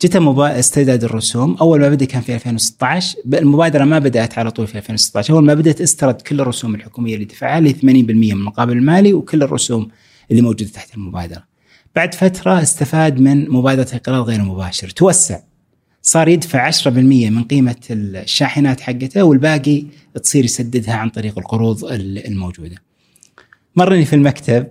جت 0.02 0.16
استرداد 0.38 1.04
الرسوم. 1.04 1.56
أول 1.60 1.80
ما 1.80 1.88
بدأ 1.88 2.04
كان 2.04 2.22
في 2.22 2.34
2016 2.34 3.18
المبادرة 3.34 3.84
ما 3.84 3.98
بدأت 3.98 4.38
على 4.38 4.50
طول 4.50 4.66
في 4.66 4.78
2016 4.78 5.34
أول 5.34 5.44
ما 5.44 5.54
بدأت 5.54 5.80
استرد 5.80 6.22
كل 6.22 6.40
الرسوم 6.40 6.74
الحكومية 6.74 7.14
اللي 7.14 7.24
دفعها 7.24 7.60
ل 7.60 7.74
80% 7.74 7.84
من 7.84 8.32
المقابل 8.32 8.72
المالي 8.72 9.14
وكل 9.14 9.42
الرسوم 9.42 9.88
اللي 10.30 10.42
موجودة 10.42 10.70
تحت 10.70 10.94
المبادرة. 10.94 11.47
بعد 11.96 12.14
فترة 12.14 12.62
استفاد 12.62 13.20
من 13.20 13.50
مبادرة 13.50 13.88
القراض 13.94 14.28
غير 14.28 14.40
المباشر 14.40 14.88
توسع. 14.88 15.40
صار 16.02 16.28
يدفع 16.28 16.70
10% 16.70 16.86
من 17.30 17.44
قيمة 17.44 17.76
الشاحنات 17.90 18.80
حقته 18.80 19.22
والباقي 19.22 19.84
تصير 20.22 20.44
يسددها 20.44 20.94
عن 20.94 21.08
طريق 21.08 21.38
القروض 21.38 21.84
الموجودة. 21.84 22.76
مرني 23.76 24.04
في 24.04 24.12
المكتب 24.12 24.66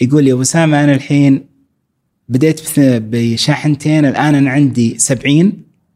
يقول 0.00 0.24
لي 0.24 0.32
أبو 0.32 0.42
أسامة 0.42 0.84
أنا 0.84 0.94
الحين 0.94 1.46
بديت 2.28 2.60
بشاحنتين 2.78 4.04
الآن 4.04 4.34
أنا 4.34 4.50
عندي 4.50 4.98
70 4.98 5.52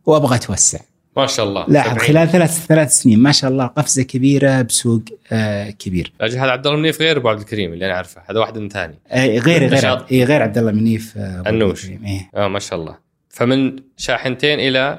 وأبغى 0.07 0.37
أتوسع. 0.37 0.79
ما 1.19 1.27
شاء 1.27 1.49
الله. 1.49 1.65
لاحظ 1.69 1.99
خلال 1.99 2.29
ثلاث 2.29 2.67
ثلاث 2.67 2.93
سنين 2.93 3.19
ما 3.19 3.33
شاء 3.33 3.51
الله 3.51 3.67
قفزة 3.67 4.03
كبيرة 4.03 4.63
بسوق 4.63 5.03
آه 5.33 5.71
كبير. 5.71 6.13
أجل 6.21 6.39
هذا 6.39 6.51
عبد 6.51 6.67
الله 6.67 6.79
منيف 6.79 7.01
غير 7.01 7.17
أبو 7.17 7.29
عبد 7.29 7.41
الكريم 7.41 7.73
اللي 7.73 7.87
أنا 7.87 7.95
أعرفه 7.95 8.23
هذا 8.31 8.41
واحد 8.41 8.59
من 8.59 8.69
ثاني. 8.69 8.95
آه 9.09 9.39
غير 9.39 9.67
غير 9.67 10.07
اي 10.13 10.25
غير 10.25 10.43
عبد 10.43 10.59
الله 10.59 10.73
منيف 10.73 11.15
آه 11.19 11.43
النوش 11.47 11.87
إيه؟ 11.89 12.31
آه 12.35 12.49
ما 12.49 12.59
شاء 12.59 12.79
الله. 12.79 12.97
فمن 13.29 13.77
شاحنتين 13.97 14.61
إلى 14.61 14.99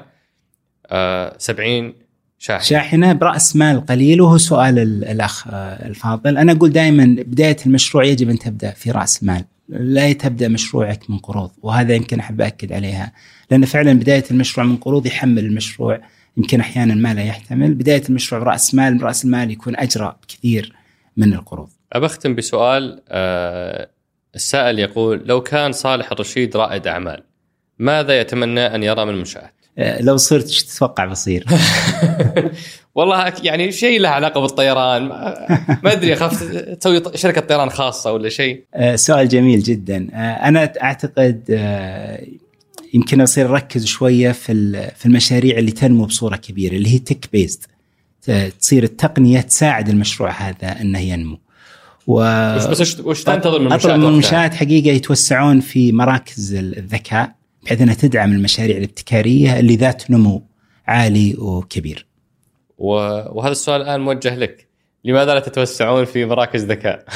آه 0.86 1.34
70 1.38 1.94
شاحنه 2.38 2.64
شاحنة 2.64 3.12
برأس 3.12 3.56
مال 3.56 3.86
قليل 3.86 4.20
وهو 4.20 4.38
سؤال 4.38 4.78
الأخ 5.04 5.48
آه 5.48 5.86
الفاضل. 5.88 6.38
أنا 6.38 6.52
أقول 6.52 6.72
دائما 6.72 7.16
بداية 7.18 7.56
المشروع 7.66 8.04
يجب 8.04 8.30
أن 8.30 8.38
تبدأ 8.38 8.70
في 8.70 8.90
رأس 8.90 9.24
مال. 9.24 9.44
لا 9.70 10.12
تبدأ 10.12 10.48
مشروعك 10.48 11.10
من 11.10 11.18
قروض 11.18 11.50
وهذا 11.62 11.94
يمكن 11.94 12.20
أحب 12.20 12.40
اكد 12.40 12.72
عليها. 12.72 13.12
لأن 13.50 13.64
فعلا 13.64 13.92
بداية 13.92 14.24
المشروع 14.30 14.66
من 14.66 14.76
قروض 14.76 15.06
يحمل 15.06 15.44
المشروع 15.44 16.00
يمكن 16.36 16.60
أحيانا 16.60 16.94
ما 16.94 17.14
لا 17.14 17.22
يحتمل. 17.22 17.74
بداية 17.74 18.02
المشروع 18.08 18.42
رأس 18.42 18.74
مال 18.74 19.02
رأس 19.02 19.24
المال 19.24 19.50
يكون 19.50 19.76
أجرى 19.76 20.16
بكثير 20.22 20.72
من 21.16 21.32
القروض. 21.32 21.68
أبختم 21.92 22.34
بسؤال 22.34 23.02
آه 23.08 23.90
السائل 24.34 24.78
يقول 24.78 25.22
لو 25.26 25.40
كان 25.40 25.72
صالح 25.72 26.12
الرشيد 26.12 26.56
رائد 26.56 26.86
أعمال 26.86 27.22
ماذا 27.78 28.20
يتمنى 28.20 28.60
أن 28.60 28.82
يرى 28.82 29.04
من 29.04 29.12
المنشآت؟ 29.12 29.59
آه، 29.80 30.02
لو 30.02 30.16
صرت 30.16 30.46
إيش 30.46 30.64
تتوقع 30.64 31.04
بصير؟ 31.04 31.46
والله 32.94 33.32
يعني 33.42 33.72
شيء 33.72 34.00
له 34.00 34.08
علاقة 34.08 34.40
بالطيران. 34.40 35.02
ما 35.82 35.92
أدري 35.92 36.14
أخاف 36.14 36.42
تسوي 36.80 37.02
شركة 37.14 37.40
طيران 37.40 37.70
خاصة 37.70 38.12
ولا 38.12 38.28
شيء. 38.28 38.64
آه، 38.74 38.96
سؤال 38.96 39.28
جميل 39.28 39.62
جدا. 39.62 40.08
آه، 40.12 40.48
أنا 40.48 40.72
أعتقد 40.82 41.60
يمكن 42.94 43.20
أصير 43.20 43.50
أركز 43.50 43.84
شوية 43.84 44.32
في 44.32 44.72
في 44.96 45.06
المشاريع 45.06 45.58
اللي 45.58 45.70
تنمو 45.70 46.04
بصورة 46.04 46.36
كبيرة 46.36 46.74
اللي 46.74 46.94
هي 46.94 46.98
تك 46.98 47.28
بيست 47.32 47.66
تصير 48.60 48.82
التقنية 48.82 49.40
تساعد 49.40 49.88
المشروع 49.88 50.30
هذا 50.30 50.80
إنه 50.80 50.98
ينمو. 50.98 51.38
و 52.06 52.20
بس 52.56 53.00
وش 53.00 53.24
تنتظر 53.24 53.58
من 53.58 53.66
المنشات؟ 53.66 53.90
من 53.90 54.04
المنشات 54.04 54.54
حقيقة 54.54 54.94
يتوسعون 54.94 55.60
في 55.60 55.92
مراكز 55.92 56.54
الذكاء. 56.54 57.39
بحيث 57.62 57.82
إنها 57.82 57.94
تدعم 57.94 58.32
المشاريع 58.32 58.76
الابتكارية 58.76 59.58
اللي 59.58 59.76
ذات 59.76 60.10
نمو 60.10 60.42
عالي 60.86 61.34
وكبير. 61.38 62.06
وهذا 62.78 63.52
السؤال 63.52 63.82
الآن 63.82 64.00
موجه 64.00 64.34
لك. 64.34 64.70
لماذا 65.04 65.34
لا 65.34 65.40
تتوسعون 65.40 66.04
في 66.04 66.24
مراكز 66.24 66.64
ذكاء؟ 66.64 67.04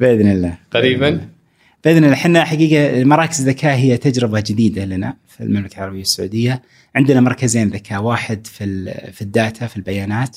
بإذن 0.00 0.30
الله 0.30 0.54
قريبا 0.70 1.28
بإذن 1.84 2.04
الله 2.04 2.14
إحنا 2.14 2.44
حقيقة 2.44 3.04
مراكز 3.04 3.40
الذكاء 3.40 3.76
هي 3.76 3.96
تجربة 3.96 4.42
جديدة 4.46 4.84
لنا 4.84 5.16
في 5.28 5.40
المملكة 5.40 5.78
العربية 5.78 6.00
السعودية 6.00 6.62
عندنا 6.94 7.20
مركزين 7.20 7.68
ذكاء 7.68 8.02
واحد 8.02 8.46
في 8.46 8.94
في 9.12 9.22
ال 9.22 9.31
data 9.31 9.66
في 9.66 9.76
البيانات 9.76 10.36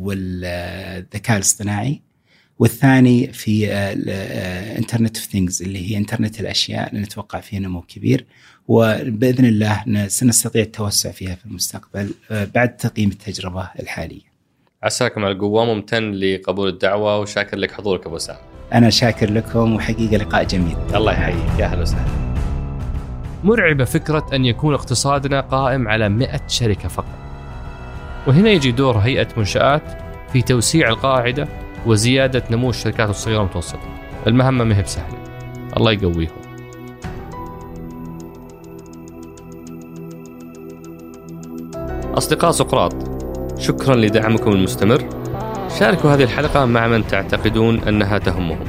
والذكاء 0.00 1.36
الاصطناعي 1.36 2.00
والثاني 2.60 3.32
في 3.32 3.72
Internet 4.78 5.16
of 5.16 5.26
Things 5.26 5.62
اللي 5.62 5.90
هي 5.90 5.96
انترنت 5.96 6.40
الأشياء 6.40 6.90
اللي 6.90 7.00
نتوقع 7.00 7.40
فيها 7.40 7.60
نمو 7.60 7.80
كبير 7.80 8.26
وبإذن 8.68 9.44
الله 9.44 9.84
سنستطيع 10.08 10.62
التوسع 10.62 11.10
فيها 11.10 11.34
في 11.34 11.46
المستقبل 11.46 12.10
آه، 12.30 12.48
بعد 12.54 12.76
تقييم 12.76 13.08
التجربة 13.08 13.70
الحالية. 13.80 14.30
عساكم 14.82 15.24
على 15.24 15.32
القوة 15.32 15.64
ممتن 15.64 16.10
لقبول 16.10 16.68
الدعوة 16.68 17.18
وشاكر 17.18 17.56
لك 17.56 17.70
حضورك 17.70 18.06
أبو 18.06 18.18
سام. 18.18 18.36
أنا 18.72 18.90
شاكر 18.90 19.32
لكم 19.32 19.74
وحقيقة 19.74 20.16
لقاء 20.16 20.44
جميل. 20.44 20.76
الله 20.94 21.12
يحييك 21.12 21.58
يا 21.58 21.64
أهلا 21.64 21.82
وسهلا. 21.82 22.34
مرعبة 23.44 23.84
فكرة 23.84 24.26
أن 24.32 24.44
يكون 24.44 24.74
اقتصادنا 24.74 25.40
قائم 25.40 25.88
على 25.88 26.08
100 26.08 26.40
شركة 26.48 26.88
فقط. 26.88 27.18
وهنا 28.26 28.50
يجي 28.50 28.72
دور 28.72 28.98
هيئة 28.98 29.28
منشآت 29.36 29.82
في 30.32 30.42
توسيع 30.42 30.88
القاعدة 30.88 31.48
وزيادة 31.86 32.42
نمو 32.50 32.70
الشركات 32.70 33.10
الصغيرة 33.10 33.38
والمتوسطة. 33.38 33.78
المهمة 34.26 34.64
ما 34.64 34.76
هي 34.76 34.82
بسهلة. 34.82 35.18
الله 35.76 35.92
يقويهم. 35.92 36.30
أصدقاء 42.14 42.50
سقراط 42.50 42.94
شكرا 43.58 43.96
لدعمكم 43.96 44.50
المستمر. 44.50 45.08
شاركوا 45.78 46.10
هذه 46.10 46.22
الحلقة 46.22 46.64
مع 46.64 46.86
من 46.88 47.06
تعتقدون 47.06 47.80
أنها 47.80 48.18
تهمهم. 48.18 48.66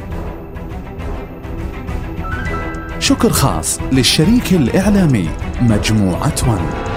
شكر 3.00 3.30
خاص 3.30 3.80
للشريك 3.92 4.54
الإعلامي 4.54 5.30
مجموعة 5.62 6.36
ون. 6.48 6.91